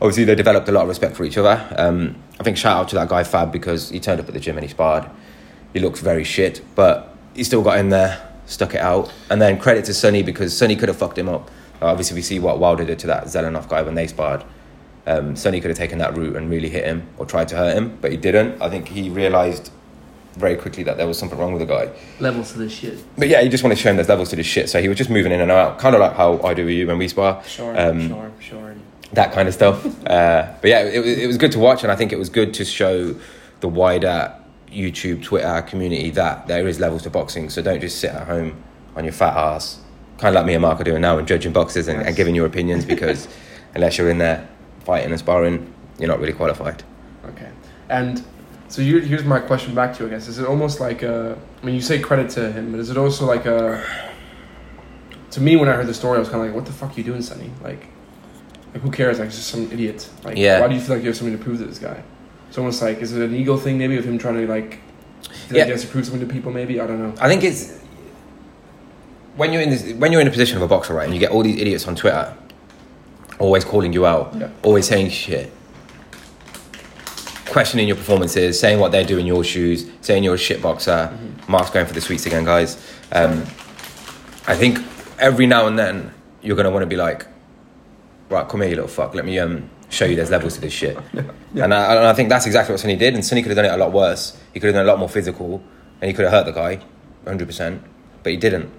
Obviously, 0.00 0.24
they 0.24 0.34
developed 0.34 0.68
a 0.68 0.72
lot 0.72 0.82
of 0.82 0.88
respect 0.88 1.16
for 1.16 1.24
each 1.24 1.36
other. 1.36 1.66
Um, 1.76 2.16
I 2.40 2.42
think 2.42 2.56
shout 2.56 2.76
out 2.76 2.88
to 2.88 2.94
that 2.96 3.08
guy 3.08 3.24
Fab 3.24 3.52
because 3.52 3.90
he 3.90 4.00
turned 4.00 4.20
up 4.20 4.28
at 4.28 4.34
the 4.34 4.40
gym 4.40 4.56
and 4.56 4.64
he 4.64 4.70
sparred. 4.70 5.08
He 5.72 5.80
looks 5.80 6.00
very 6.00 6.24
shit, 6.24 6.62
but 6.74 7.14
he 7.34 7.44
still 7.44 7.62
got 7.62 7.78
in 7.78 7.90
there, 7.90 8.26
stuck 8.46 8.74
it 8.74 8.80
out. 8.80 9.12
And 9.30 9.42
then 9.42 9.58
credit 9.58 9.84
to 9.86 9.94
Sunny 9.94 10.22
because 10.22 10.56
Sunny 10.56 10.76
could 10.76 10.88
have 10.88 10.98
fucked 10.98 11.18
him 11.18 11.28
up. 11.28 11.50
Obviously, 11.82 12.14
we 12.14 12.22
see 12.22 12.38
what 12.38 12.58
Wilder 12.58 12.84
did 12.84 12.98
to 13.00 13.06
that 13.08 13.24
Zelenov 13.24 13.68
guy 13.68 13.82
when 13.82 13.94
they 13.94 14.06
sparred. 14.06 14.44
Um, 15.06 15.36
Sunny 15.36 15.60
could 15.60 15.68
have 15.68 15.76
taken 15.76 15.98
that 15.98 16.16
route 16.16 16.36
and 16.36 16.48
really 16.48 16.70
hit 16.70 16.84
him 16.84 17.06
or 17.18 17.26
tried 17.26 17.48
to 17.48 17.56
hurt 17.56 17.76
him, 17.76 17.98
but 18.00 18.10
he 18.10 18.16
didn't. 18.16 18.60
I 18.62 18.70
think 18.70 18.88
he 18.88 19.10
realised 19.10 19.70
very 20.36 20.56
quickly 20.56 20.82
that 20.84 20.96
there 20.96 21.06
was 21.06 21.18
something 21.18 21.38
wrong 21.38 21.52
with 21.52 21.60
the 21.60 21.72
guy. 21.72 21.90
Levels 22.20 22.52
to 22.52 22.58
this 22.58 22.72
shit. 22.72 22.98
But 23.16 23.28
yeah, 23.28 23.40
he 23.42 23.48
just 23.48 23.62
wanted 23.62 23.76
to 23.76 23.80
show 23.82 23.90
him 23.90 23.96
there's 23.96 24.08
levels 24.08 24.30
to 24.30 24.36
this 24.36 24.46
shit. 24.46 24.68
So 24.68 24.80
he 24.82 24.88
was 24.88 24.98
just 24.98 25.10
moving 25.10 25.32
in 25.32 25.40
and 25.40 25.50
out, 25.50 25.78
kind 25.78 25.94
of 25.94 26.00
like 26.00 26.14
how 26.14 26.40
I 26.42 26.54
do 26.54 26.64
with 26.64 26.74
you 26.74 26.86
when 26.86 26.98
we 26.98 27.08
spar. 27.08 27.42
Sure, 27.44 27.78
Um, 27.78 28.08
sure, 28.08 28.32
sure. 28.40 28.74
that 29.12 29.32
kind 29.32 29.48
of 29.48 29.54
stuff. 29.54 29.84
Uh, 30.06 30.52
but 30.60 30.68
yeah, 30.70 30.80
it, 30.84 30.98
was- 30.98 31.18
it 31.18 31.26
was 31.26 31.38
good 31.38 31.52
to 31.52 31.58
watch, 31.58 31.82
and 31.82 31.90
I 31.90 31.96
think 31.96 32.12
it 32.12 32.18
was 32.18 32.28
good 32.28 32.52
to 32.54 32.64
show 32.64 33.14
the 33.60 33.68
wider 33.68 34.34
YouTube, 34.70 35.22
Twitter 35.22 35.62
community 35.62 36.10
that 36.10 36.46
there 36.46 36.66
is 36.68 36.78
levels 36.80 37.02
to 37.04 37.10
boxing. 37.10 37.48
So 37.48 37.62
don't 37.62 37.80
just 37.80 37.98
sit 38.00 38.10
at 38.10 38.26
home 38.26 38.62
on 38.96 39.04
your 39.04 39.12
fat 39.12 39.34
ass, 39.36 39.80
kind 40.18 40.34
of 40.36 40.40
like 40.40 40.46
me 40.46 40.54
and 40.54 40.62
Mark 40.62 40.80
are 40.80 40.84
doing 40.84 41.00
now, 41.00 41.16
and 41.18 41.26
judging 41.26 41.52
boxes 41.52 41.88
and, 41.88 42.02
and 42.02 42.14
giving 42.16 42.34
your 42.34 42.46
opinions 42.46 42.84
because 42.94 43.28
unless 43.74 43.96
you're 43.98 44.10
in 44.10 44.18
there 44.18 44.46
fighting 44.84 45.10
and 45.10 45.18
sparring, 45.18 45.72
you're 45.98 46.08
not 46.08 46.20
really 46.20 46.32
qualified. 46.32 46.82
Okay. 47.24 47.48
And 47.88 48.22
so 48.74 48.82
here, 48.82 48.98
here's 48.98 49.22
my 49.22 49.38
question 49.38 49.72
back 49.72 49.94
to 49.94 50.02
you, 50.02 50.08
I 50.08 50.10
guess. 50.10 50.26
Is 50.26 50.40
it 50.40 50.46
almost 50.46 50.80
like 50.80 51.04
a, 51.04 51.38
I 51.62 51.64
mean, 51.64 51.76
you 51.76 51.80
say 51.80 52.00
credit 52.00 52.28
to 52.30 52.50
him, 52.50 52.72
but 52.72 52.80
is 52.80 52.90
it 52.90 52.96
also 52.96 53.24
like 53.24 53.46
a, 53.46 53.84
to 55.30 55.40
me, 55.40 55.54
when 55.54 55.68
I 55.68 55.74
heard 55.74 55.86
the 55.86 55.94
story, 55.94 56.16
I 56.16 56.18
was 56.18 56.28
kind 56.28 56.40
of 56.40 56.48
like, 56.48 56.56
what 56.56 56.66
the 56.66 56.72
fuck 56.72 56.90
are 56.90 56.94
you 56.94 57.04
doing, 57.04 57.22
Sunny? 57.22 57.52
Like, 57.62 57.86
like 58.72 58.82
who 58.82 58.90
cares? 58.90 59.20
Like, 59.20 59.30
just 59.30 59.46
some 59.46 59.70
idiot. 59.70 60.10
Like, 60.24 60.36
Yeah. 60.36 60.60
why 60.60 60.66
do 60.66 60.74
you 60.74 60.80
feel 60.80 60.96
like 60.96 61.04
you 61.04 61.10
have 61.10 61.16
something 61.16 61.38
to 61.38 61.44
prove 61.44 61.58
to 61.58 61.66
this 61.66 61.78
guy? 61.78 62.02
It's 62.48 62.58
almost 62.58 62.82
like, 62.82 62.98
is 62.98 63.12
it 63.12 63.22
an 63.22 63.32
ego 63.32 63.56
thing 63.56 63.78
maybe 63.78 63.96
of 63.96 64.04
him 64.04 64.18
trying 64.18 64.44
to 64.44 64.46
like, 64.52 64.80
Yeah. 65.52 65.66
like 65.66 65.74
he 65.74 65.80
to 65.80 65.86
prove 65.86 66.04
something 66.06 66.26
to 66.26 66.34
people 66.34 66.50
maybe? 66.50 66.80
I 66.80 66.86
don't 66.88 66.98
know. 67.00 67.14
I 67.20 67.28
think 67.28 67.44
it's 67.44 67.78
when 69.36 69.52
you're 69.52 69.62
in 69.62 69.70
this, 69.70 69.92
when 69.92 70.10
you're 70.10 70.20
in 70.20 70.26
a 70.26 70.32
position 70.32 70.56
of 70.56 70.62
a 70.64 70.68
boxer, 70.68 70.94
right, 70.94 71.04
and 71.04 71.14
you 71.14 71.20
get 71.20 71.30
all 71.30 71.44
these 71.44 71.60
idiots 71.60 71.86
on 71.86 71.94
Twitter, 71.94 72.34
always 73.38 73.64
calling 73.64 73.92
you 73.92 74.04
out, 74.04 74.34
Yeah. 74.36 74.48
always 74.64 74.84
saying 74.88 75.10
shit, 75.10 75.52
questioning 77.54 77.86
your 77.86 77.96
performances, 77.96 78.58
saying 78.58 78.80
what 78.80 78.90
they 78.90 79.04
do 79.04 79.16
in 79.16 79.26
your 79.26 79.44
shoes, 79.44 79.88
saying 80.00 80.24
you're 80.24 80.34
a 80.34 80.36
shit 80.36 80.60
boxer. 80.60 81.16
Mark's 81.46 81.70
going 81.70 81.86
for 81.86 81.92
the 81.92 82.00
sweets 82.00 82.26
again, 82.26 82.44
guys. 82.44 82.76
Um, 83.12 83.42
I 84.48 84.56
think 84.56 84.80
every 85.20 85.46
now 85.46 85.68
and 85.68 85.78
then 85.78 86.12
you're 86.42 86.56
gonna 86.56 86.72
want 86.72 86.82
to 86.82 86.88
be 86.88 86.96
like, 86.96 87.28
right, 88.28 88.48
come 88.48 88.62
here, 88.62 88.70
you 88.70 88.74
little 88.74 88.88
fuck. 88.88 89.14
Let 89.14 89.24
me 89.24 89.38
um, 89.38 89.70
show 89.88 90.04
you 90.04 90.16
there's 90.16 90.32
levels 90.32 90.56
to 90.56 90.62
this 90.62 90.72
shit. 90.72 90.98
Yeah. 91.54 91.62
And, 91.62 91.72
I, 91.72 91.94
and 91.94 92.06
I 92.06 92.14
think 92.14 92.30
that's 92.30 92.46
exactly 92.46 92.72
what 92.72 92.80
Sunny 92.80 92.96
did. 92.96 93.14
And 93.14 93.24
Sunny 93.24 93.40
could 93.40 93.50
have 93.50 93.56
done 93.56 93.66
it 93.66 93.72
a 93.72 93.76
lot 93.76 93.92
worse. 93.92 94.36
He 94.52 94.58
could 94.58 94.66
have 94.66 94.74
done 94.74 94.84
a 94.84 94.88
lot 94.88 94.98
more 94.98 95.08
physical, 95.08 95.62
and 96.00 96.08
he 96.08 96.12
could 96.12 96.24
have 96.24 96.32
hurt 96.32 96.46
the 96.46 96.50
guy, 96.50 96.80
hundred 97.24 97.46
percent. 97.46 97.80
But 98.24 98.32
he 98.32 98.36
didn't. 98.36 98.72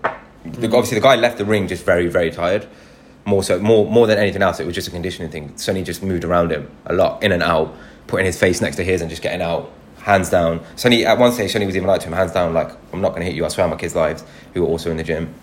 The, 0.43 0.65
obviously, 0.65 0.99
the 0.99 1.01
guy 1.01 1.15
left 1.15 1.37
the 1.37 1.45
ring 1.45 1.69
just 1.69 1.85
very, 1.85 2.07
very 2.07 2.31
tired. 2.31 2.67
More 3.23 3.43
so, 3.43 3.57
more 3.59 3.89
more 3.89 4.07
than 4.07 4.17
anything 4.17 4.41
else, 4.41 4.59
it 4.59 4.65
was 4.65 4.75
just 4.75 4.89
a 4.89 4.91
conditioning 4.91 5.31
thing. 5.31 5.57
Sunny 5.57 5.83
just 5.83 6.03
moved 6.03 6.25
around 6.25 6.51
him 6.51 6.69
a 6.85 6.93
lot, 6.93 7.23
in 7.23 7.31
and 7.31 7.41
out, 7.41 7.73
putting 8.07 8.25
his 8.25 8.39
face 8.39 8.61
next 8.61 8.75
to 8.77 8.83
his 8.83 9.01
and 9.01 9.09
just 9.09 9.21
getting 9.21 9.41
out, 9.41 9.71
hands 9.99 10.29
down. 10.29 10.61
Sunny 10.75 11.05
at 11.05 11.17
one 11.17 11.31
stage, 11.31 11.51
Sunny 11.51 11.65
was 11.65 11.75
even 11.75 11.87
like 11.87 12.01
to 12.01 12.07
him, 12.07 12.13
hands 12.13 12.31
down, 12.31 12.53
like 12.53 12.69
I'm 12.93 13.01
not 13.01 13.09
going 13.09 13.21
to 13.21 13.25
hit 13.25 13.35
you. 13.35 13.45
I 13.45 13.47
swear 13.49 13.63
on 13.65 13.71
my 13.71 13.77
kids' 13.77 13.95
lives, 13.95 14.23
who 14.53 14.61
were 14.61 14.67
also 14.67 14.91
in 14.91 14.97
the 14.97 15.03
gym. 15.03 15.33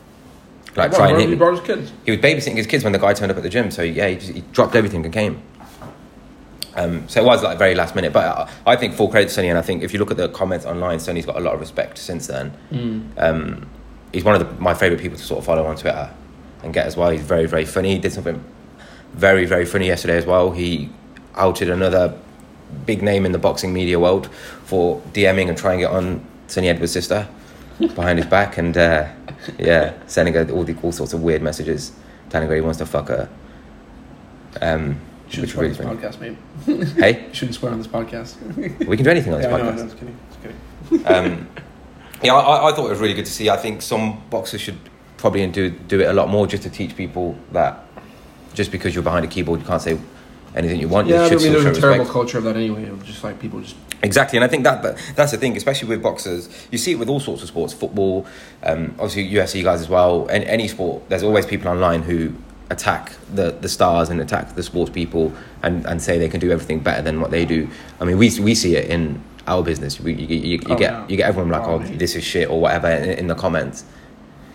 Like 0.77 0.91
What, 0.93 0.97
try 0.99 1.11
and 1.11 1.21
hit 1.21 1.29
me. 1.31 1.37
brought 1.37 1.53
his 1.59 1.61
kids. 1.61 1.93
He 2.05 2.11
was 2.13 2.21
babysitting 2.21 2.57
his 2.57 2.67
kids 2.67 2.83
when 2.85 2.93
the 2.95 2.99
guy 2.99 3.13
turned 3.13 3.31
up 3.31 3.37
at 3.37 3.43
the 3.43 3.51
gym. 3.51 3.71
So 3.71 3.83
yeah, 3.83 4.09
he, 4.09 4.15
just, 4.17 4.33
he 4.33 4.41
dropped 4.53 4.75
everything 4.75 5.05
and 5.05 5.13
came. 5.13 5.43
Um, 6.75 7.07
so 7.09 7.21
it 7.21 7.27
was 7.27 7.43
like 7.43 7.59
very 7.59 7.75
last 7.75 7.95
minute, 7.95 8.15
but 8.15 8.25
I, 8.25 8.73
I 8.73 8.77
think 8.77 8.95
full 8.95 9.09
credit 9.09 9.29
to 9.29 9.35
Sunny, 9.35 9.49
and 9.49 9.59
I 9.59 9.63
think 9.63 9.83
if 9.83 9.93
you 9.93 9.99
look 9.99 10.11
at 10.11 10.17
the 10.17 10.29
comments 10.31 10.65
online, 10.65 11.01
Sunny's 11.01 11.27
got 11.27 11.37
a 11.37 11.41
lot 11.41 11.53
of 11.55 11.61
respect 11.61 11.99
since 11.99 12.27
then. 12.29 13.13
Um, 13.19 13.69
he's 14.13 14.25
one 14.25 14.41
of 14.41 14.41
the, 14.47 14.63
my 14.63 14.73
favorite 14.73 15.01
people 15.01 15.19
to 15.19 15.25
sort 15.25 15.39
of 15.41 15.45
follow 15.45 15.67
on 15.67 15.77
Twitter 15.77 16.09
and 16.63 16.73
get 16.73 16.87
as 16.87 16.97
well. 16.97 17.11
He's 17.11 17.21
very 17.21 17.45
very 17.47 17.67
funny. 17.67 17.93
He 17.95 17.99
did 17.99 18.13
something 18.13 18.43
very 19.13 19.45
very 19.45 19.67
funny 19.67 19.89
yesterday 19.89 20.17
as 20.17 20.25
well. 20.25 20.53
He 20.53 20.89
outed 21.35 21.69
another 21.69 22.19
big 22.87 23.03
name 23.03 23.25
in 23.27 23.33
the 23.33 23.39
boxing 23.39 23.73
media 23.73 23.99
world 23.99 24.29
for 24.65 25.01
DMing 25.13 25.49
and 25.49 25.57
trying 25.57 25.81
it 25.81 25.91
on 25.91 26.25
Sunny 26.47 26.69
Edwards' 26.69 26.93
sister 26.93 27.29
behind 27.79 28.19
his 28.19 28.27
back, 28.27 28.59
and 28.59 28.77
uh, 28.77 29.09
yeah, 29.59 29.95
sending 30.07 30.35
her 30.35 30.49
all 30.51 30.65
the 30.65 30.77
all 30.83 30.93
sorts 30.93 31.13
of 31.13 31.23
weird 31.23 31.43
messages, 31.43 31.93
telling 32.31 32.49
her 32.49 32.55
he 32.55 32.61
wants 32.61 32.79
to 32.79 32.87
fuck 32.87 33.09
her. 33.09 33.29
Um, 34.61 35.01
which 35.41 35.51
swear 35.51 35.65
on 35.65 35.71
this 35.71 35.79
funny. 35.79 35.97
podcast, 35.97 36.21
mate. 36.21 36.89
Hey, 36.99 37.25
You 37.29 37.35
shouldn't 37.35 37.55
swear 37.55 37.73
on 37.73 37.79
this 37.79 37.87
podcast. 37.87 38.37
we 38.87 38.97
can 38.97 39.05
do 39.05 39.11
anything 39.11 39.33
on 39.33 39.41
this 39.41 39.49
yeah, 39.49 39.57
I 39.57 39.63
know, 39.63 39.69
I 39.69 39.73
podcast. 39.73 39.85
just 39.85 39.99
kidding. 39.99 40.17
Just 40.29 40.91
kidding. 40.91 41.07
um, 41.07 41.49
yeah, 42.23 42.35
I, 42.35 42.71
I 42.71 42.75
thought 42.75 42.87
it 42.87 42.91
was 42.91 43.01
really 43.01 43.15
good 43.15 43.25
to 43.25 43.33
see. 43.33 43.49
I 43.49 43.57
think 43.57 43.81
some 43.81 44.23
boxers 44.29 44.61
should 44.61 44.79
probably 45.17 45.47
do 45.47 45.71
do 45.71 46.01
it 46.01 46.09
a 46.09 46.13
lot 46.13 46.29
more 46.29 46.47
just 46.47 46.65
to 46.65 46.71
teach 46.71 46.97
people 46.97 47.37
that 47.53 47.87
just 48.55 48.71
because 48.71 48.95
you're 48.95 49.05
behind 49.05 49.25
a 49.25 49.29
keyboard, 49.29 49.61
you 49.61 49.67
can't 49.67 49.81
say 49.81 49.99
anything 50.55 50.81
you 50.81 50.89
want. 50.89 51.09
Yeah, 51.09 51.27
you 51.27 51.37
I 51.37 51.41
mean, 51.41 51.53
there's 51.53 51.65
a 51.65 51.81
terrible 51.81 51.99
respect. 52.01 52.11
culture 52.11 52.39
of 52.39 52.45
that 52.45 52.57
anyway. 52.57 52.89
Of 52.89 53.05
just 53.05 53.23
like 53.25 53.41
people 53.41 53.61
just 53.61 53.77
Exactly, 54.05 54.37
and 54.37 54.45
I 54.45 54.49
think 54.49 54.65
that, 54.65 54.83
that 54.83 54.99
that's 55.15 55.31
the 55.31 55.39
thing, 55.39 55.57
especially 55.57 55.89
with 55.89 56.03
boxers. 56.03 56.49
You 56.73 56.79
see 56.79 56.93
it 56.93 56.99
with 56.99 57.09
all 57.09 57.21
sorts 57.21 57.43
of 57.43 57.49
sports, 57.49 57.73
football, 57.73 58.27
um, 58.65 58.95
obviously 58.99 59.31
UFC 59.31 59.63
guys 59.63 59.81
as 59.81 59.89
well. 59.89 60.27
Any, 60.29 60.45
any 60.47 60.69
sport, 60.69 61.09
there's 61.09 61.23
always 61.23 61.47
people 61.47 61.69
online 61.69 62.03
who 62.03 62.35
attack 62.71 63.13
the, 63.33 63.53
the 63.53 63.69
stars 63.69 64.09
and 64.09 64.21
attack 64.21 64.55
the 64.55 64.63
sports 64.63 64.91
people 64.91 65.33
and, 65.63 65.87
and 65.87 66.01
say 66.03 66.19
they 66.19 66.29
can 66.29 66.41
do 66.41 66.51
everything 66.51 66.81
better 66.81 67.01
than 67.03 67.21
what 67.21 67.31
they 67.31 67.45
do. 67.45 67.69
I 68.01 68.05
mean, 68.05 68.19
we 68.19 68.29
we 68.41 68.55
see 68.57 68.75
it 68.77 68.91
in 68.91 69.23
our 69.47 69.63
business. 69.63 70.01
We, 70.01 70.15
you, 70.15 70.27
you, 70.27 70.37
you 70.53 70.61
Oh, 70.71 70.77
get 70.77 70.93
yeah. 70.93 71.07
you 71.09 71.17
get 71.17 71.29
everyone 71.29 71.53
like, 71.53 71.63
Oh, 71.69 71.75
oh, 71.75 71.79
this 71.97 72.17
is 72.17 72.25
shit 72.25 72.51
or 72.51 72.61
whatever 72.61 72.89
in, 72.91 73.11
in 73.19 73.27
the 73.29 73.35
comments. 73.37 73.85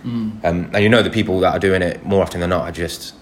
Mm. 0.04 0.44
Um, 0.44 0.70
and 0.74 0.84
you 0.84 0.90
know 0.90 1.02
the 1.04 1.10
people 1.10 1.40
that 1.40 1.54
are 1.54 1.60
doing 1.60 1.82
it 1.82 2.06
more 2.06 2.22
often 2.22 2.42
than 2.42 2.50
not 2.50 2.64
are 2.64 2.72
just 2.72 3.14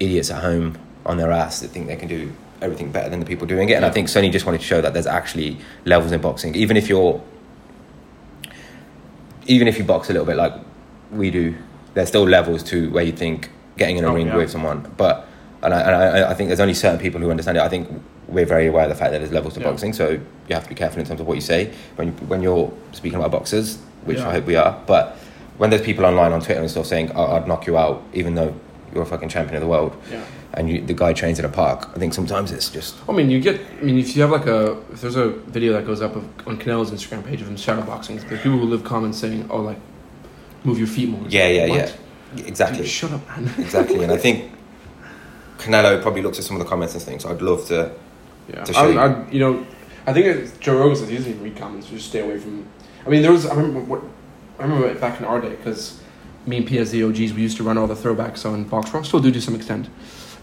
idiots 0.00 0.30
at 0.30 0.42
home 0.42 0.76
on 1.06 1.16
their 1.16 1.32
ass 1.32 1.60
that 1.60 1.68
think 1.68 1.86
they 1.86 1.96
can 1.96 2.08
do 2.08 2.32
everything 2.60 2.90
better 2.90 3.08
than 3.08 3.20
the 3.20 3.26
people 3.26 3.46
doing 3.46 3.68
it. 3.68 3.74
And 3.74 3.84
I 3.84 3.90
think 3.90 4.08
Sunny 4.08 4.30
just 4.30 4.44
wanted 4.44 4.58
to 4.60 4.66
show 4.66 4.80
that 4.80 4.92
there's 4.92 5.06
actually 5.06 5.58
levels 5.84 6.12
in 6.12 6.20
boxing. 6.20 6.54
Even 6.56 6.76
if 6.76 6.88
you're, 6.88 7.20
even 9.46 9.68
if 9.68 9.78
you 9.78 9.84
box 9.84 10.10
a 10.10 10.12
little 10.12 10.26
bit 10.26 10.36
like 10.36 10.52
we 11.10 11.30
do, 11.30 11.54
there's 11.94 12.08
still 12.08 12.24
levels 12.26 12.62
to 12.64 12.90
where 12.90 13.04
you 13.04 13.12
think 13.12 13.50
getting 13.76 13.96
in 13.96 14.04
a 14.04 14.08
Oh, 14.08 14.14
ring 14.14 14.26
yeah. 14.26 14.36
with 14.36 14.50
someone. 14.50 14.92
But 14.96 15.26
and 15.62 15.72
I, 15.74 15.80
and 15.80 15.94
I, 16.24 16.30
I 16.30 16.34
think 16.34 16.48
there's 16.48 16.60
only 16.60 16.74
certain 16.74 17.00
people 17.00 17.20
who 17.20 17.30
understand 17.30 17.56
it. 17.56 17.62
I 17.62 17.68
think 17.68 17.88
we're 18.28 18.44
very 18.46 18.66
aware 18.66 18.84
of 18.84 18.90
the 18.90 18.94
fact 18.94 19.12
that 19.12 19.18
there's 19.18 19.32
levels 19.32 19.54
to 19.54 19.60
Yeah. 19.60 19.70
boxing, 19.70 19.92
so 19.92 20.10
you 20.10 20.54
have 20.54 20.62
to 20.64 20.68
be 20.68 20.74
careful 20.74 21.00
in 21.00 21.06
terms 21.06 21.20
of 21.20 21.26
what 21.26 21.34
you 21.34 21.40
say 21.40 21.72
when 21.96 22.08
when 22.28 22.42
you're 22.42 22.72
speaking 22.92 23.18
about 23.18 23.30
boxers, 23.32 23.78
which 24.04 24.18
Yeah. 24.18 24.28
I 24.28 24.32
hope 24.32 24.46
we 24.46 24.56
are. 24.56 24.76
But 24.86 25.16
when 25.56 25.70
there's 25.70 25.82
people 25.82 26.04
online 26.04 26.32
on 26.32 26.40
Twitter 26.40 26.60
and 26.60 26.70
stuff 26.70 26.86
saying 26.86 27.10
"I- 27.12 27.36
I'd 27.36 27.48
knock 27.48 27.66
you 27.66 27.76
out, 27.78 28.02
even 28.12 28.34
though 28.34 28.54
you're 28.94 29.02
a 29.02 29.06
fucking 29.06 29.28
champion 29.30 29.56
of 29.56 29.62
the 29.62 29.68
world, 29.68 29.96
yeah. 30.12 30.20
And 30.54 30.70
you, 30.70 30.80
the 30.80 30.94
guy 30.94 31.12
trains 31.12 31.38
at 31.38 31.44
a 31.44 31.48
park, 31.48 31.90
I 31.94 31.98
think 31.98 32.14
sometimes 32.14 32.52
it's 32.52 32.70
just 32.70 32.96
I 33.08 33.12
mean, 33.12 33.30
you 33.30 33.40
get. 33.40 33.60
I 33.80 33.84
mean, 33.84 33.98
if 33.98 34.16
you 34.16 34.22
have 34.22 34.30
like 34.30 34.46
a, 34.46 34.78
if 34.92 35.00
there's 35.02 35.16
a 35.16 35.30
video 35.30 35.72
that 35.74 35.86
goes 35.86 36.00
up 36.00 36.16
of, 36.16 36.24
on 36.46 36.58
Canelo's 36.58 36.90
Instagram 36.90 37.24
page 37.24 37.42
of 37.42 37.48
him 37.48 37.56
shadowboxing, 37.56 38.20
there's 38.28 38.42
people 38.42 38.58
who 38.58 38.64
live 38.64 38.84
comments 38.84 39.18
saying, 39.18 39.46
"Oh, 39.50 39.60
like, 39.60 39.78
move 40.64 40.78
your 40.78 40.86
feet 40.86 41.08
more." 41.10 41.22
yeah, 41.28 41.48
yeah, 41.48 41.68
What? 41.68 41.98
yeah, 42.36 42.44
exactly, 42.46 42.78
Dude, 42.78 42.88
shut 42.88 43.12
up, 43.12 43.26
man. 43.28 43.52
exactly. 43.58 44.02
And 44.02 44.12
I 44.12 44.16
think 44.16 44.52
Canelo 45.58 46.00
probably 46.00 46.22
looks 46.22 46.38
at 46.38 46.44
some 46.44 46.56
of 46.56 46.62
the 46.62 46.68
comments 46.68 46.94
and 46.94 47.02
thinks, 47.02 47.24
I'd 47.26 47.42
love 47.42 47.66
to. 47.68 47.92
Yeah, 48.48 48.64
To 48.64 48.72
show 48.72 48.80
I, 48.80 48.88
you. 48.88 48.98
I, 48.98 49.30
you 49.30 49.40
know, 49.40 49.66
I 50.06 50.12
think 50.14 50.26
it's, 50.26 50.56
Joe 50.58 50.78
Rogan 50.78 50.96
says 50.96 51.08
he 51.08 51.16
doesn't 51.16 51.30
even 51.30 51.44
read 51.44 51.56
comments. 51.56 51.88
Just 51.88 52.08
stay 52.08 52.20
away 52.20 52.38
from. 52.38 52.66
I 53.04 53.10
mean, 53.10 53.20
there 53.22 53.32
was. 53.32 53.44
I 53.46 53.54
remember 53.54 53.80
what. 53.80 54.02
I 54.58 54.62
remember 54.62 54.92
back 54.98 55.20
in 55.20 55.26
our 55.26 55.40
day 55.40 55.50
because 55.50 56.00
me 56.46 56.56
and 56.58 56.66
P 56.66 56.78
as 56.78 56.90
the 56.90 57.04
OGs, 57.04 57.34
we 57.34 57.42
used 57.42 57.56
to 57.58 57.62
run 57.62 57.76
all 57.76 57.86
the 57.86 57.94
throwbacks 57.94 58.50
on 58.50 58.64
Box 58.64 58.92
Rock. 58.92 59.04
Still 59.04 59.20
do 59.20 59.30
to 59.30 59.40
some 59.40 59.54
extent, 59.54 59.88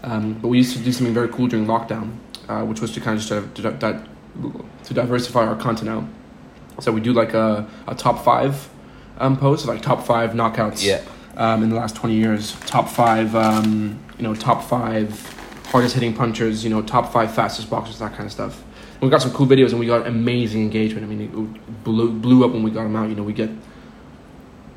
um, 0.02 0.34
but 0.34 0.48
we 0.48 0.58
used 0.58 0.76
to 0.76 0.82
do 0.82 0.92
something 0.92 1.14
very 1.14 1.28
cool 1.28 1.46
during 1.48 1.66
lockdown. 1.66 2.12
uh, 2.48 2.62
which 2.64 2.80
was 2.80 2.92
to 2.92 3.00
kind 3.00 3.18
of 3.18 3.24
just 3.24 3.56
to, 3.56 3.62
to, 3.62 4.04
to 4.84 4.94
diversify 4.94 5.44
our 5.46 5.56
content 5.56 5.88
out. 5.90 6.04
So 6.80 6.92
we 6.92 7.00
do 7.00 7.12
like 7.12 7.34
a, 7.34 7.66
a 7.88 7.94
top 7.94 8.22
five 8.24 8.68
um, 9.18 9.36
post, 9.36 9.66
like 9.66 9.82
top 9.82 10.04
five 10.06 10.30
knockouts 10.32 10.84
Yeah. 10.84 11.00
um, 11.36 11.62
in 11.64 11.70
the 11.70 11.76
last 11.76 11.96
20 11.96 12.14
years, 12.14 12.52
top 12.66 12.88
five, 12.88 13.34
um, 13.34 13.98
you 14.18 14.22
know, 14.22 14.34
top 14.34 14.62
five 14.62 15.08
hardest 15.72 15.94
hitting 15.94 16.14
punchers, 16.14 16.62
you 16.62 16.70
know, 16.70 16.82
top 16.82 17.12
five 17.12 17.34
fastest 17.34 17.68
boxers, 17.68 17.98
that 17.98 18.12
kind 18.12 18.26
of 18.26 18.32
stuff. 18.32 18.62
And 18.94 19.02
we 19.02 19.08
got 19.10 19.22
some 19.22 19.32
cool 19.32 19.46
videos 19.46 19.70
and 19.70 19.80
we 19.80 19.86
got 19.86 20.06
amazing 20.06 20.62
engagement. 20.62 21.04
I 21.04 21.08
mean, 21.08 21.20
it 21.22 21.82
blew, 21.84 22.12
blew 22.12 22.44
up 22.44 22.52
when 22.52 22.62
we 22.62 22.70
got 22.70 22.84
them 22.84 22.94
out. 22.94 23.08
You 23.08 23.14
know, 23.16 23.24
we 23.24 23.32
get, 23.32 23.50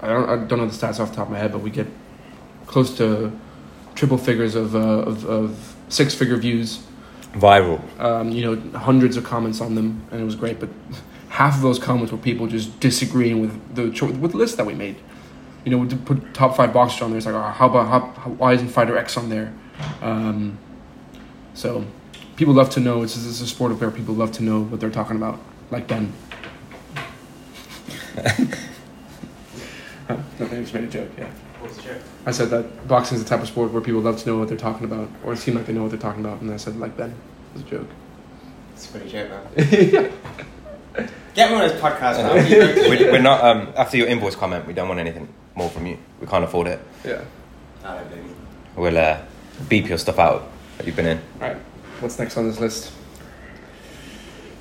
I 0.02 0.08
don't, 0.08 0.28
I 0.30 0.36
don't 0.48 0.58
know 0.60 0.66
the 0.66 0.72
stats 0.74 1.00
off 1.00 1.10
the 1.12 1.18
top 1.18 1.28
of 1.28 1.32
my 1.34 1.38
head, 1.38 1.52
but 1.52 1.60
we 1.62 1.70
get 1.70 1.88
close 2.66 2.98
to 2.98 3.32
triple 3.96 4.18
figures 4.18 4.56
of, 4.56 4.76
uh, 4.76 4.80
of, 4.80 5.26
of 5.26 5.76
six 5.90 6.14
figure 6.14 6.38
views 6.38 6.82
Viral. 7.34 7.80
um, 8.00 8.32
you 8.32 8.44
know, 8.44 8.80
hundreds 8.80 9.16
of 9.18 9.24
comments 9.24 9.62
on 9.62 9.76
them, 9.76 10.02
and 10.12 10.22
it 10.22 10.24
was 10.24 10.36
great. 10.36 10.60
But 10.60 10.70
half 11.30 11.56
of 11.56 11.62
those 11.62 11.78
comments 11.78 12.12
were 12.12 12.18
people 12.18 12.48
just 12.48 12.80
disagreeing 12.80 13.40
with 13.42 13.76
the 13.76 13.92
cho- 13.92 14.08
with 14.12 14.32
the 14.32 14.38
list 14.38 14.58
that 14.58 14.66
we 14.66 14.74
made. 14.74 14.96
You 15.64 15.72
know, 15.72 15.78
we 15.78 15.88
put 15.96 16.34
top 16.34 16.56
five 16.56 16.74
boxers 16.74 17.02
on 17.02 17.12
there. 17.12 17.18
It's 17.18 17.26
like, 17.28 17.36
oh, 17.36 17.42
how 17.42 17.68
about 17.70 17.88
how, 17.88 18.00
how, 18.22 18.30
why 18.32 18.54
isn't 18.54 18.70
fighter 18.70 18.98
X 18.98 19.16
on 19.18 19.30
there? 19.30 19.54
Um, 20.02 20.58
so 21.54 21.86
people 22.36 22.54
love 22.54 22.70
to 22.72 22.80
know. 22.80 23.04
It's, 23.04 23.16
it's 23.16 23.42
a 23.42 23.48
sport 23.48 23.78
where 23.80 23.92
people 23.92 24.16
love 24.16 24.32
to 24.34 24.44
know 24.44 24.62
what 24.64 24.80
they're 24.80 24.90
talking 24.90 25.16
about, 25.16 25.40
like 25.72 25.88
Ben. 25.88 26.12
Huh, 30.08 30.18
no, 30.40 30.46
I 30.48 30.50
just 30.50 30.74
made 30.74 30.86
a 30.86 30.88
joke. 30.88 31.12
Yeah. 31.20 31.30
What's 31.60 31.76
the 31.78 31.84
joke? 31.84 32.02
I 32.26 32.32
said 32.32 32.50
that 32.52 32.88
boxing 32.88 33.18
is 33.18 33.24
the 33.24 33.30
type 33.30 33.42
of 33.42 33.48
sport 33.48 33.72
where 33.72 33.82
people 33.82 34.02
love 34.02 34.18
to 34.20 34.30
know 34.30 34.38
what 34.38 34.48
they're 34.48 34.58
talking 34.58 34.86
about, 34.86 35.10
or 35.24 35.36
seem 35.36 35.56
like 35.56 35.66
they 35.66 35.74
know 35.74 35.84
what 35.84 35.92
they're 35.92 36.00
talking 36.00 36.24
about, 36.24 36.42
and 36.42 36.52
I 36.52 36.58
said 36.58 36.78
like 36.78 36.96
Ben. 36.96 37.10
It 37.10 37.16
was 37.54 37.62
a 37.64 37.66
joke. 37.66 37.88
It's 38.74 38.88
a 38.88 38.92
pretty 38.92 39.10
joke, 39.10 39.30
man. 39.30 40.12
Get 41.34 41.52
me 41.52 41.56
on 41.58 41.68
this 41.68 41.80
podcast, 41.82 42.18
man. 42.18 42.90
we're, 42.90 43.12
we're 43.12 43.22
not 43.22 43.44
um, 43.44 43.74
after 43.76 43.98
your 43.98 44.08
invoice 44.08 44.36
comment. 44.36 44.66
We 44.66 44.74
don't 44.74 44.88
want 44.88 45.00
anything 45.00 45.28
more 45.56 45.70
from 45.70 45.86
you. 45.86 45.98
We 46.20 46.28
can't 46.28 46.44
afford 46.44 46.68
it. 46.68 46.80
Yeah. 47.06 47.24
I 47.84 47.96
don't 47.98 48.10
believe 48.10 48.26
you. 48.26 48.36
We'll 48.76 48.98
uh, 48.98 49.20
beep 49.68 49.88
your 49.88 49.98
stuff 49.98 50.20
out 50.20 50.50
that 50.78 50.88
you've 50.88 50.96
been 50.96 51.06
in. 51.06 51.22
All 51.42 51.48
right. 51.50 51.58
What's 52.00 52.18
next 52.18 52.38
on 52.38 52.48
this 52.48 52.60
list? 52.60 52.92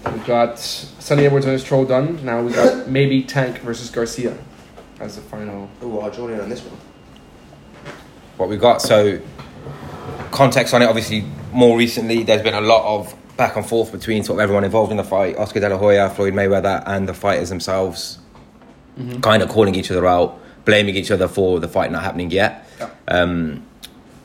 We've 0.05 0.27
got 0.27 0.59
Sunny 0.59 1.27
Edwards 1.27 1.47
and 1.47 1.53
his 1.53 1.65
troll 1.65 1.85
done. 1.85 2.25
Now 2.25 2.43
we 2.43 2.53
got 2.53 2.89
maybe 2.89 3.23
Tank 3.23 3.59
versus 3.59 3.91
Garcia 3.91 4.37
as 5.01 5.17
the 5.17 5.23
final. 5.23 5.69
Oh, 5.83 6.01
I'll 6.01 6.11
join 6.11 6.33
in 6.33 6.41
on 6.41 6.49
this 6.49 6.63
one. 6.63 6.79
what 8.37 8.49
we've 8.49 8.61
got. 8.61 8.83
So, 8.83 9.21
context 10.31 10.75
on 10.75 10.83
it. 10.83 10.87
Obviously, 10.87 11.25
more 11.53 11.77
recently, 11.77 12.23
there's 12.23 12.43
been 12.43 12.55
a 12.55 12.61
lot 12.61 12.85
of 12.85 13.15
back 13.37 13.57
and 13.57 13.65
forth 13.65 13.93
between 13.93 14.25
sort 14.25 14.39
of 14.39 14.43
everyone 14.43 14.65
involved 14.65 14.91
in 14.91 14.97
the 14.97 15.05
fight: 15.05 15.37
Oscar 15.37 15.61
De 15.61 15.69
La 15.69 15.77
Hoya, 15.77 16.11
Floyd 16.11 16.35
Mayweather, 16.35 16.83
and 16.87 17.09
the 17.09 17.15
fighters 17.15 17.49
themselves, 17.49 18.19
kind 19.23 19.43
of 19.43 19.49
calling 19.49 19.75
each 19.75 19.91
other 19.91 20.07
out, 20.07 20.41
blaming 20.65 20.97
each 20.97 21.11
other 21.11 21.29
for 21.29 21.61
the 21.61 21.69
fight 21.69 21.91
not 21.93 22.03
happening 22.03 22.31
yet. 22.31 22.69
Yeah. 22.79 22.91
Um, 23.09 23.65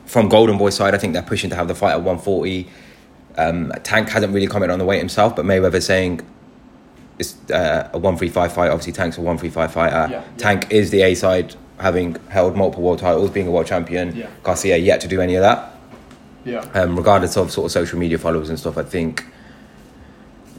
from 0.06 0.28
Golden 0.28 0.58
Boy 0.58 0.70
side, 0.70 0.94
I 0.94 0.98
think 0.98 1.12
they're 1.12 1.22
pushing 1.22 1.50
to 1.50 1.56
have 1.56 1.66
the 1.66 1.74
fight 1.74 1.92
at 1.92 2.02
140. 2.02 2.68
Um, 3.36 3.72
Tank 3.82 4.08
hasn't 4.10 4.32
really 4.32 4.46
commented 4.46 4.72
on 4.72 4.78
the 4.78 4.84
weight 4.84 4.98
himself, 4.98 5.34
but 5.34 5.44
Mayweather's 5.44 5.86
saying 5.86 6.20
it's 7.18 7.34
uh, 7.50 7.88
a 7.92 7.98
135 7.98 8.52
fight. 8.52 8.70
Obviously, 8.70 8.92
Tank's 8.92 9.18
a 9.18 9.20
135 9.20 9.72
fighter. 9.72 9.94
Yeah, 9.94 10.08
yeah. 10.10 10.24
Tank 10.36 10.70
is 10.70 10.90
the 10.90 11.02
A 11.02 11.14
side, 11.14 11.54
having 11.78 12.16
held 12.28 12.56
multiple 12.56 12.82
world 12.82 12.98
titles, 12.98 13.30
being 13.30 13.46
a 13.46 13.50
world 13.50 13.66
champion. 13.66 14.14
Yeah. 14.16 14.28
Garcia 14.42 14.76
yet 14.76 15.00
to 15.02 15.08
do 15.08 15.20
any 15.20 15.34
of 15.36 15.42
that. 15.42 15.76
Yeah. 16.44 16.60
Um, 16.74 16.96
regardless 16.96 17.36
of 17.36 17.50
sort 17.50 17.66
of 17.66 17.72
social 17.72 17.98
media 17.98 18.18
followers 18.18 18.48
and 18.50 18.58
stuff, 18.58 18.76
I 18.76 18.82
think 18.82 19.24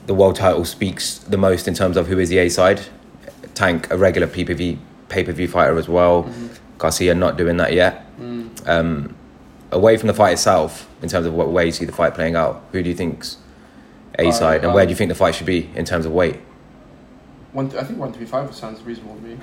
the 0.07 0.13
world 0.13 0.35
title 0.35 0.65
speaks 0.65 1.19
the 1.19 1.37
most 1.37 1.67
in 1.67 1.73
terms 1.73 1.97
of 1.97 2.07
who 2.07 2.19
is 2.19 2.29
the 2.29 2.37
A 2.39 2.49
side. 2.49 2.81
Tank, 3.53 3.91
a 3.91 3.97
regular 3.97 4.27
PPV 4.27 4.77
pay 5.09 5.23
per 5.23 5.31
view 5.31 5.47
fighter 5.47 5.77
as 5.77 5.87
well. 5.87 6.23
Mm-hmm. 6.23 6.47
Garcia 6.77 7.15
not 7.15 7.37
doing 7.37 7.57
that 7.57 7.73
yet. 7.73 8.03
Mm. 8.19 8.67
Um, 8.67 9.15
away 9.71 9.97
from 9.97 10.07
the 10.07 10.13
fight 10.13 10.33
itself, 10.33 10.89
in 11.01 11.09
terms 11.09 11.25
of 11.25 11.33
what 11.33 11.49
way 11.49 11.65
you 11.65 11.71
see 11.71 11.85
the 11.85 11.91
fight 11.91 12.13
playing 12.13 12.35
out, 12.35 12.63
who 12.71 12.81
do 12.83 12.89
you 12.89 12.95
think's 12.95 13.37
A 14.19 14.31
side, 14.31 14.61
Uh, 14.63 14.67
and 14.67 14.73
where 14.75 14.85
do 14.85 14.89
you 14.89 14.95
think 14.95 15.09
the 15.09 15.15
fight 15.15 15.35
should 15.35 15.45
be 15.47 15.69
in 15.75 15.85
terms 15.85 16.05
of 16.05 16.11
weight? 16.11 16.39
One, 17.55 17.73
I 17.77 17.85
think 17.85 17.97
one 17.97 18.11
three 18.11 18.25
five 18.25 18.53
sounds 18.53 18.83
reasonable 18.83 19.15
to 19.15 19.21
me. 19.21 19.37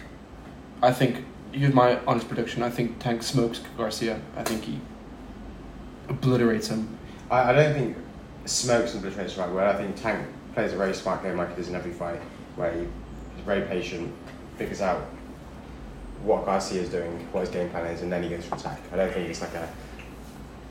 I 0.83 0.93
think 0.93 1.25
here's 1.51 1.73
my 1.73 1.99
honest 2.05 2.29
prediction. 2.29 2.63
I 2.63 2.69
think 2.69 2.99
Tank 2.99 3.23
smokes 3.23 3.63
Garcia. 3.79 4.21
I 4.37 4.43
think 4.43 4.65
he 4.65 4.79
obliterates 6.11 6.69
him. 6.69 6.99
I, 7.31 7.51
I 7.51 7.53
don't 7.55 7.73
think 7.73 7.97
smokes 8.45 8.95
obliterates 8.95 9.37
the 9.37 9.41
right 9.41 9.51
word. 9.51 9.65
I 9.65 9.79
think 9.79 9.97
Tank 9.97 10.29
plays 10.53 10.75
a 10.75 10.77
very 10.77 10.93
smart 10.93 11.23
game 11.23 11.39
like 11.39 11.49
he 11.51 11.57
does 11.57 11.71
in 11.71 11.75
every 11.75 11.93
fight, 11.93 12.21
where 12.57 12.75
he's 12.75 12.87
very 13.47 13.63
patient, 13.63 14.13
figures 14.59 14.83
out 14.83 15.01
what 16.23 16.45
Garcia 16.45 16.83
is 16.83 16.91
doing, 16.91 17.27
what 17.33 17.41
his 17.41 17.49
game 17.49 17.71
plan 17.71 17.87
is, 17.87 18.03
and 18.03 18.13
then 18.13 18.23
he 18.23 18.29
goes 18.29 18.45
for 18.45 18.57
attack. 18.57 18.79
I 18.93 18.97
don't 18.97 19.11
think 19.15 19.31
it's 19.31 19.41
like 19.41 19.55
a. 19.55 19.67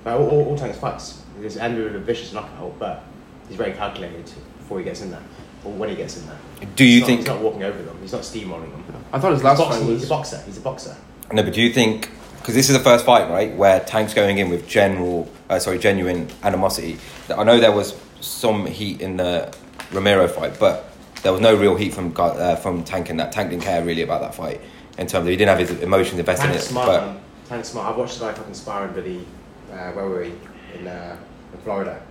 But 0.03 0.19
all, 0.19 0.29
all, 0.29 0.45
all 0.49 0.57
Tank's 0.57 0.77
fights. 0.77 1.23
He's 1.41 1.57
ended 1.57 1.85
with 1.85 1.95
a 1.95 2.05
vicious 2.05 2.33
knockout, 2.33 2.77
but 2.77 3.03
he's 3.47 3.57
very 3.57 3.73
calculated 3.73 4.31
before 4.59 4.77
he 4.77 4.83
gets 4.85 5.01
in 5.01 5.09
there, 5.09 5.23
or 5.63 5.71
when 5.73 5.89
he 5.89 5.95
gets 5.95 6.17
in 6.17 6.25
there. 6.27 6.37
Do 6.75 6.83
you 6.83 6.91
He's 6.91 6.99
not- 7.01 7.07
think? 7.07 7.19
he's 7.19 7.27
not 7.27 7.39
walking 7.41 7.63
over 7.63 7.81
them? 7.81 7.97
He's 8.01 8.11
not 8.13 8.21
steamrolling 8.21 8.71
them. 8.71 8.83
I 9.13 9.19
thought 9.19 9.31
his 9.31 9.39
He's, 9.39 9.45
last 9.45 9.57
boxing, 9.59 9.83
fight 9.85 9.91
he's 9.93 10.03
a 10.05 10.07
boxer. 10.09 10.41
He's 10.45 10.57
a 10.57 10.61
boxer. 10.61 10.95
No, 11.33 11.43
but 11.43 11.53
do 11.53 11.61
you 11.61 11.71
think? 11.73 12.09
Because 12.39 12.55
this 12.55 12.69
is 12.69 12.77
the 12.77 12.83
first 12.83 13.05
fight, 13.05 13.29
right, 13.29 13.55
where 13.55 13.79
Tank's 13.81 14.13
going 14.13 14.37
in 14.39 14.49
with 14.49 14.67
general, 14.67 15.29
uh, 15.49 15.59
sorry, 15.59 15.77
genuine 15.77 16.27
animosity. 16.43 16.97
I 17.35 17.43
know 17.43 17.59
there 17.59 17.71
was 17.71 17.95
some 18.19 18.65
heat 18.65 18.99
in 19.01 19.17
the 19.17 19.53
Romero 19.91 20.27
fight, 20.27 20.59
but 20.59 20.91
there 21.23 21.31
was 21.31 21.41
no 21.41 21.53
real 21.55 21.75
heat 21.75 21.93
from 21.93 22.13
uh, 22.17 22.55
from 22.55 22.83
Tank 22.83 23.09
in 23.11 23.17
that. 23.17 23.31
Tank 23.31 23.51
didn't 23.51 23.63
care 23.63 23.83
really 23.83 24.01
about 24.01 24.21
that 24.21 24.33
fight 24.33 24.59
in 24.97 25.05
terms 25.07 25.25
of 25.25 25.27
he 25.27 25.35
didn't 25.37 25.49
have 25.57 25.59
his 25.67 25.81
emotions 25.81 26.19
invested 26.19 26.45
in 26.45 26.49
Tank's 26.51 26.65
it. 26.65 26.69
smart, 26.69 26.87
But 26.87 27.05
man. 27.05 27.19
Tank's 27.47 27.69
smart. 27.69 27.91
I've 27.91 27.97
watched 27.97 28.17
the 28.19 28.25
guy 28.25 28.33
fucking 28.33 28.53
sparring 28.55 28.93
Billy. 28.93 29.25
Uh, 29.71 29.91
where 29.91 30.05
were 30.05 30.21
we? 30.21 30.33
In, 30.79 30.87
uh, 30.87 31.15
in 31.53 31.59
Florida. 31.61 32.01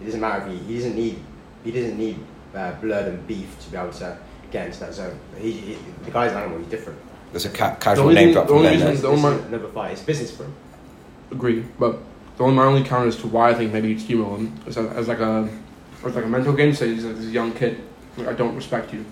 It 0.00 0.04
doesn't 0.04 0.20
matter 0.20 0.46
if 0.46 0.52
he, 0.52 0.58
he 0.66 0.74
doesn't 0.76 0.94
need 0.96 1.18
he 1.64 1.70
doesn't 1.70 1.96
need 1.98 2.18
uh, 2.54 2.72
blood 2.80 3.06
and 3.08 3.26
beef 3.26 3.58
to 3.64 3.70
be 3.70 3.76
able 3.76 3.92
to 3.92 4.18
get 4.50 4.66
into 4.66 4.80
that 4.80 4.94
zone. 4.94 5.18
He, 5.38 5.52
he, 5.52 5.78
the 6.04 6.10
guy's 6.10 6.32
an 6.32 6.38
animal. 6.38 6.58
He's 6.58 6.68
different. 6.68 6.98
there's 7.32 7.44
a 7.44 7.50
ca- 7.50 7.76
casual 7.76 8.04
only 8.04 8.14
name 8.14 8.24
thing- 8.26 8.32
drop 8.34 8.46
the 8.46 8.48
from 8.54 8.56
only 8.58 8.68
Ben 8.78 8.88
reason- 8.88 9.02
the 9.02 9.10
This 9.16 9.24
only- 9.24 9.38
is 9.38 9.46
another 9.46 9.68
fight. 9.68 9.92
It's 9.92 10.02
business 10.02 10.30
for 10.36 10.44
him. 10.44 10.54
Agree, 11.30 11.64
but 11.78 11.98
the 12.38 12.44
only 12.44 12.56
my 12.56 12.64
only 12.64 12.82
counter 12.84 13.08
as 13.08 13.16
to 13.16 13.26
why 13.26 13.50
I 13.50 13.54
think 13.54 13.72
maybe 13.72 13.92
it's 13.92 14.02
steamroll 14.04 14.38
him 14.38 14.52
is 14.66 14.78
as, 14.78 14.86
as 14.92 15.08
like 15.08 15.20
a 15.20 15.48
as 16.06 16.14
like 16.14 16.24
a 16.24 16.28
mental 16.28 16.52
game. 16.54 16.72
Say 16.74 16.94
he's 16.94 17.04
like 17.04 17.16
this 17.16 17.26
young 17.26 17.52
kid. 17.52 17.80
Like, 18.16 18.28
I 18.28 18.32
don't 18.32 18.56
respect 18.56 18.92
you. 18.94 19.04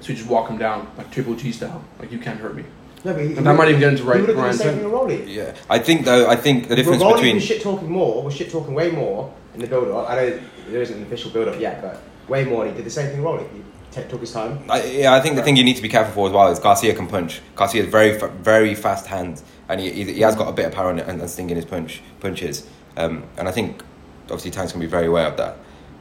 So 0.00 0.10
you 0.10 0.14
just 0.16 0.28
walk 0.28 0.48
him 0.50 0.58
down 0.58 0.88
like 0.98 1.10
Triple 1.10 1.34
G 1.34 1.52
style. 1.52 1.82
Like 1.98 2.12
you 2.12 2.18
can't 2.18 2.38
hurt 2.38 2.54
me. 2.54 2.64
No, 3.04 3.14
but 3.14 3.22
he, 3.24 3.34
And 3.36 3.46
that 3.46 3.56
might 3.56 3.68
even 3.68 3.80
get 3.80 3.92
into 3.92 4.02
he 4.02 4.08
right 4.08 4.20
would 4.20 4.28
have 4.28 4.36
done 4.36 4.48
the 4.52 4.58
same 4.58 4.78
thing 4.80 4.90
with 4.92 5.28
Yeah, 5.28 5.54
I 5.70 5.78
think 5.78 6.04
though. 6.04 6.28
I 6.28 6.36
think 6.36 6.68
the 6.68 6.76
difference 6.76 7.00
Rolly 7.00 7.14
between 7.14 7.34
was 7.36 7.44
shit 7.44 7.62
talking 7.62 7.90
more, 7.90 8.22
was 8.22 8.34
shit 8.34 8.50
talking 8.50 8.74
way 8.74 8.90
more 8.90 9.32
in 9.54 9.60
the 9.60 9.66
build 9.66 9.88
up. 9.88 10.08
I 10.08 10.14
know 10.14 10.40
there 10.68 10.82
isn't 10.82 10.96
an 10.96 11.02
official 11.02 11.30
build 11.30 11.48
up 11.48 11.60
yet, 11.60 11.82
but 11.82 12.02
way 12.28 12.44
more. 12.44 12.66
He 12.66 12.72
did 12.72 12.84
the 12.84 12.90
same 12.90 13.10
thing 13.10 13.22
Rolly. 13.22 13.46
He 13.52 13.62
took 14.08 14.20
his 14.20 14.32
time. 14.32 14.60
I, 14.68 14.84
yeah, 14.84 15.14
I 15.14 15.20
think 15.20 15.36
the 15.36 15.42
thing 15.42 15.56
you 15.56 15.64
need 15.64 15.76
to 15.76 15.82
be 15.82 15.88
careful 15.88 16.12
for 16.12 16.26
as 16.28 16.32
well 16.32 16.48
is 16.52 16.58
Garcia 16.58 16.94
can 16.94 17.06
punch. 17.06 17.40
Garcia 17.56 17.82
has 17.82 17.90
very, 17.90 18.18
very 18.42 18.74
fast 18.74 19.06
hands, 19.06 19.42
and 19.68 19.80
he, 19.80 19.90
he, 19.90 20.12
he 20.12 20.20
has 20.20 20.36
got 20.36 20.48
a 20.48 20.52
bit 20.52 20.66
of 20.66 20.72
power 20.72 20.90
and, 20.90 21.00
and, 21.00 21.28
sting 21.28 21.50
in 21.50 21.56
his 21.56 21.64
punch 21.64 22.02
punches. 22.20 22.68
Um, 22.96 23.24
and 23.36 23.48
I 23.48 23.50
think 23.50 23.82
obviously 24.24 24.50
Tank's 24.50 24.72
gonna 24.72 24.84
be 24.84 24.90
very 24.90 25.06
aware 25.06 25.26
of 25.26 25.36
that. 25.38 25.56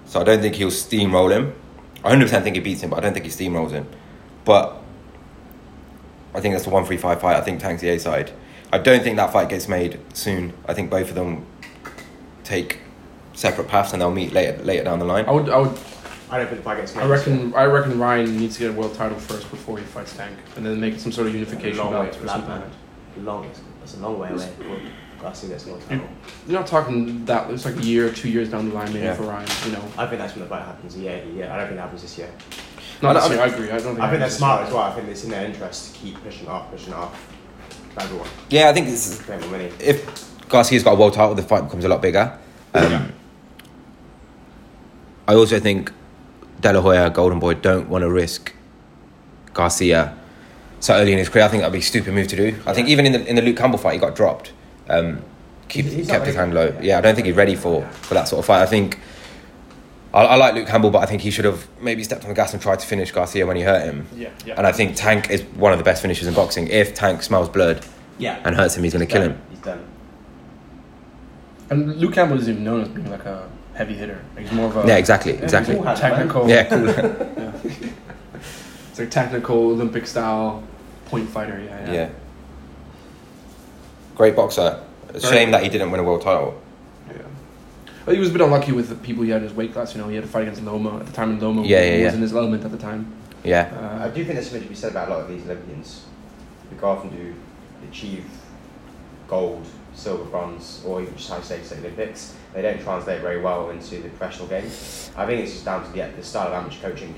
So 0.06 0.20
I 0.22 0.24
don't 0.24 0.42
think 0.42 0.56
he'll 0.56 0.70
steamroll 0.70 1.32
him. 1.32 1.56
I 2.04 2.14
100% 2.14 2.44
think 2.44 2.56
he 2.56 2.62
beats 2.62 2.82
him, 2.82 2.92
but 2.92 2.98
I 2.98 3.00
don't 3.02 3.14
think 3.14 3.26
he 3.26 3.32
steamrolls 3.32 3.72
him. 3.72 3.88
But 4.46 4.82
I 6.34 6.40
think 6.40 6.54
that's 6.54 6.66
the 6.66 6.70
one 6.70 6.86
three 6.86 6.98
five 6.98 7.20
fight. 7.20 7.38
I 7.38 7.42
think 7.42 7.60
Tank's 7.60 7.82
the 7.82 7.90
A 7.90 8.00
side. 8.00 8.32
I 8.72 8.78
don't 8.78 9.02
think 9.02 9.18
that 9.18 9.32
fight 9.32 9.50
gets 9.50 9.68
made 9.68 10.00
soon. 10.14 10.54
I 10.68 10.74
think 10.74 10.90
both 10.90 11.10
of 11.10 11.16
them 11.16 11.46
take 12.44 12.80
separate 13.38 13.68
paths 13.68 13.94
and 13.94 14.02
they'll 14.02 14.12
meet 14.12 14.34
later 14.34 14.62
later 14.64 14.84
down 14.84 15.00
the 15.00 15.06
line. 15.06 15.26
I 15.26 15.32
would 15.32 15.48
I 15.50 15.58
would 15.60 15.78
I 16.30 16.38
don't 16.40 16.48
think 16.48 16.58
the 16.60 16.64
fight 16.64 16.78
gets. 16.80 16.96
I 16.98 17.06
reckon 17.08 17.54
I 17.54 17.66
reckon 17.66 17.98
Ryan 18.00 18.38
needs 18.38 18.56
to 18.56 18.62
get 18.62 18.70
a 18.72 18.74
world 18.74 18.94
title 18.96 19.18
first 19.18 19.50
before 19.50 19.78
he 19.78 19.86
fights 19.86 20.16
Tank, 20.18 20.36
and 20.58 20.66
then 20.66 20.80
make 20.80 21.00
some 21.00 21.12
sort 21.12 21.28
of 21.28 21.34
unification 21.34 21.78
long 21.78 21.94
way 21.94 22.10
or 22.10 22.14
something. 22.14 22.50
man. 22.50 22.64
Long. 23.24 23.46
It's, 23.46 23.62
it's 23.84 23.96
a 23.96 24.00
long 24.00 24.20
way 24.20 24.30
away. 24.30 24.50
Well, 24.60 24.80
Garcia 25.22 25.50
gets 25.50 25.66
no 25.66 25.78
title. 25.80 26.06
You're 26.48 26.60
not 26.60 26.68
talking 26.68 27.26
that. 27.26 27.50
It's 27.50 27.66
like 27.66 27.78
a 27.78 27.82
year, 27.84 28.12
two 28.12 28.30
years 28.30 28.50
down 28.50 28.70
the 28.70 28.76
line, 28.76 28.92
maybe 28.94 29.06
Yeah. 29.06 29.16
for 29.16 29.24
Ryan. 29.24 29.48
You 29.66 29.72
know, 29.72 29.84
I 29.98 30.06
think 30.06 30.20
that's 30.20 30.34
when 30.36 30.44
the 30.44 30.50
fight 30.50 30.64
happens. 30.66 30.96
Yeah, 30.98 31.24
yeah. 31.34 31.54
I 31.54 31.58
don't 31.58 31.68
think 31.68 31.80
it 31.80 31.82
happens 31.82 32.02
this 32.02 32.18
year. 32.18 32.30
not 33.02 33.16
I- 33.16 33.20
this 33.22 33.30
I 33.30 33.34
year, 33.34 33.44
I 33.44 33.48
agree. 33.48 33.68
I 33.72 33.78
don't 33.80 33.82
think. 33.96 34.00
I 34.02 34.10
think 34.12 34.14
it's 34.14 34.20
that's 34.22 34.34
this 34.34 34.38
smart 34.38 34.60
year. 34.60 34.68
as 34.68 34.74
well. 34.74 34.84
I 34.84 34.92
think 34.96 35.08
it's 35.08 35.24
in 35.24 35.30
their 35.32 35.46
interest 35.46 35.94
to 35.96 36.00
keep 36.02 36.24
pushing 36.24 36.48
off, 36.48 36.70
pushing 36.72 36.94
off. 36.94 37.34
Everyone. 38.00 38.28
Yeah, 38.50 38.70
I 38.70 38.74
think 38.74 38.88
this 38.88 39.08
is 39.08 39.22
Create 39.22 39.42
more 39.42 39.50
money. 39.52 39.72
if 39.80 40.48
Garcia's 40.50 40.84
got 40.84 40.92
a 40.94 40.96
world 40.96 41.14
title, 41.14 41.34
the 41.34 41.42
fight 41.42 41.62
becomes 41.64 41.86
a 41.86 41.88
lot 41.90 42.02
bigger. 42.02 42.38
Um, 42.76 42.92
Yeah. 42.92 43.08
I 45.28 45.36
also 45.36 45.60
think 45.60 45.92
De 46.62 46.72
La 46.74 46.82
Hoya, 46.82 47.10
Golden 47.10 47.40
Boy, 47.40 47.54
don't 47.56 47.90
want 47.90 48.04
to 48.04 48.10
risk 48.10 48.54
Garcia 49.54 50.16
so 50.80 50.94
early 50.96 51.12
in 51.12 51.18
his 51.18 51.30
career. 51.30 51.46
I 51.46 51.48
think 51.50 51.62
that'd 51.62 51.74
be 51.74 51.80
a 51.80 51.82
stupid 51.82 52.14
move 52.14 52.28
to 52.30 52.36
do. 52.36 52.56
I 52.66 52.74
think 52.74 52.88
even 52.88 53.06
in 53.06 53.12
the 53.14 53.26
in 53.28 53.36
the 53.36 53.42
Luke 53.42 53.58
Campbell 53.58 53.78
fight, 53.80 53.94
he 53.94 54.00
got 54.00 54.16
dropped. 54.16 54.54
Um, 54.90 55.22
keep, 55.68 55.84
He's- 55.86 55.96
he's 55.98 56.08
kept 56.08 56.26
his 56.26 56.36
hand 56.36 56.54
low. 56.54 56.74
Yeah, 56.82 56.98
I 56.98 57.02
don't 57.02 57.16
think 57.16 57.28
he's 57.28 57.36
ready 57.36 57.56
for, 57.56 57.82
for 57.88 58.14
that 58.14 58.28
sort 58.28 58.40
of 58.40 58.46
fight. 58.46 58.62
I 58.62 58.66
think 58.68 59.00
I, 60.14 60.24
I 60.24 60.36
like 60.36 60.54
Luke 60.56 60.68
Campbell, 60.68 60.92
but 60.92 61.00
I 61.00 61.06
think 61.06 61.22
he 61.22 61.30
should 61.32 61.44
have 61.46 61.68
maybe 61.82 62.04
stepped 62.04 62.24
on 62.24 62.30
the 62.30 62.36
gas 62.36 62.54
and 62.54 62.62
tried 62.62 62.80
to 62.80 62.88
finish 62.88 63.12
Garcia 63.12 63.46
when 63.46 63.58
he 63.58 63.64
hurt 63.64 63.84
him. 63.84 64.08
Yeah, 64.16 64.30
yeah. 64.46 64.54
And 64.58 64.66
I 64.66 64.72
think 64.72 64.96
Tank 64.96 65.30
is 65.30 65.42
one 65.56 65.74
of 65.74 65.78
the 65.78 65.84
best 65.84 66.02
finishers 66.02 66.26
in 66.28 66.34
boxing. 66.34 66.68
If 66.68 66.94
Tank 66.94 67.22
smells 67.22 67.50
blood 67.50 67.86
Yeah. 68.18 68.40
and 68.46 68.56
hurts 68.56 68.78
him, 68.78 68.84
he's 68.84 68.94
going 68.94 69.06
to 69.06 69.12
kill 69.12 69.24
him. 69.24 69.42
He's 69.50 69.60
done. 69.60 69.86
And 71.70 71.98
Luke 71.98 72.14
Campbell 72.14 72.38
isn't 72.40 72.50
even 72.52 72.64
known 72.64 72.82
as 72.82 72.88
being 72.88 73.12
like 73.12 73.26
a 73.26 73.50
heavy 73.78 73.94
hitter. 73.94 74.20
Like, 74.36 74.46
he's 74.46 74.52
more 74.54 74.66
of 74.68 74.78
a 74.78 74.88
Yeah, 74.88 74.98
exactly, 74.98 75.34
exactly. 75.34 75.76
cool. 75.76 75.84
technical. 75.96 76.50
Yeah, 76.50 76.64
cool. 76.66 76.86
yeah. 76.88 77.52
It's 78.90 79.00
like 79.00 79.12
technical 79.12 79.58
Olympic 79.70 80.08
style 80.08 80.64
point 81.06 81.30
fighter. 81.30 81.62
Yeah, 81.64 81.86
yeah. 81.86 81.94
yeah. 81.94 82.10
Great 84.16 84.36
boxer. 84.36 84.82
Very 85.10 85.20
shame 85.22 85.46
good. 85.50 85.54
that 85.54 85.64
he 85.64 85.70
didn't 85.70 85.92
win 85.92 86.00
a 86.00 86.04
world 86.04 86.24
title. 86.24 86.60
Yeah. 87.08 87.22
Well, 88.08 88.16
he 88.16 88.20
was 88.20 88.30
a 88.30 88.32
bit 88.32 88.42
unlucky 88.42 88.72
with 88.72 88.90
the 88.90 88.96
people 88.96 89.24
he 89.24 89.30
had 89.30 89.44
in 89.44 89.48
his 89.50 89.54
weight 89.56 89.72
class. 89.74 89.94
You 89.94 90.02
know, 90.02 90.08
he 90.08 90.16
had 90.16 90.24
to 90.24 90.30
fight 90.30 90.42
against 90.44 90.64
Loma 90.64 90.98
at 91.00 91.06
the 91.06 91.12
time, 91.14 91.30
and 91.30 91.40
Loma 91.42 91.62
Yeah, 91.64 91.84
yeah, 91.84 91.92
was 91.92 92.00
yeah. 92.02 92.14
in 92.14 92.22
his 92.22 92.34
element 92.34 92.64
at 92.66 92.72
the 92.72 92.78
time. 92.80 93.12
Yeah. 93.44 93.70
I 94.02 94.06
Uh, 94.06 94.08
do 94.08 94.24
think 94.24 94.34
there's 94.34 94.46
something 94.50 94.64
to 94.64 94.70
be 94.70 94.74
said 94.76 94.92
about 94.92 95.10
a 95.10 95.12
lot 95.12 95.20
of 95.22 95.28
these 95.30 95.44
Olympians 95.46 96.06
who 96.72 96.76
go 96.78 96.90
off 96.90 97.04
and 97.04 97.12
do 97.12 97.36
achieve 97.88 98.26
gold, 99.28 99.64
silver, 99.94 100.24
bronze, 100.24 100.82
or 100.88 101.02
even 101.04 101.16
just 101.16 101.30
high 101.30 101.42
stakes 101.42 101.72
at 101.72 101.78
Olympics. 101.80 102.34
They 102.58 102.64
don't 102.64 102.82
translate 102.82 103.22
very 103.22 103.40
well 103.40 103.70
into 103.70 103.98
the 103.98 104.10
professional 104.10 104.48
game. 104.48 104.66
I 105.16 105.28
think 105.28 105.44
it's 105.44 105.52
just 105.52 105.66
down 105.66 105.86
to 105.86 105.92
the, 105.92 106.10
the 106.16 106.24
style 106.24 106.48
of 106.48 106.54
amateur 106.54 106.90
coaching, 106.90 107.14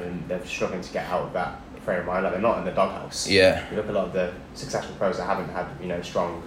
and 0.00 0.24
they're 0.26 0.44
struggling 0.44 0.80
to 0.80 0.92
get 0.92 1.06
out 1.06 1.22
of 1.22 1.32
that 1.34 1.60
frame 1.84 2.00
of 2.00 2.06
mind. 2.06 2.24
Like 2.24 2.32
they're 2.32 2.42
not 2.42 2.58
in 2.58 2.64
the 2.64 2.72
doghouse. 2.72 3.28
Yeah. 3.28 3.70
You 3.70 3.76
look 3.76 3.86
at 3.86 3.92
a 3.92 3.94
lot 3.94 4.06
of 4.08 4.12
the 4.12 4.32
successful 4.54 4.96
pros 4.96 5.18
that 5.18 5.26
haven't 5.26 5.48
had 5.50 5.68
you 5.80 5.86
know 5.86 6.02
strong 6.02 6.42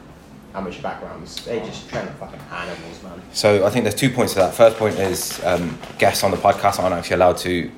amateur 0.53 0.81
backgrounds. 0.81 1.45
They 1.45 1.59
just 1.59 1.87
train 1.87 2.05
like 2.05 2.17
fucking 2.17 2.39
animals, 2.51 3.01
man. 3.01 3.21
So 3.31 3.65
I 3.65 3.69
think 3.69 3.85
there's 3.85 3.95
two 3.95 4.09
points 4.09 4.33
to 4.33 4.39
that. 4.39 4.53
First 4.53 4.75
point 4.75 4.99
is 4.99 5.41
um, 5.45 5.79
guests 5.97 6.21
on 6.25 6.31
the 6.31 6.37
podcast 6.37 6.79
aren't 6.79 6.95
actually 6.95 7.15
allowed 7.15 7.37
to 7.37 7.71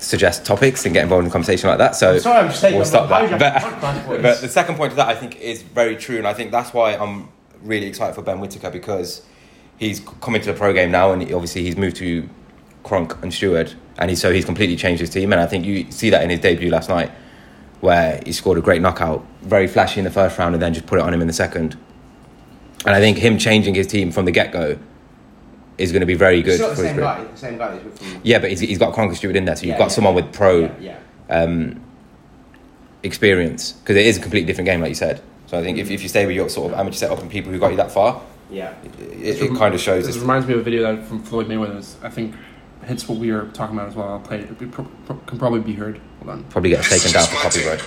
suggest 0.00 0.44
topics 0.44 0.86
and 0.86 0.92
get 0.92 1.04
involved 1.04 1.22
in 1.22 1.30
a 1.30 1.32
conversation 1.32 1.68
like 1.68 1.78
that. 1.78 1.94
So 1.94 2.14
I'm 2.14 2.18
sorry, 2.18 2.38
I'm 2.40 2.50
just 2.50 2.62
we'll 2.64 2.84
stop 2.84 3.08
that. 3.10 3.38
But, 3.80 4.06
but 4.22 4.40
the 4.40 4.48
second 4.48 4.74
point 4.74 4.90
to 4.90 4.96
that 4.96 5.06
I 5.06 5.14
think 5.14 5.36
is 5.36 5.62
very 5.62 5.94
true, 5.94 6.18
and 6.18 6.26
I 6.26 6.34
think 6.34 6.50
that's 6.50 6.74
why 6.74 6.96
I'm 6.96 7.28
really 7.62 7.86
excited 7.86 8.14
for 8.14 8.22
Ben 8.22 8.40
Whittaker 8.40 8.70
because 8.70 9.22
he's 9.78 10.00
coming 10.20 10.40
to 10.42 10.52
the 10.52 10.58
pro 10.58 10.72
game 10.72 10.90
now, 10.90 11.12
and 11.12 11.22
obviously 11.32 11.62
he's 11.62 11.76
moved 11.76 11.96
to 11.96 12.28
Kronk 12.84 13.20
and 13.22 13.32
Steward, 13.32 13.72
and 13.98 14.10
he, 14.10 14.16
so 14.16 14.32
he's 14.32 14.44
completely 14.44 14.76
changed 14.76 15.00
his 15.00 15.10
team, 15.10 15.32
and 15.32 15.40
I 15.40 15.46
think 15.46 15.64
you 15.64 15.90
see 15.90 16.10
that 16.10 16.22
in 16.22 16.30
his 16.30 16.40
debut 16.40 16.70
last 16.70 16.88
night, 16.88 17.10
where 17.80 18.20
he 18.24 18.32
scored 18.32 18.58
a 18.58 18.60
great 18.60 18.82
knockout, 18.82 19.24
very 19.42 19.66
flashy 19.66 20.00
in 20.00 20.04
the 20.04 20.10
first 20.10 20.38
round, 20.38 20.54
and 20.54 20.62
then 20.62 20.74
just 20.74 20.86
put 20.86 20.98
it 20.98 21.02
on 21.04 21.12
him 21.14 21.20
in 21.20 21.26
the 21.26 21.32
second. 21.32 21.76
And 22.86 22.94
I 22.94 23.00
think 23.00 23.18
him 23.18 23.38
changing 23.38 23.74
his 23.74 23.86
team 23.86 24.10
from 24.10 24.24
the 24.24 24.30
get 24.32 24.52
go 24.52 24.78
is 25.76 25.92
going 25.92 26.00
to 26.00 26.06
be 26.06 26.14
very 26.14 26.42
good 26.42 26.52
It's 26.54 26.60
not 26.60 26.70
the 26.70 26.76
for 26.76 26.82
his 26.88 26.96
guy. 26.98 27.26
Same 27.34 27.58
guy 27.58 27.78
from. 27.78 28.20
Yeah, 28.22 28.38
but 28.38 28.50
he's, 28.50 28.60
he's 28.60 28.78
got 28.78 28.92
Kronk 28.92 29.08
and 29.10 29.16
Steward 29.16 29.36
in 29.36 29.44
there, 29.46 29.56
so 29.56 29.62
you've 29.62 29.70
Yeah, 29.72 29.78
got 29.78 29.84
yeah. 29.84 29.88
someone 29.88 30.14
with 30.14 30.32
pro 30.32 30.60
Yeah, 30.60 30.98
yeah. 31.28 31.34
um, 31.34 31.80
experience 33.02 33.72
because 33.72 33.96
it 33.96 34.06
is 34.06 34.18
a 34.18 34.20
completely 34.20 34.46
different 34.46 34.66
game, 34.66 34.80
like 34.80 34.90
you 34.90 34.94
said. 34.94 35.22
So 35.50 35.58
I 35.58 35.66
think 35.66 35.82
if, 35.82 35.90
if 35.90 35.98
you 35.98 36.06
stay 36.06 36.30
with 36.30 36.38
your 36.38 36.46
sort 36.46 36.70
of 36.70 36.78
amateur 36.78 36.94
setup 36.94 37.18
and 37.18 37.26
people 37.26 37.50
who 37.50 37.58
got 37.58 37.74
you 37.74 37.76
that 37.82 37.90
far, 37.90 38.22
yeah. 38.54 38.70
it, 39.18 39.42
it 39.42 39.50
kind 39.58 39.74
of 39.74 39.80
shows. 39.82 40.06
This 40.06 40.14
reminds 40.14 40.46
me 40.46 40.54
of 40.54 40.60
a 40.60 40.62
video 40.62 40.86
that 40.86 41.02
from 41.10 41.26
Floyd 41.26 41.50
Mayweather. 41.50 41.82
I 42.06 42.08
think 42.08 42.38
hits 42.86 43.08
what 43.10 43.18
we 43.18 43.34
were 43.34 43.50
talking 43.50 43.74
about 43.74 43.88
as 43.88 43.96
well. 43.98 44.14
I'll 44.14 44.22
play 44.22 44.46
it. 44.46 44.46
It 44.46 44.70
pro- 44.70 44.86
pro- 45.10 45.18
can 45.26 45.42
probably 45.42 45.58
be 45.58 45.74
heard. 45.74 45.98
Hold 46.22 46.30
on. 46.30 46.44
probably 46.54 46.70
get 46.70 46.86
us 46.86 46.88
taken 46.88 47.10
down 47.10 47.26
for 47.26 47.42
copyright. 47.42 47.82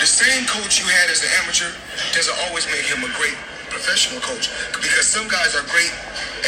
The 0.00 0.08
same 0.08 0.48
coach 0.48 0.80
you 0.80 0.88
had 0.88 1.12
as 1.12 1.20
an 1.20 1.28
amateur 1.44 1.68
doesn't 2.16 2.38
always 2.48 2.64
make 2.72 2.88
him 2.88 3.04
a 3.04 3.12
great 3.20 3.36
professional 3.68 4.24
coach 4.24 4.48
because 4.80 5.04
some 5.04 5.28
guys 5.28 5.52
are 5.52 5.68
great 5.68 5.92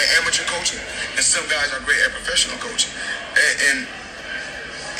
at 0.01 0.07
amateur 0.25 0.49
coaching 0.49 0.81
and 1.13 1.21
some 1.21 1.45
guys 1.53 1.77
are 1.77 1.85
great 1.85 2.01
at 2.09 2.17
professional 2.17 2.57
coaching. 2.57 2.89
And, 3.37 3.55
and 3.69 3.79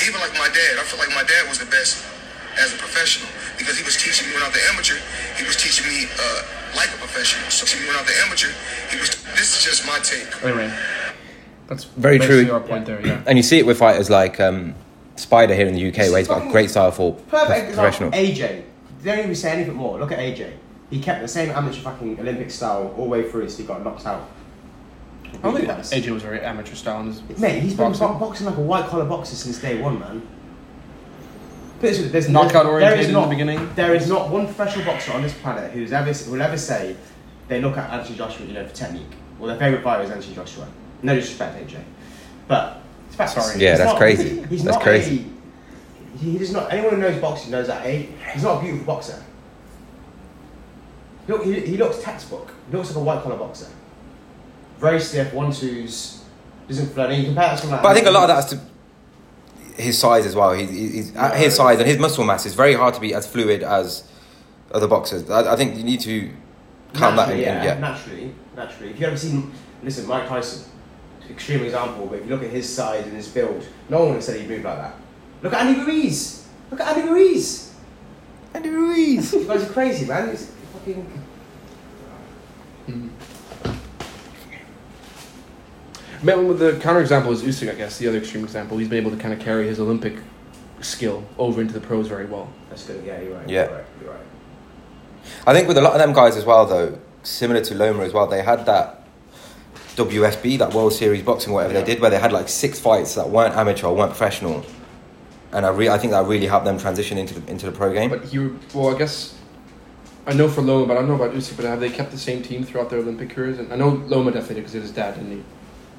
even 0.05 0.21
like 0.21 0.37
my 0.37 0.45
dad, 0.53 0.77
I 0.77 0.85
feel 0.85 1.01
like 1.01 1.09
my 1.17 1.25
dad 1.25 1.49
was 1.49 1.57
the 1.57 1.65
best 1.73 2.10
as 2.59 2.73
a 2.73 2.77
professional 2.77 3.29
because 3.57 3.77
he 3.77 3.83
was 3.83 3.95
teaching 3.97 4.27
me 4.27 4.33
when 4.33 4.43
I 4.43 4.47
was 4.47 4.55
the 4.55 4.65
amateur, 4.73 4.97
he 5.37 5.43
was 5.45 5.55
teaching 5.55 5.87
me 5.87 6.05
uh, 6.19 6.43
like 6.75 6.89
a 6.89 6.97
professional. 6.97 7.49
So 7.49 7.65
when 7.87 7.95
I 7.95 8.01
was 8.01 8.07
the 8.11 8.17
amateur, 8.25 8.51
he 8.89 8.99
was. 8.99 9.09
This 9.35 9.57
is 9.57 9.63
just 9.63 9.85
my 9.87 9.99
take. 9.99 10.27
Anyway, 10.43 10.73
that's 11.67 11.85
Very 11.85 12.19
true. 12.19 12.51
Our 12.51 12.59
point 12.59 12.85
there. 12.85 13.05
Yeah. 13.05 13.23
And 13.27 13.37
you 13.37 13.43
see 13.43 13.59
it 13.59 13.65
with 13.65 13.77
fighters 13.77 14.09
like 14.09 14.39
um, 14.39 14.75
Spider 15.15 15.55
here 15.55 15.67
in 15.67 15.73
the 15.73 15.87
UK, 15.89 16.09
where 16.09 16.17
he's 16.17 16.27
got 16.27 16.47
a 16.47 16.51
great 16.51 16.69
style 16.69 16.91
for 16.91 17.13
Perfect 17.13 17.73
professional. 17.73 18.13
example. 18.13 18.45
AJ. 18.45 18.63
Don't 19.03 19.19
even 19.19 19.35
say 19.35 19.51
anything 19.51 19.75
more. 19.75 19.97
Look 19.99 20.11
at 20.11 20.19
AJ. 20.19 20.53
He 20.89 20.99
kept 20.99 21.21
the 21.21 21.27
same 21.27 21.49
amateur 21.51 21.79
fucking 21.81 22.19
Olympic 22.19 22.51
style 22.51 22.93
all 22.97 23.05
the 23.05 23.09
way 23.09 23.29
through 23.29 23.43
until 23.43 23.57
he 23.57 23.63
got 23.63 23.83
knocked 23.83 24.05
out. 24.05 24.29
I 25.33 25.37
don't 25.37 25.55
think 25.55 25.69
AJ 25.69 26.09
was 26.11 26.23
very 26.23 26.41
amateur 26.41 26.75
style 26.75 26.99
in 27.01 27.07
his 27.07 27.39
Mate, 27.39 27.63
he's 27.63 27.73
been 27.73 27.87
boxing. 27.87 28.07
boxing, 28.07 28.19
boxing 28.19 28.45
like 28.47 28.57
a 28.57 28.61
white 28.61 28.85
collar 28.87 29.05
boxer 29.05 29.35
since 29.35 29.59
day 29.59 29.81
one, 29.81 29.99
man. 29.99 30.27
But 31.81 31.93
there's, 31.93 32.11
there's 32.11 32.29
Knockout 32.29 32.65
there 32.65 32.73
oriented 32.73 32.99
is 32.99 33.07
in 33.07 33.13
not, 33.13 33.23
the 33.23 33.29
beginning? 33.29 33.73
There 33.73 33.95
is 33.95 34.07
not 34.07 34.29
one 34.29 34.45
professional 34.45 34.85
boxer 34.85 35.13
on 35.13 35.23
this 35.23 35.33
planet 35.33 35.71
who's 35.71 35.91
ever 35.91 36.13
will 36.29 36.41
ever 36.41 36.57
say 36.57 36.95
they 37.47 37.59
look 37.59 37.75
at 37.75 37.89
Anthony 37.89 38.17
Joshua, 38.17 38.45
you 38.45 38.53
know, 38.53 38.67
for 38.67 38.75
technique. 38.75 39.07
Well, 39.39 39.47
their 39.47 39.57
favourite 39.57 39.83
fighter 39.83 40.03
is 40.03 40.11
Anthony 40.11 40.35
Joshua. 40.35 40.67
No 41.01 41.15
disrespect, 41.15 41.57
AJ, 41.67 41.81
but 42.47 42.83
it's 43.07 43.15
facts. 43.15 43.33
Sorry. 43.33 43.59
Yeah, 43.59 43.71
He's 43.71 43.77
that's 43.79 43.89
not- 43.91 43.97
crazy. 43.97 44.43
He's 44.43 44.63
That's 44.63 44.75
not 44.77 44.83
crazy. 44.83 45.25
A, 46.13 46.17
he 46.19 46.37
does 46.37 46.53
not. 46.53 46.71
Anyone 46.71 46.91
who 46.95 47.01
knows 47.01 47.19
boxing 47.19 47.49
knows 47.49 47.65
that. 47.65 47.83
A, 47.83 48.09
he's 48.33 48.43
not 48.43 48.59
a 48.59 48.61
beautiful 48.61 48.85
boxer. 48.85 49.23
Look, 51.27 51.43
he, 51.43 51.61
he 51.61 51.77
looks 51.77 52.01
textbook. 52.03 52.51
He 52.69 52.77
looks 52.77 52.89
like 52.89 52.97
a 52.97 52.99
white 52.99 53.23
collar 53.23 53.37
boxer. 53.37 53.67
Very 54.79 54.99
stiff, 54.99 55.33
one 55.33 55.51
twos, 55.51 56.23
doesn't 56.67 56.93
flow. 56.93 57.05
And 57.07 57.17
you 57.17 57.25
compare 57.25 57.45
that 57.47 57.55
to 57.55 57.61
someone 57.61 57.77
like 57.77 57.83
But 57.83 57.89
I 57.89 57.93
think 57.95 58.05
a 58.07 58.11
lot 58.11 58.29
of 58.29 58.35
that's 58.35 58.51
to 58.51 58.59
his 59.77 59.97
size 59.97 60.25
as 60.25 60.35
well. 60.35 60.53
He's, 60.53 60.69
he's 60.69 61.15
at 61.15 61.37
his 61.37 61.55
size 61.55 61.79
and 61.79 61.87
his 61.87 61.97
muscle 61.97 62.23
mass 62.23 62.45
is 62.45 62.53
very 62.55 62.73
hard 62.73 62.93
to 62.93 62.99
be 63.01 63.13
as 63.13 63.27
fluid 63.27 63.63
as 63.63 64.07
other 64.71 64.87
boxers. 64.87 65.29
I, 65.29 65.53
I 65.53 65.55
think 65.55 65.77
you 65.77 65.83
need 65.83 65.99
to 66.01 66.29
count 66.93 67.15
that 67.15 67.29
in. 67.29 67.37
Naturally, 67.37 67.43
in- 67.43 67.53
yeah, 67.53 67.63
yeah. 67.63 67.79
naturally, 67.79 68.35
naturally. 68.55 68.91
If 68.91 68.99
you 68.99 69.07
ever 69.07 69.17
seen, 69.17 69.51
listen, 69.83 70.07
Mike 70.07 70.27
Tyson, 70.27 70.69
extreme 71.29 71.63
example, 71.63 72.07
but 72.07 72.19
if 72.19 72.25
you 72.25 72.31
look 72.31 72.43
at 72.43 72.49
his 72.49 72.67
size 72.73 73.05
and 73.05 73.15
his 73.15 73.27
build, 73.27 73.65
no 73.89 73.99
one 73.99 74.07
would 74.09 74.15
have 74.15 74.23
said 74.23 74.39
he'd 74.39 74.49
move 74.49 74.63
like 74.63 74.77
that. 74.77 74.95
Look 75.41 75.53
at 75.53 75.65
Andy 75.65 75.81
Ruiz. 75.81 76.47
Look 76.69 76.79
at 76.79 76.95
Andy 76.97 77.09
Ruiz. 77.09 77.73
Andy 78.53 78.69
Ruiz. 78.69 79.33
You 79.33 79.45
guys 79.45 79.63
are 79.63 79.73
crazy, 79.73 80.05
man. 80.05 80.29
He's 80.29 80.51
fucking. 80.73 81.21
But 82.87 82.95
with 82.95 83.30
the 86.23 86.79
counterexample 86.81 87.31
is 87.31 87.41
Usyk, 87.43 87.71
I 87.71 87.75
guess, 87.75 87.97
the 87.97 88.07
other 88.07 88.17
extreme 88.19 88.43
example. 88.43 88.77
He's 88.77 88.87
been 88.87 88.99
able 88.99 89.11
to 89.11 89.17
kind 89.17 89.33
of 89.33 89.39
carry 89.39 89.67
his 89.67 89.79
Olympic 89.79 90.15
skill 90.81 91.23
over 91.37 91.61
into 91.61 91.73
the 91.73 91.79
pros 91.81 92.07
very 92.07 92.25
well. 92.25 92.49
That's 92.69 92.85
good. 92.85 93.03
Yeah, 93.05 93.19
you're 93.21 93.35
right. 93.37 93.49
Yeah. 93.49 93.63
You're 93.67 93.75
right. 93.77 93.85
You're 94.01 94.11
right. 94.11 94.19
I 95.47 95.53
think 95.53 95.67
with 95.67 95.77
a 95.77 95.81
lot 95.81 95.93
of 95.93 95.99
them 95.99 96.13
guys 96.13 96.35
as 96.35 96.45
well, 96.45 96.65
though, 96.65 96.97
similar 97.23 97.61
to 97.63 97.75
Loma 97.75 98.03
as 98.03 98.13
well, 98.13 98.27
they 98.27 98.41
had 98.41 98.65
that 98.65 99.05
WSB, 99.95 100.57
that 100.59 100.73
World 100.73 100.93
Series 100.93 101.21
boxing, 101.23 101.53
whatever 101.53 101.73
Yeah. 101.73 101.81
they 101.81 101.85
did, 101.93 102.01
where 102.01 102.09
they 102.09 102.19
had 102.19 102.31
like 102.31 102.49
six 102.49 102.79
fights 102.79 103.15
that 103.15 103.29
weren't 103.29 103.55
amateur 103.55 103.87
or 103.87 103.95
weren't 103.95 104.11
professional, 104.11 104.65
and 105.51 105.65
I 105.65 105.69
re- 105.69 105.89
I 105.89 105.97
think 105.97 106.11
that 106.11 106.25
really 106.25 106.47
helped 106.47 106.65
them 106.65 106.77
transition 106.77 107.17
into 107.17 107.39
the 107.39 107.51
into 107.51 107.65
the 107.65 107.71
pro 107.71 107.93
game. 107.93 108.09
But 108.09 108.33
you, 108.33 108.57
well, 108.73 108.95
I 108.95 108.97
guess 108.97 109.35
I 110.25 110.33
know 110.33 110.47
for 110.47 110.61
Loma, 110.61 110.85
but 110.87 110.93
I 110.97 111.01
don't 111.01 111.09
know 111.09 111.15
about 111.21 111.35
Usyk. 111.35 111.57
But 111.57 111.65
have 111.65 111.79
they 111.81 111.89
kept 111.89 112.11
the 112.11 112.17
same 112.17 112.41
team 112.41 112.63
throughout 112.63 112.89
their 112.89 112.99
Olympic 112.99 113.29
careers? 113.31 113.59
And 113.59 113.71
I 113.71 113.75
know 113.75 113.89
Loma 114.07 114.31
definitely 114.31 114.55
did 114.55 114.61
because 114.61 114.75
of 114.75 114.81
his 114.83 114.91
dad, 114.91 115.15
didn't 115.15 115.31
he? 115.31 115.43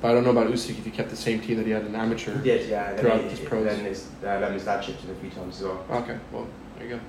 But 0.03 0.11
I 0.11 0.14
don't 0.14 0.24
know 0.24 0.30
about 0.30 0.48
Usyk 0.48 0.70
if 0.78 0.84
he 0.84 0.90
kept 0.90 1.11
the 1.11 1.16
same 1.16 1.40
team 1.40 1.57
that 1.59 1.64
he 1.66 1.70
had 1.72 1.86
in 1.86 1.94
amateur. 1.94 2.36
He 2.38 2.42
did, 2.42 2.68
yeah. 2.68 2.96
Throughout 2.96 3.20
Then, 3.20 3.30
his 3.30 3.38
he, 3.38 3.46
pros. 3.46 3.64
then 3.64 3.84
his, 3.84 4.09
uh, 4.24 4.40
then 4.40 4.53
his 4.53 4.64
dad 4.64 4.82
chipped 4.82 5.05
in 5.05 5.11
a 5.11 5.14
few 5.14 5.30
times 5.30 5.59
as 5.59 5.62
well. 5.62 5.86
Okay, 5.90 6.18
well 6.32 6.46
there 6.76 6.88
you 6.88 6.94
go. 6.96 7.00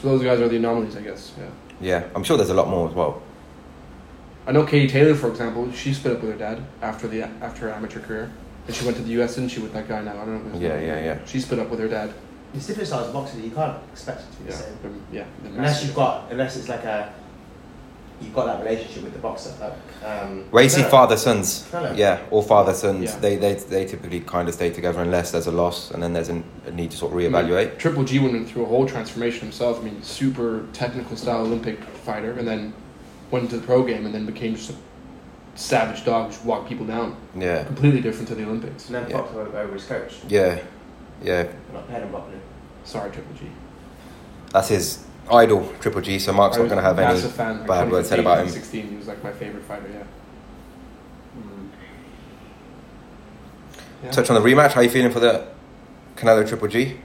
So 0.00 0.08
those 0.08 0.22
guys 0.22 0.40
are 0.40 0.48
the 0.48 0.56
anomalies, 0.56 0.96
I 0.96 1.02
guess. 1.02 1.32
Yeah. 1.38 1.44
yeah, 1.82 2.04
I'm 2.14 2.24
sure 2.24 2.38
there's 2.38 2.48
a 2.48 2.54
lot 2.54 2.68
more 2.68 2.88
as 2.88 2.94
well. 2.94 3.22
I 4.46 4.52
know 4.52 4.64
Katie 4.64 4.88
Taylor, 4.88 5.14
for 5.14 5.28
example. 5.28 5.70
She 5.72 5.92
split 5.92 6.16
up 6.16 6.22
with 6.22 6.32
her 6.32 6.38
dad 6.38 6.64
after 6.80 7.06
the 7.06 7.22
after 7.42 7.68
her 7.68 7.70
amateur 7.72 8.00
career, 8.00 8.32
and 8.66 8.74
she 8.74 8.84
went 8.86 8.96
to 8.96 9.02
the 9.02 9.10
U.S. 9.20 9.36
and 9.36 9.50
she 9.50 9.60
with 9.60 9.74
that 9.74 9.86
guy 9.86 10.00
now. 10.02 10.12
I 10.12 10.24
don't 10.24 10.46
know. 10.46 10.52
his 10.54 10.62
Yeah, 10.62 10.76
name. 10.78 10.86
yeah, 10.88 11.04
yeah. 11.04 11.18
She 11.26 11.40
split 11.40 11.60
up 11.60 11.68
with 11.68 11.78
her 11.78 11.88
dad. 11.88 12.12
It's 12.54 12.66
different 12.66 12.88
styles 12.88 13.08
of 13.08 13.12
boxing. 13.12 13.44
You 13.44 13.50
can't 13.50 13.78
expect 13.92 14.22
it 14.22 14.32
to 14.32 14.42
be 14.42 14.44
Yeah, 14.50 14.56
the 14.56 14.62
same. 14.62 14.78
they're- 14.82 14.92
yeah. 15.20 15.24
they're 15.42 15.52
Unless 15.52 15.84
you've 15.84 15.94
got, 15.94 16.30
unless 16.32 16.56
it's 16.56 16.68
like 16.68 16.84
a, 16.84 17.12
you've 18.22 18.34
got 18.34 18.46
that 18.46 18.60
relationship 18.64 19.02
with 19.04 19.12
the 19.12 19.18
boxer. 19.18 19.52
Like, 19.60 19.72
um, 20.04 20.44
Where 20.50 20.62
you 20.62 20.68
see 20.70 20.82
father 20.82 21.16
sons, 21.16 21.68
Hello. 21.70 21.92
yeah, 21.92 22.20
all 22.30 22.42
father 22.42 22.72
sons, 22.74 23.04
Yeah. 23.12 23.18
they, 23.18 23.36
they 23.36 23.54
they 23.54 23.84
typically 23.84 24.20
kind 24.20 24.48
of 24.48 24.54
stay 24.54 24.70
together 24.70 25.02
unless 25.02 25.30
there's 25.32 25.46
a 25.46 25.52
loss 25.52 25.90
and 25.90 26.02
then 26.02 26.12
there's 26.12 26.28
an, 26.28 26.44
a 26.66 26.70
need 26.70 26.90
to 26.92 26.96
sort 26.96 27.12
of 27.12 27.18
reevaluate. 27.18 27.78
Triple 27.78 28.04
G 28.04 28.18
went 28.18 28.48
through 28.48 28.62
a 28.64 28.66
whole 28.66 28.86
transformation 28.86 29.40
himself. 29.40 29.80
I 29.80 29.82
mean, 29.82 30.02
super 30.02 30.66
technical 30.72 31.16
style 31.16 31.40
Olympic 31.42 31.82
fighter, 32.04 32.32
and 32.38 32.46
then 32.46 32.72
went 33.30 33.44
into 33.44 33.56
the 33.58 33.66
pro 33.66 33.82
game, 33.84 34.06
and 34.06 34.14
then 34.14 34.26
became 34.26 34.54
just 34.56 34.70
a 34.70 34.74
savage 35.54 36.04
dog, 36.04 36.26
who 36.26 36.32
just 36.32 36.44
walked 36.44 36.68
people 36.68 36.86
down. 36.86 37.16
Yeah, 37.36 37.64
Completely 37.64 38.00
different 38.00 38.28
to 38.28 38.34
the 38.34 38.44
Olympics. 38.44 38.86
And 38.86 38.94
then 38.96 39.10
Yeah. 39.10 39.18
Fox 39.18 39.34
over 39.34 39.58
over 39.58 39.72
his 39.74 39.84
coach. 39.84 40.14
yeah, 40.28 40.60
yeah. 41.22 41.46
Not 41.72 41.88
paying 41.88 42.02
him 42.02 42.10
properly. 42.10 42.38
Sorry, 42.84 43.10
Triple 43.10 43.34
G. 43.36 43.46
That's 44.52 44.68
his 44.68 45.04
idol, 45.30 45.72
Triple 45.80 46.00
G. 46.00 46.18
So 46.18 46.32
Mark's 46.32 46.56
not 46.56 46.64
going 46.64 46.76
to 46.76 46.82
have 46.82 46.98
any 46.98 47.20
fan. 47.20 47.66
Bad 47.66 47.90
words 47.90 48.08
said 48.08 48.20
about 48.20 48.38
him. 48.38 48.46
2015, 48.46 48.90
He 48.90 48.96
was 48.96 49.08
like 49.08 49.22
my 49.22 49.32
favorite 49.32 49.64
fighter. 49.64 49.88
Yeah. 49.92 50.04
Yeah. 54.02 54.10
Touch 54.10 54.30
on 54.30 54.42
the 54.42 54.48
rematch. 54.48 54.72
How 54.72 54.80
are 54.80 54.84
you 54.84 54.90
feeling 54.90 55.12
for 55.12 55.20
the 55.20 55.46
Canelo 56.16 56.46
Triple 56.46 56.68
G? 56.68 56.96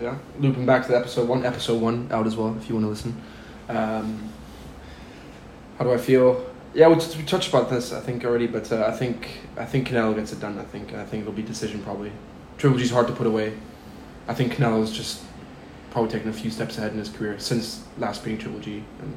Yeah, 0.00 0.18
looping 0.38 0.66
back 0.66 0.82
to 0.82 0.88
the 0.92 0.98
episode 0.98 1.28
one, 1.28 1.46
episode 1.46 1.80
one 1.80 2.08
out 2.10 2.26
as 2.26 2.36
well 2.36 2.56
if 2.56 2.68
you 2.68 2.74
want 2.74 2.84
to 2.84 2.90
listen. 2.90 3.22
Um, 3.68 4.30
how 5.78 5.84
do 5.84 5.92
I 5.92 5.96
feel? 5.98 6.44
Yeah, 6.74 6.88
we, 6.88 6.96
we 6.96 7.22
touched 7.24 7.48
about 7.48 7.70
this 7.70 7.92
I 7.92 8.00
think 8.00 8.24
already, 8.24 8.46
but 8.46 8.70
uh, 8.72 8.84
I 8.86 8.90
think 8.92 9.28
I 9.56 9.64
think 9.64 9.88
Canelo 9.88 10.14
gets 10.14 10.32
it 10.32 10.40
done. 10.40 10.58
I 10.58 10.64
think 10.64 10.92
I 10.92 11.04
think 11.04 11.22
it'll 11.22 11.32
be 11.32 11.42
decision 11.42 11.82
probably. 11.82 12.12
Triple 12.58 12.78
G's 12.78 12.90
hard 12.90 13.06
to 13.06 13.12
put 13.14 13.26
away. 13.26 13.54
I 14.28 14.34
think 14.34 14.54
Canelo's 14.54 14.92
just 14.92 15.22
probably 15.92 16.10
taken 16.10 16.30
a 16.30 16.32
few 16.32 16.50
steps 16.50 16.78
ahead 16.78 16.92
in 16.92 16.98
his 16.98 17.10
career 17.10 17.38
since 17.38 17.84
last 17.98 18.24
being 18.24 18.38
Triple 18.38 18.60
G. 18.60 18.82
And 19.00 19.14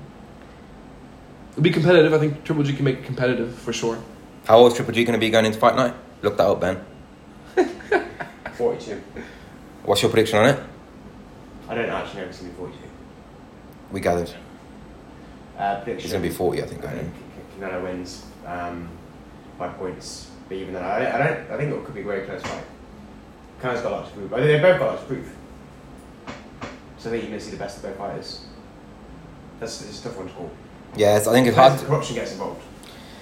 it'll 1.51 1.63
be 1.63 1.71
competitive. 1.71 2.13
I 2.13 2.19
think 2.19 2.43
Triple 2.43 2.63
G 2.63 2.73
can 2.73 2.83
make 2.83 2.97
it 2.97 3.05
competitive 3.05 3.55
for 3.55 3.71
sure. 3.71 3.97
How 4.45 4.57
old 4.57 4.73
is 4.73 4.75
Triple 4.75 4.93
G 4.93 5.05
going 5.05 5.13
to 5.13 5.19
be 5.19 5.29
going 5.29 5.45
into 5.45 5.57
fight 5.57 5.75
night? 5.75 5.93
Look 6.21 6.37
that 6.37 6.45
up, 6.45 6.59
Ben. 6.59 6.85
42. 8.55 9.01
What's 9.83 10.01
your 10.01 10.11
prediction 10.11 10.37
on 10.39 10.49
it? 10.49 10.59
I 11.69 11.75
don't 11.75 11.89
actually 11.89 12.19
know 12.19 12.23
if 12.25 12.29
it's 12.29 12.39
going 12.39 12.51
to 12.51 12.57
be 12.57 12.63
42. 12.63 12.89
We 13.91 13.99
gathered. 14.01 14.33
Uh, 15.57 15.81
prediction. 15.81 16.05
It's 16.05 16.11
going 16.11 16.23
to 16.23 16.29
be 16.29 16.35
40, 16.35 16.61
I 16.61 16.65
think. 16.65 16.85
I 16.85 16.89
think 16.91 17.13
in. 17.57 17.63
Canelo 17.63 17.83
wins 17.83 18.25
um, 18.45 18.89
by 19.57 19.69
points. 19.69 20.29
But 20.49 20.55
even 20.55 20.73
then, 20.73 20.83
I, 20.83 21.15
I 21.15 21.17
don't. 21.17 21.51
I 21.51 21.57
think 21.57 21.73
it 21.73 21.85
could 21.85 21.95
be 21.95 22.01
a 22.01 22.03
very 22.03 22.25
close 22.25 22.41
fight. 22.41 22.65
Canelo's 23.61 23.81
got 23.81 23.91
a 23.91 23.95
lot 23.95 24.07
to 24.07 24.13
prove. 24.13 24.33
I 24.33 24.37
think 24.37 24.47
they've 24.47 24.61
both 24.61 24.79
got 24.79 24.87
a 24.87 24.91
lot 24.91 24.99
to 24.99 25.05
prove. 25.05 25.35
So 27.05 27.11
I 27.11 27.13
think 27.13 27.25
you're 27.25 27.29
going 27.29 27.39
to 27.39 27.45
see 27.45 27.51
the 27.51 27.63
best 27.63 27.77
of 27.77 27.83
both 27.83 27.97
fighters. 27.97 28.41
That's 29.59 29.79
it's 29.83 29.99
a 29.99 30.03
tough 30.05 30.17
one 30.17 30.27
to 30.27 30.33
call. 30.33 30.49
Yeah, 30.95 31.13
I 31.13 31.19
think 31.19 31.45
it's 31.45 31.55
hard. 31.55 31.77
the 31.77 31.85
corruption 31.85 32.15
gets 32.15 32.31
involved. 32.31 32.63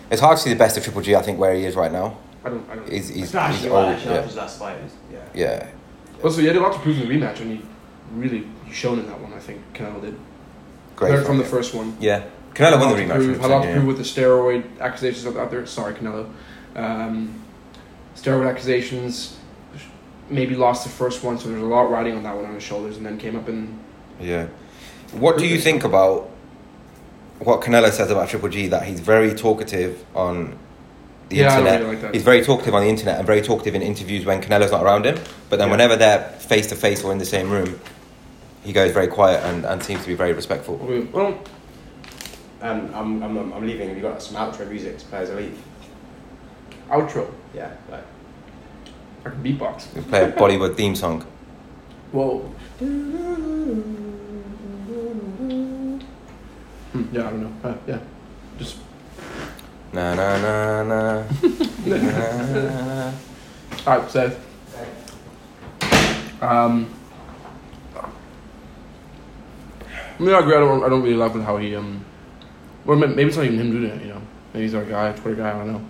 It's 0.10 0.22
hard 0.22 0.38
to 0.38 0.44
see 0.44 0.52
the 0.52 0.56
best 0.56 0.78
of 0.78 0.86
Triple 0.86 1.02
G. 1.02 1.18
I 1.18 1.22
think 1.22 1.38
where 1.38 1.54
he 1.54 1.66
is 1.66 1.76
right 1.76 1.92
now. 1.92 2.18
I 2.46 2.50
don't. 2.50 2.70
I 2.70 2.76
don't. 2.76 2.90
He's 2.90 3.10
he's, 3.10 3.34
not 3.34 3.50
he's 3.50 3.58
actually 3.58 3.72
old. 3.72 3.90
actually, 3.90 4.16
after 4.16 4.34
Yeah. 4.36 4.42
last 4.42 4.58
fight. 4.58 4.78
Yeah. 5.12 5.20
yeah, 5.34 5.68
Also, 6.24 6.40
he 6.40 6.48
had 6.48 6.56
a 6.56 6.62
lot 6.62 6.72
to 6.72 6.80
prove 6.80 6.98
in 7.02 7.10
the 7.10 7.14
rematch, 7.14 7.42
and 7.42 7.52
he 7.52 7.62
really 8.14 8.48
he 8.66 8.72
shown 8.72 9.00
in 9.00 9.08
that 9.08 9.20
one. 9.20 9.34
I 9.34 9.40
think 9.40 9.60
Canelo 9.74 10.00
did. 10.00 10.18
great. 10.96 11.12
Learned 11.12 11.26
from 11.26 11.38
the 11.38 11.44
fight. 11.44 11.52
first 11.52 11.74
one. 11.76 11.98
Yeah, 12.00 12.24
Canelo 12.54 12.80
won 12.80 12.80
the 12.80 12.86
a 12.86 12.88
lot 12.88 12.96
to 12.96 13.02
rematch. 13.04 13.16
Prove, 13.16 13.42
had 13.42 13.52
a 13.52 13.54
lot 13.54 13.62
to 13.64 13.68
100%, 13.68 13.74
prove 13.74 13.84
yeah. 13.84 13.88
with 13.90 13.98
the 13.98 14.04
steroid 14.04 14.80
accusations 14.80 15.36
out 15.36 15.52
there. 15.52 15.66
Sorry, 15.66 15.94
Canelo. 15.94 16.32
Um, 16.78 17.42
steroid 18.16 18.50
accusations. 18.50 19.40
Maybe 20.30 20.55
lost 20.55 20.84
the 20.84 20.89
first 20.89 21.24
one, 21.24 21.38
so 21.38 21.49
there's 21.49 21.61
a 21.61 21.65
lot 21.65 21.89
riding 21.91 22.15
on 22.15 22.24
that 22.24 22.36
one 22.36 22.45
on 22.45 22.53
his 22.55 22.63
shoulders, 22.63 22.97
and 22.97 23.05
then 23.05 23.17
came 23.17 23.36
up 23.36 23.47
and 23.47 23.78
Yeah. 24.19 24.47
What 25.11 25.38
do 25.38 25.45
you 25.45 25.59
think 25.59 25.84
about 25.84 26.30
what 27.39 27.61
Canelo 27.61 27.91
says 27.91 28.09
about 28.09 28.30
Triple 28.30 28.49
G? 28.49 28.67
That 28.67 28.84
he's 28.84 28.99
very 28.99 29.34
talkative 29.34 30.03
on 30.15 30.57
the 31.30 31.36
Yeah, 31.38 31.53
I 31.53 31.57
internet. 31.59 31.80
really 31.82 31.91
like 31.93 32.01
that. 32.01 32.13
He's 32.13 32.24
very 32.24 32.41
talkative 32.43 32.74
on 32.74 32.82
the 32.84 32.89
internet 32.89 33.17
and 33.17 33.28
very 33.28 33.41
talkative 33.41 33.76
in 33.76 33.82
interviews 33.82 34.26
when 34.26 34.41
Canelo's 34.41 34.71
not 34.71 34.84
around 34.84 35.05
him. 35.05 35.17
But 35.49 35.59
then 35.59 35.67
Yeah. 35.67 35.71
whenever 35.74 35.95
they're 35.95 36.19
face 36.39 36.67
to 36.67 36.76
face 36.76 37.03
or 37.03 37.11
in 37.11 37.17
the 37.17 37.26
same 37.26 37.49
room, 37.51 37.80
he 38.63 38.71
goes 38.74 38.91
very 38.91 39.07
quiet 39.07 39.43
and, 39.43 39.65
and 39.65 39.84
seems 39.84 40.01
to 40.01 40.07
be 40.07 40.15
very 40.15 40.34
respectful. 40.34 40.78
well, 41.11 41.38
Um, 42.61 42.89
I'm, 42.95 43.21
I'm, 43.24 43.38
I'm, 43.38 43.53
I'm 43.53 43.67
leaving. 43.67 43.89
Have 43.89 43.97
you 43.97 44.03
got 44.03 44.21
some 44.21 44.38
outro 44.38 44.67
music 44.69 44.97
to 44.99 45.05
play 45.07 45.19
as 45.19 45.30
I 45.30 45.36
leave? 45.36 45.57
outro. 46.89 47.28
Yeah. 47.53 47.71
Like, 47.91 48.03
I 49.26 49.30
can 49.30 49.43
beatbox. 49.43 49.93
We 49.95 50.01
play 50.01 50.24
a 50.24 50.32
Bollywood 50.32 50.76
theme 50.76 50.95
song. 50.95 51.26
Whoa. 52.11 52.39
Hmm, 56.91 57.05
yeah, 57.11 57.28
I 57.28 57.30
don't 57.32 57.41
know. 57.41 57.69
Uh, 57.69 57.76
yeah, 57.88 57.99
just 58.59 58.78
Na 59.93 60.15
na 60.15 60.41
na 60.41 60.82
na. 60.84 60.99
na, 61.86 63.13
all 63.86 63.99
right. 63.99 64.09
So, 64.09 64.26
um, 66.41 66.89
I 70.17 70.17
mean, 70.17 70.34
I 70.34 70.39
agree. 70.39 70.55
I 70.55 70.59
don't. 70.59 70.84
I 70.84 70.89
don't 70.89 71.03
really 71.03 71.15
like 71.15 71.34
with 71.36 71.43
how 71.43 71.57
he 71.57 71.76
um. 71.76 72.03
Well, 72.86 72.97
maybe 72.97 73.21
it's 73.21 73.38
not 73.38 73.45
even 73.45 73.59
him 73.59 73.69
doing 73.69 73.86
it. 73.86 74.01
You 74.01 74.13
know, 74.13 74.21
maybe 74.53 74.65
he's 74.65 74.74
our 74.74 74.84
guy, 74.84 75.13
Twitter 75.13 75.38
guy. 75.38 75.49
I 75.53 75.57
don't 75.59 75.74
know. 75.74 75.82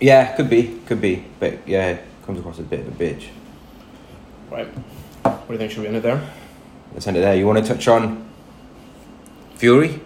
Yeah, 0.00 0.36
could 0.36 0.48
be, 0.48 0.78
could 0.86 1.00
be, 1.00 1.24
but 1.40 1.58
yeah, 1.66 1.98
comes 2.28 2.40
across 2.40 2.58
as 2.58 2.66
a 2.66 2.68
bit 2.68 2.80
of 2.80 2.88
a 2.88 3.04
bitch. 3.04 3.28
Right. 4.50 4.66
What 5.22 5.46
do 5.46 5.52
you 5.54 5.58
think? 5.58 5.72
Should 5.72 5.80
we 5.80 5.86
end 5.86 5.96
it 5.96 6.02
there? 6.02 6.30
Let's 6.92 7.06
end 7.06 7.16
it 7.16 7.20
there. 7.20 7.34
You 7.34 7.46
want 7.46 7.64
to 7.64 7.72
touch 7.72 7.88
on 7.88 8.28
Fury? 9.54 9.98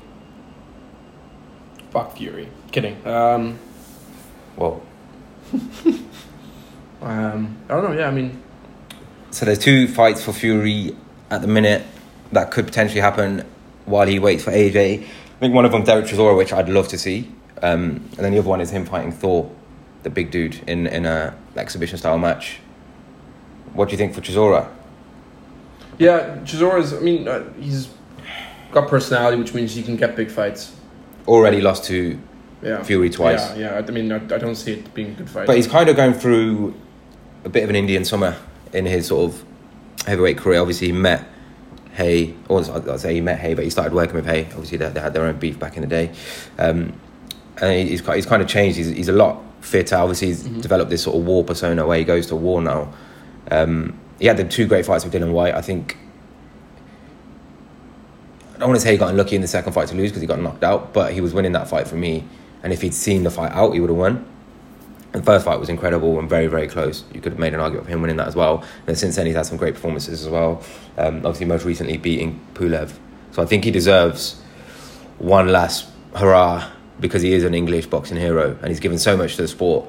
Fuck 1.90 2.16
Fury. 2.16 2.48
Kidding. 2.70 3.04
Um. 3.04 3.58
Well, 4.56 4.80
Um. 7.02 7.56
I 7.68 7.74
don't 7.74 7.90
know. 7.90 7.98
Yeah. 7.98 8.06
I 8.06 8.12
mean. 8.12 8.40
So 9.32 9.44
there's 9.44 9.58
two 9.58 9.88
fights 9.88 10.22
for 10.22 10.32
Fury 10.32 10.94
at 11.28 11.40
the 11.40 11.48
minute 11.48 11.84
that 12.30 12.52
could 12.52 12.66
potentially 12.66 13.00
happen 13.00 13.44
while 13.84 14.06
he 14.06 14.20
waits 14.20 14.44
for 14.44 14.52
AJ. 14.52 15.02
I 15.02 15.38
think 15.40 15.54
one 15.54 15.64
of 15.64 15.72
them 15.72 15.82
Derek 15.82 16.06
Chisora, 16.06 16.36
which 16.36 16.52
I'd 16.52 16.68
love 16.68 16.86
to 16.88 16.98
see, 16.98 17.32
um, 17.62 17.96
and 17.96 18.18
then 18.18 18.30
the 18.30 18.38
other 18.38 18.48
one 18.48 18.60
is 18.60 18.70
him 18.70 18.84
fighting 18.84 19.10
Thor, 19.10 19.50
the 20.04 20.10
big 20.10 20.30
dude, 20.30 20.60
in 20.68 20.86
in 20.86 21.04
a 21.04 21.36
exhibition 21.56 21.98
style 21.98 22.18
match. 22.18 22.58
What 23.74 23.88
do 23.88 23.92
you 23.92 23.98
think 23.98 24.14
for 24.14 24.20
Chisora? 24.20 24.68
Yeah, 25.98 26.38
Chisora's. 26.44 26.92
I 26.94 27.00
mean, 27.00 27.28
uh, 27.28 27.50
he's 27.54 27.88
got 28.70 28.88
personality, 28.88 29.36
which 29.38 29.54
means 29.54 29.74
he 29.74 29.82
can 29.82 29.96
get 29.96 30.16
big 30.16 30.30
fights. 30.30 30.74
Already 31.28 31.60
lost 31.60 31.84
to, 31.84 32.18
Yeah. 32.62 32.82
Fury 32.82 33.10
twice. 33.10 33.56
Yeah, 33.56 33.80
yeah. 33.80 33.86
I 33.86 33.90
mean, 33.90 34.10
I, 34.10 34.16
I 34.16 34.38
don't 34.38 34.54
see 34.56 34.72
it 34.72 34.94
being 34.94 35.12
a 35.12 35.14
good 35.14 35.30
fight. 35.30 35.46
but 35.46 35.56
he's 35.56 35.66
kind 35.66 35.88
of 35.88 35.96
going 35.96 36.14
through 36.14 36.74
a 37.44 37.48
bit 37.48 37.64
of 37.64 37.70
an 37.70 37.76
Indian 37.76 38.04
summer 38.04 38.36
in 38.72 38.86
his 38.86 39.06
sort 39.08 39.30
of 39.32 39.44
heavyweight 40.06 40.38
career. 40.38 40.60
Obviously, 40.60 40.88
he 40.88 40.92
met 40.92 41.24
Haye, 41.94 42.34
or 42.48 42.60
I'd 42.60 43.00
say 43.00 43.14
he 43.14 43.20
met 43.20 43.38
Haye, 43.38 43.54
but 43.54 43.64
he 43.64 43.70
started 43.70 43.92
working 43.92 44.14
with 44.14 44.26
Haye. 44.26 44.46
Obviously, 44.46 44.78
they, 44.78 44.88
they 44.88 45.00
had 45.00 45.12
their 45.12 45.24
own 45.24 45.38
beef 45.38 45.58
back 45.58 45.76
in 45.76 45.82
the 45.82 45.88
day. 45.88 46.12
Um, 46.58 46.94
and 47.60 47.88
he's, 47.88 48.04
he's 48.06 48.26
kind 48.26 48.42
of 48.42 48.48
changed. 48.48 48.76
He's, 48.78 48.88
he's 48.88 49.08
a 49.08 49.12
lot 49.12 49.42
fitter. 49.62 49.96
Obviously, 49.96 50.28
he's 50.28 50.42
Mhm. 50.44 50.60
developed 50.60 50.90
this 50.90 51.02
sort 51.02 51.16
of 51.16 51.24
war 51.24 51.42
persona 51.42 51.86
where 51.86 51.96
he 51.98 52.04
goes 52.04 52.26
to 52.26 52.36
war 52.36 52.60
now. 52.60 52.88
Um, 53.50 53.94
he 54.18 54.26
had 54.26 54.36
the 54.36 54.44
two 54.44 54.66
great 54.66 54.84
fights 54.84 55.04
with 55.04 55.12
Dillian 55.14 55.32
Whyte. 55.32 55.54
I 55.54 55.62
think. 55.62 55.96
I 58.54 58.58
don't 58.58 58.68
want 58.68 58.80
to 58.80 58.84
say 58.86 58.92
he 58.92 58.98
got 58.98 59.10
unlucky 59.10 59.34
in 59.34 59.42
the 59.42 59.48
second 59.48 59.72
fight 59.72 59.88
to 59.88 59.96
lose 59.96 60.10
because 60.10 60.20
he 60.20 60.26
got 60.28 60.40
knocked 60.40 60.62
out, 60.62 60.92
but 60.92 61.12
he 61.12 61.20
was 61.20 61.34
winning 61.34 61.52
that 61.52 61.68
fight 61.68 61.88
for 61.88 61.96
me. 61.96 62.24
And 62.62 62.72
if 62.72 62.82
he'd 62.82 62.94
seen 62.94 63.24
the 63.24 63.30
fight 63.30 63.50
out, 63.52 63.72
he 63.72 63.80
would 63.80 63.90
have 63.90 63.98
won. 63.98 64.24
The 65.10 65.22
first 65.22 65.44
fight 65.44 65.58
was 65.58 65.68
incredible 65.68 66.18
and 66.18 66.28
very, 66.28 66.46
very 66.46 66.68
close. 66.68 67.02
You 67.12 67.20
could 67.20 67.32
have 67.32 67.38
made 67.40 67.54
an 67.54 67.60
argument 67.60 67.86
for 67.86 67.92
him 67.92 68.00
winning 68.02 68.16
that 68.18 68.28
as 68.28 68.36
well. 68.36 68.62
And 68.86 68.96
since 68.96 69.16
then, 69.16 69.26
he's 69.26 69.34
had 69.34 69.46
some 69.46 69.58
great 69.58 69.74
performances 69.74 70.22
as 70.24 70.28
well. 70.28 70.62
Um, 70.96 71.16
obviously, 71.18 71.46
most 71.46 71.64
recently 71.64 71.96
beating 71.96 72.40
Pulev. 72.54 72.92
So 73.32 73.42
I 73.42 73.46
think 73.46 73.64
he 73.64 73.70
deserves 73.70 74.40
one 75.18 75.48
last 75.48 75.86
hurrah 76.14 76.68
because 77.00 77.22
he 77.22 77.32
is 77.32 77.44
an 77.44 77.54
English 77.54 77.86
boxing 77.86 78.16
hero 78.16 78.56
and 78.60 78.68
he's 78.68 78.80
given 78.80 78.98
so 78.98 79.16
much 79.16 79.36
to 79.36 79.42
the 79.42 79.48
sport. 79.48 79.86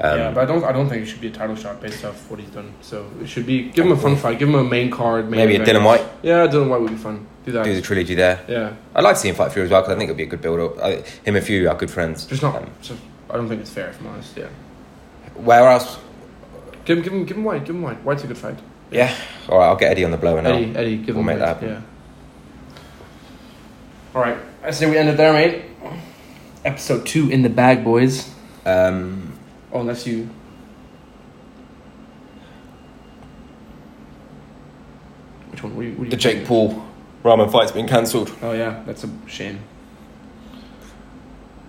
Um, 0.00 0.18
yeah, 0.18 0.30
but 0.32 0.40
I 0.42 0.44
don't. 0.46 0.64
I 0.64 0.72
don't 0.72 0.88
think 0.88 1.02
it 1.04 1.06
should 1.06 1.20
be 1.20 1.28
a 1.28 1.30
title 1.30 1.54
shot 1.54 1.80
based 1.80 2.04
off 2.04 2.28
what 2.28 2.40
he's 2.40 2.48
done. 2.50 2.72
So 2.80 3.08
it 3.22 3.28
should 3.28 3.46
be 3.46 3.68
give 3.70 3.86
him 3.86 3.92
a 3.92 3.96
fun 3.96 4.16
fight. 4.16 4.40
Give 4.40 4.48
him 4.48 4.56
a 4.56 4.64
main 4.64 4.90
card. 4.90 5.30
Main 5.30 5.38
maybe 5.46 5.54
a. 5.54 5.64
Dillian 5.64 5.84
Whyte, 5.84 6.04
Yeah, 6.22 6.48
Dillian 6.48 6.68
Whyte 6.68 6.80
would 6.80 6.90
be 6.90 6.96
fun. 6.96 7.24
Do 7.44 7.52
that. 7.52 7.64
do 7.64 7.74
the 7.74 7.80
trilogy 7.80 8.14
there. 8.16 8.40
yeah, 8.48 8.72
I'd 8.94 9.04
like 9.04 9.14
to 9.14 9.20
see 9.20 9.28
him 9.28 9.36
fight 9.36 9.52
Fury 9.52 9.66
as 9.66 9.70
well 9.70 9.82
because 9.82 9.94
I 9.94 9.98
think 9.98 10.08
it'd 10.08 10.16
be 10.16 10.24
a 10.24 10.26
good 10.26 10.40
build 10.42 10.58
up. 10.58 10.82
I, 10.82 10.96
him 11.24 11.36
and 11.36 11.44
Fury 11.44 11.66
are 11.68 11.76
good 11.76 11.90
friends. 11.92 12.26
just 12.26 12.42
not. 12.42 12.56
Um, 12.56 12.70
so 12.82 12.96
I 13.30 13.34
don't 13.34 13.48
think 13.48 13.60
it's 13.60 13.70
fair. 13.70 13.90
If 13.90 14.00
I'm 14.00 14.08
honest. 14.08 14.36
Yeah. 14.36 14.48
where 15.36 15.68
else? 15.68 15.98
Give 16.84 16.98
him. 16.98 17.04
Give 17.04 17.12
him. 17.12 17.24
Give 17.26 17.36
him 17.36 17.44
Whyte. 17.44 17.64
Give 17.64 17.76
him 17.76 17.82
Whyte. 17.82 18.02
Whyte's 18.02 18.24
a 18.24 18.26
good 18.26 18.38
fight. 18.38 18.58
Yeah. 18.90 19.14
All 19.48 19.58
right, 19.58 19.66
I'll 19.68 19.76
get 19.76 19.92
Eddie 19.92 20.04
on 20.04 20.10
the 20.10 20.16
blower 20.16 20.42
now. 20.42 20.54
Eddie. 20.54 20.74
Eddie. 20.76 20.96
Give 20.96 21.14
We'll 21.14 21.20
him 21.20 21.26
make 21.26 21.38
Whyte. 21.38 21.60
that 21.60 21.62
happen. 21.62 21.68
Yeah. 21.68 21.80
All 24.14 24.22
right. 24.22 24.38
I 24.64 24.70
say 24.72 24.90
we 24.90 24.96
end 24.96 25.08
it 25.08 25.16
there, 25.16 25.32
mate. 25.32 25.62
Episode 26.64 27.04
two 27.06 27.28
in 27.30 27.42
the 27.42 27.50
bag, 27.50 27.84
boys. 27.84 28.30
Um, 28.64 29.32
Oh, 29.74 29.80
unless 29.80 30.06
you. 30.06 30.28
Which 35.50 35.62
one? 35.62 35.76
What 35.76 35.84
you, 35.84 35.92
what 35.94 36.10
the 36.10 36.16
Jake 36.16 36.36
think? 36.36 36.48
Paul 36.48 36.86
Rahman 37.24 37.50
fight's 37.50 37.72
been 37.72 37.88
cancelled. 37.88 38.32
Oh 38.40 38.52
yeah, 38.52 38.82
that's 38.86 39.02
a 39.02 39.10
shame. 39.26 39.58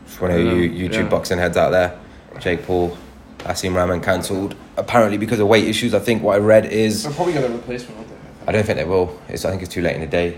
For 0.05 0.29
one 0.29 0.39
of 0.39 0.45
you 0.45 0.69
YouTube 0.69 0.93
yeah. 0.93 1.09
boxing 1.09 1.39
heads 1.39 1.57
out 1.57 1.71
there, 1.71 1.99
Jake 2.39 2.63
Paul, 2.63 2.95
Asim 3.39 3.75
Rahman 3.75 4.01
cancelled. 4.01 4.55
Apparently 4.77 5.17
because 5.17 5.39
of 5.39 5.47
weight 5.47 5.65
issues. 5.65 5.95
I 5.95 5.99
think 5.99 6.21
what 6.21 6.35
I 6.35 6.39
read 6.39 6.67
is 6.67 7.03
They're 7.03 7.11
probably 7.11 7.33
gonna 7.33 7.49
replace 7.49 7.89
one? 7.89 8.05
I 8.47 8.51
don't 8.51 8.63
think 8.63 8.77
they 8.77 8.85
will. 8.85 9.19
It's 9.27 9.43
I 9.43 9.49
think 9.49 9.63
it's 9.63 9.73
too 9.73 9.81
late 9.81 9.95
in 9.95 10.01
the 10.01 10.07
day. 10.07 10.37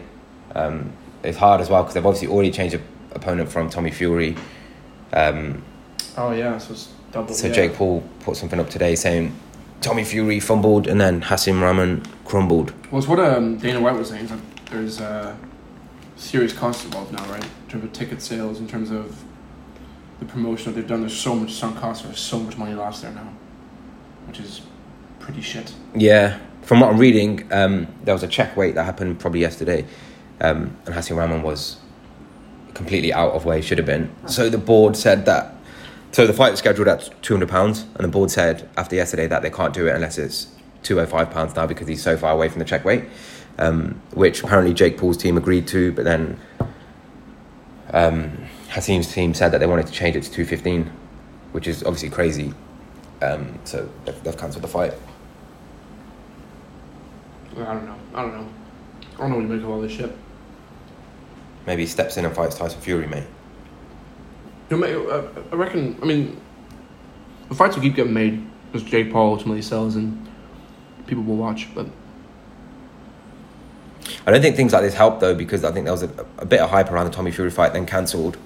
Um, 0.56 0.94
it's 1.22 1.38
hard 1.38 1.60
as 1.60 1.70
well 1.70 1.84
because 1.84 1.96
they've 1.96 2.06
obviously 2.06 2.30
already 2.30 2.52
changed 2.52 2.76
the 2.76 2.82
opponent 3.12 3.50
from 3.50 3.70
Tommy 3.70 3.92
Fury. 3.92 4.36
Um, 5.14 5.64
Oh 6.18 6.32
yeah, 6.32 6.58
so 6.58 6.74
it's 6.74 6.90
double. 7.12 7.34
so 7.34 7.48
yeah. 7.48 7.54
Jake 7.54 7.74
Paul 7.76 8.04
put 8.22 8.36
something 8.38 8.60
up 8.60 8.70
today 8.70 8.96
saying 8.96 9.36
Tommy 9.82 10.04
Fury 10.04 10.40
fumbled 10.40 10.88
and 10.88 11.00
then 11.00 11.22
Hasim 11.22 11.62
Rahman 11.62 12.04
crumbled. 12.26 12.74
Well, 12.92 13.00
it's 13.00 13.08
what 13.08 13.20
um, 13.20 13.58
Dana 13.58 13.80
White 13.80 13.96
was 13.96 14.10
saying. 14.10 14.28
there's 14.72 15.00
uh, 15.00 15.36
serious 16.16 16.54
costs 16.54 16.84
involved 16.86 17.14
now, 17.14 17.24
right? 17.32 17.44
In 17.44 17.70
terms 17.70 17.84
of 17.84 17.94
ticket 17.94 18.22
sales, 18.22 18.60
in 18.60 18.68
terms 18.68 18.90
of 18.90 19.24
the 20.20 20.26
promotion 20.26 20.74
that 20.74 20.80
they've 20.80 20.90
done. 20.90 21.02
There's 21.02 21.16
so 21.16 21.36
much 21.36 21.54
sunk 21.54 21.78
costs. 21.78 22.04
There's 22.04 22.20
so 22.20 22.40
much 22.40 22.58
money 22.58 22.74
lost 22.74 23.04
there 23.04 23.12
now, 23.12 23.32
which 24.28 24.40
is 24.40 24.62
pretty 25.20 25.42
shit. 25.42 25.74
Yeah, 25.96 26.40
from 26.64 26.80
what 26.80 26.90
I'm 26.90 26.98
reading, 26.98 27.48
um, 27.54 27.88
there 28.04 28.14
was 28.16 28.24
a 28.24 28.28
check 28.28 28.58
weight 28.58 28.76
that 28.76 28.84
happened 28.86 29.20
probably 29.20 29.42
yesterday, 29.42 29.86
um, 30.42 30.76
and 30.86 30.96
Hassan 30.96 31.18
Rahman 31.18 31.44
was 31.44 31.78
completely 32.78 33.12
out 33.12 33.34
of 33.34 33.44
where 33.44 33.58
he 33.58 33.62
should 33.62 33.80
have 33.80 33.88
been. 33.88 34.10
So 34.28 34.50
the 34.50 34.58
board 34.58 34.96
said 34.96 35.26
that. 35.26 35.56
So 36.12 36.26
the 36.26 36.34
fight 36.34 36.52
was 36.52 36.60
scheduled 36.60 36.88
at 36.88 37.12
two 37.22 37.34
hundred 37.34 37.50
pounds, 37.50 37.86
and 37.96 38.06
the 38.06 38.08
board 38.08 38.32
said 38.32 38.70
after 38.78 38.96
yesterday 38.96 39.28
that 39.28 39.42
they 39.42 39.50
can't 39.50 39.74
do 39.74 39.88
it 39.88 39.96
unless 39.96 40.18
it's 40.18 40.48
two 40.84 40.96
hundred 40.96 41.10
five 41.10 41.30
pounds 41.32 41.56
now 41.56 41.68
because 41.68 41.88
he's 41.88 42.02
so 42.02 42.16
far 42.16 42.32
away 42.32 42.48
from 42.48 42.60
the 42.60 42.66
check 42.66 42.86
weight, 42.86 43.04
um, 43.58 44.02
which 44.14 44.44
apparently 44.44 44.74
Jake 44.74 44.98
Paul's 44.98 45.18
team 45.18 45.38
agreed 45.38 45.68
to, 45.68 45.92
but 45.92 46.06
then 46.06 46.40
um, 47.92 48.38
Hasim's 48.70 49.12
team 49.12 49.34
said 49.34 49.50
that 49.52 49.58
they 49.58 49.68
wanted 49.68 49.88
to 49.88 49.94
change 49.94 50.16
it 50.16 50.24
to 50.24 50.32
two 50.32 50.46
fifteen, 50.46 50.90
which 51.52 51.68
is 51.68 51.84
obviously 51.84 52.10
crazy. 52.10 52.54
Um, 53.22 53.60
so 53.66 53.90
they've, 54.06 54.24
they've 54.24 54.38
cancelled 54.38 54.64
the 54.64 54.70
fight. 54.70 54.94
I 57.58 57.74
don't 57.74 57.86
know. 57.86 57.96
I 58.14 58.22
don't 58.22 58.34
know. 58.34 58.48
I 59.16 59.18
don't 59.18 59.30
know 59.30 59.36
what 59.38 59.42
you 59.42 59.48
make 59.48 59.64
of 59.64 59.70
all 59.70 59.82
this 59.82 59.92
shit. 59.92 60.16
Maybe 61.68 61.84
he 61.84 61.88
steps 61.88 62.16
in 62.16 62.26
and 62.26 62.34
fights 62.34 62.58
Tyson 62.58 62.80
Fury, 62.80 63.08
mate. 63.08 63.28
You 64.72 64.78
know, 64.78 65.08
uh, 65.08 65.44
I 65.52 65.56
reckon. 65.56 66.00
I 66.02 66.06
mean, 66.06 66.40
the 67.50 67.56
fights 67.56 67.76
will 67.76 67.84
keep 67.84 67.96
getting 67.96 68.14
made 68.14 68.46
as 68.74 68.84
Jake 68.84 69.12
Paul 69.12 69.34
ultimately 69.34 69.62
sells, 69.62 69.98
and 69.98 70.28
people 71.06 71.24
will 71.24 71.36
watch. 71.36 71.68
But 71.76 71.88
I 74.26 74.32
don't 74.32 74.42
think 74.42 74.56
things 74.56 74.72
like 74.72 74.82
this 74.82 74.94
help 74.94 75.20
though 75.20 75.36
because 75.36 75.64
I 75.66 75.72
think 75.72 75.86
there 75.86 75.94
was 75.94 76.04
a, 76.04 76.26
a 76.38 76.46
bit 76.46 76.62
of 76.62 76.70
hype 76.70 76.90
around 76.90 77.06
the 77.06 77.12
Tommy 77.12 77.32
Fury 77.32 77.52
fight, 77.52 77.74
then 77.74 77.86
cancelled, 77.86 78.38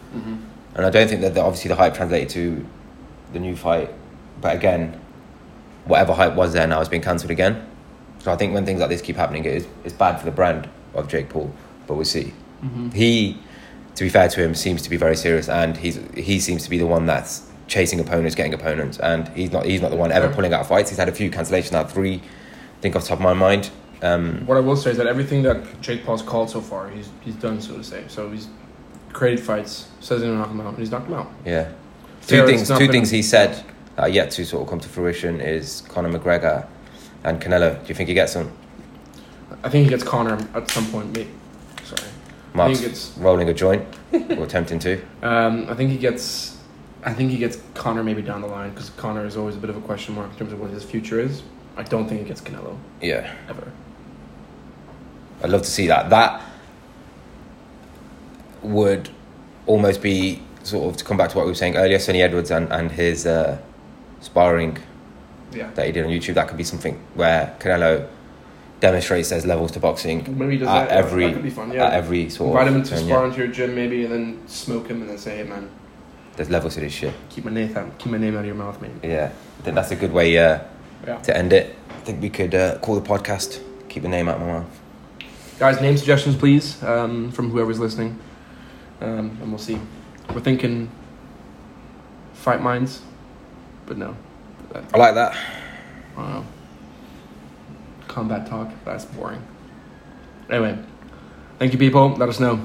and 0.76 0.86
I 0.86 0.90
don't 0.90 1.08
think 1.08 1.22
that 1.22 1.36
the, 1.36 1.42
obviously 1.42 1.70
the 1.70 1.76
hype 1.76 1.94
translated 1.94 2.30
to 2.30 2.66
the 3.34 3.40
new 3.40 3.56
fight. 3.56 3.94
But 4.42 4.56
again, 4.56 5.00
whatever 5.86 6.14
hype 6.14 6.34
was 6.34 6.54
there 6.54 6.66
now 6.66 6.80
has 6.80 6.90
been 6.90 7.02
cancelled 7.02 7.32
again. 7.32 7.68
So 8.20 8.32
I 8.32 8.36
think 8.36 8.54
when 8.54 8.66
things 8.66 8.80
like 8.80 8.90
this 8.90 9.02
keep 9.02 9.16
happening, 9.16 9.46
it 9.46 9.54
is 9.54 9.68
it's 9.84 9.94
bad 9.94 10.18
for 10.18 10.26
the 10.26 10.32
brand 10.32 10.68
of 10.96 11.08
Jake 11.08 11.30
Paul. 11.30 11.54
But 11.86 11.96
we'll 11.96 12.06
see. 12.06 12.34
He, 12.94 13.40
to 13.96 14.04
be 14.04 14.10
fair 14.10 14.28
to 14.30 14.44
him, 14.44 14.54
seems 14.56 14.82
to 14.84 14.90
be 14.90 14.98
very 14.98 15.16
serious, 15.16 15.50
and 15.50 15.76
he's 15.78 16.00
he 16.16 16.40
seems 16.40 16.64
to 16.64 16.70
be 16.70 16.78
the 16.78 16.88
one 16.88 17.06
that's 17.06 17.50
chasing 17.68 18.00
opponents, 18.00 18.36
getting 18.36 18.54
opponents, 18.54 19.00
and 19.00 19.28
he's 19.30 19.52
not 19.52 19.66
he's 19.66 19.82
not 19.82 19.90
the 19.92 19.98
one 19.98 20.12
ever 20.12 20.30
pulling 20.30 20.54
out 20.54 20.68
fights. 20.68 20.90
He's 20.90 21.00
had 21.00 21.10
a 21.10 21.14
few 21.14 21.32
cancellations 21.32 21.74
out 21.74 21.92
three, 21.92 22.16
I 22.16 22.82
think 22.82 22.96
off 22.96 23.04
the 23.04 23.10
top 23.10 23.20
of 23.20 23.24
my 23.24 23.34
mind. 23.34 23.72
Um, 24.04 24.46
what 24.48 24.58
I 24.58 24.62
will 24.62 24.76
say 24.76 24.92
is 24.92 24.98
that 24.98 25.08
everything 25.08 25.44
that 25.44 25.82
Jake 25.82 26.04
Paul's 26.06 26.22
called 26.22 26.50
so 26.50 26.62
far, 26.62 26.90
he's 26.90 27.10
he's 27.22 27.36
done, 27.36 27.62
so 27.62 27.78
to 27.78 27.84
say. 27.84 28.04
So 28.08 28.30
he's 28.32 28.48
created 29.14 29.44
fights, 29.44 29.90
says 30.00 30.22
he's 30.22 30.28
gonna 30.30 30.38
knock 30.40 30.52
him 30.52 30.62
out, 30.62 30.70
and 30.70 30.78
he's 30.80 30.92
knocked 30.92 31.08
him 31.08 31.16
out. 31.16 31.32
Yeah. 31.46 31.72
Two 32.28 32.46
things. 32.46 32.68
Two 32.68 32.78
been- 32.78 32.92
things 32.92 33.10
he 33.10 33.22
said 33.22 33.64
that 33.96 34.04
are 34.04 34.10
yet 34.10 34.32
to 34.32 34.46
sort 34.46 34.64
of 34.64 34.70
come 34.70 34.80
to 34.80 34.90
fruition 34.90 35.40
is 35.42 35.82
Conor 35.90 36.18
McGregor 36.18 36.66
and 37.24 37.42
Canelo. 37.42 37.82
Do 37.82 37.88
you 37.90 37.96
think 37.96 38.10
he 38.10 38.16
gets 38.16 38.34
them? 38.34 38.52
I 39.64 39.70
think 39.70 39.86
he 39.86 39.90
gets 39.90 40.04
Conor 40.04 40.38
at 40.56 40.70
some 40.70 40.86
point. 40.88 41.16
Maybe. 41.16 41.30
Mark's 42.54 42.82
it's- 42.82 43.14
rolling 43.18 43.50
a 43.50 43.54
joint 43.54 43.84
or 44.14 44.44
attempting 44.44 44.80
to. 44.80 45.02
Um, 45.24 45.68
I 45.70 45.76
think 45.76 45.92
he 45.92 45.98
gets. 45.98 46.58
I 47.04 47.14
think 47.14 47.32
he 47.32 47.38
gets 47.38 47.58
Conor 47.74 48.04
maybe 48.04 48.22
down 48.22 48.42
the 48.42 48.48
line 48.48 48.70
because 48.72 48.90
Conor 48.92 49.26
is 49.26 49.36
always 49.38 49.56
a 49.56 49.60
bit 49.60 49.70
of 49.70 49.78
a 49.78 49.82
question 49.82 50.14
mark 50.16 50.32
in 50.32 50.38
terms 50.38 50.54
of 50.54 50.60
what 50.60 50.70
his 50.72 50.84
future 50.84 51.20
is. 51.20 51.42
I 51.78 51.84
don't 51.84 52.08
think 52.08 52.22
he 52.22 52.28
gets 52.28 52.42
Canelo 52.42 52.78
Yeah, 53.02 53.34
ever. 53.50 53.72
I'd 55.44 55.50
love 55.50 55.62
to 55.62 55.70
see 55.72 55.88
that. 55.88 56.10
That 56.12 56.44
would 58.62 59.10
almost 59.66 60.02
be 60.02 60.42
sort 60.64 60.90
of 60.90 60.98
to 60.98 61.04
come 61.04 61.18
back 61.18 61.30
to 61.32 61.38
what 61.38 61.46
we 61.46 61.52
were 61.52 61.56
saying 61.56 61.76
earlier. 61.76 61.98
Sunny 62.00 62.22
Edwards 62.22 62.52
and 62.52 62.72
and 62.72 62.92
his 62.92 63.26
uh, 63.26 63.58
sparring 64.20 64.78
Yeah. 65.52 65.72
that 65.76 65.86
he 65.86 65.92
did 65.92 66.06
on 66.06 66.12
YouTube. 66.12 66.36
That 66.36 66.48
could 66.48 66.58
be 66.58 66.64
something 66.64 67.00
where 67.16 67.56
Canelo 67.60 68.08
demonstrates 68.82 69.30
there's 69.30 69.46
levels 69.46 69.72
to 69.72 69.80
boxing 69.80 70.18
Maybe 70.38 70.54
he 70.54 70.58
does 70.58 70.68
at 70.68 70.90
that. 70.90 70.98
every 70.98 71.26
that 71.28 71.34
could 71.36 71.44
be 71.44 71.50
fun. 71.50 71.72
Yeah. 71.72 71.86
at 71.88 71.94
every 71.94 72.30
sort 72.30 72.50
Invite 72.50 72.68
of 72.68 72.76
him 72.76 72.84
to 72.84 72.90
turn, 72.90 73.00
spar 73.06 73.20
yeah. 73.22 73.26
into 73.28 73.38
your 73.38 73.48
gym 73.48 73.76
maybe, 73.76 74.04
and 74.06 74.14
then 74.14 74.48
smoke 74.48 74.88
him, 74.90 75.02
and 75.02 75.10
then 75.10 75.18
say, 75.18 75.38
"Hey 75.38 75.44
man, 75.44 75.70
There's 76.36 76.50
levels 76.50 76.74
to 76.76 76.82
this 76.82 76.92
shit. 76.92 77.14
keep 77.30 77.46
my 77.46 77.52
name 77.52 77.78
out, 77.78 77.98
keep 78.00 78.12
my 78.12 78.18
name 78.18 78.36
out 78.36 78.40
of 78.42 78.46
your 78.48 78.56
mouth, 78.56 78.82
man." 78.82 79.00
Yeah, 79.04 79.32
I 79.60 79.62
think 79.64 79.76
that's 79.76 79.92
a 79.92 79.96
good 79.96 80.12
way 80.12 80.38
uh, 80.38 80.60
Yeah. 81.08 81.18
to 81.22 81.38
end 81.38 81.54
it. 81.54 81.76
I 81.90 82.00
think 82.04 82.22
we 82.22 82.30
could 82.30 82.54
uh, 82.56 82.80
call 82.80 82.96
the 83.00 83.08
podcast. 83.08 83.62
Keep 83.88 84.04
the 84.04 84.10
name 84.10 84.28
out 84.28 84.36
of 84.36 84.42
my 84.42 84.54
mouth. 84.54 84.80
Guys, 85.60 85.80
name 85.80 85.96
suggestions, 85.96 86.36
please, 86.36 86.82
um, 86.84 87.32
from 87.32 87.52
whoever's 87.52 87.80
listening, 87.80 88.18
um, 89.00 89.38
and 89.42 89.50
we'll 89.50 89.60
see. 89.60 89.80
We're 90.34 90.40
thinking 90.42 90.90
fight 92.34 92.62
minds, 92.62 93.02
but 93.86 93.98
no, 93.98 94.16
I 94.94 94.98
like 94.98 95.14
that. 95.14 95.36
I 96.18 96.22
don't 96.22 96.34
know. 96.34 96.46
Combat 98.12 98.46
talk. 98.46 98.70
That's 98.84 99.06
boring. 99.06 99.42
Anyway, 100.50 100.78
thank 101.60 101.72
you, 101.72 101.80
people. 101.80 102.10
Let 102.16 102.28
us 102.28 102.42
know. 102.42 102.60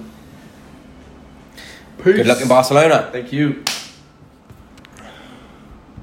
Peace. 2.03 2.17
Good 2.17 2.27
luck 2.27 2.41
in 2.41 2.49
Barcelona. 2.49 3.09
Thank 3.13 3.33
you. 3.33 3.63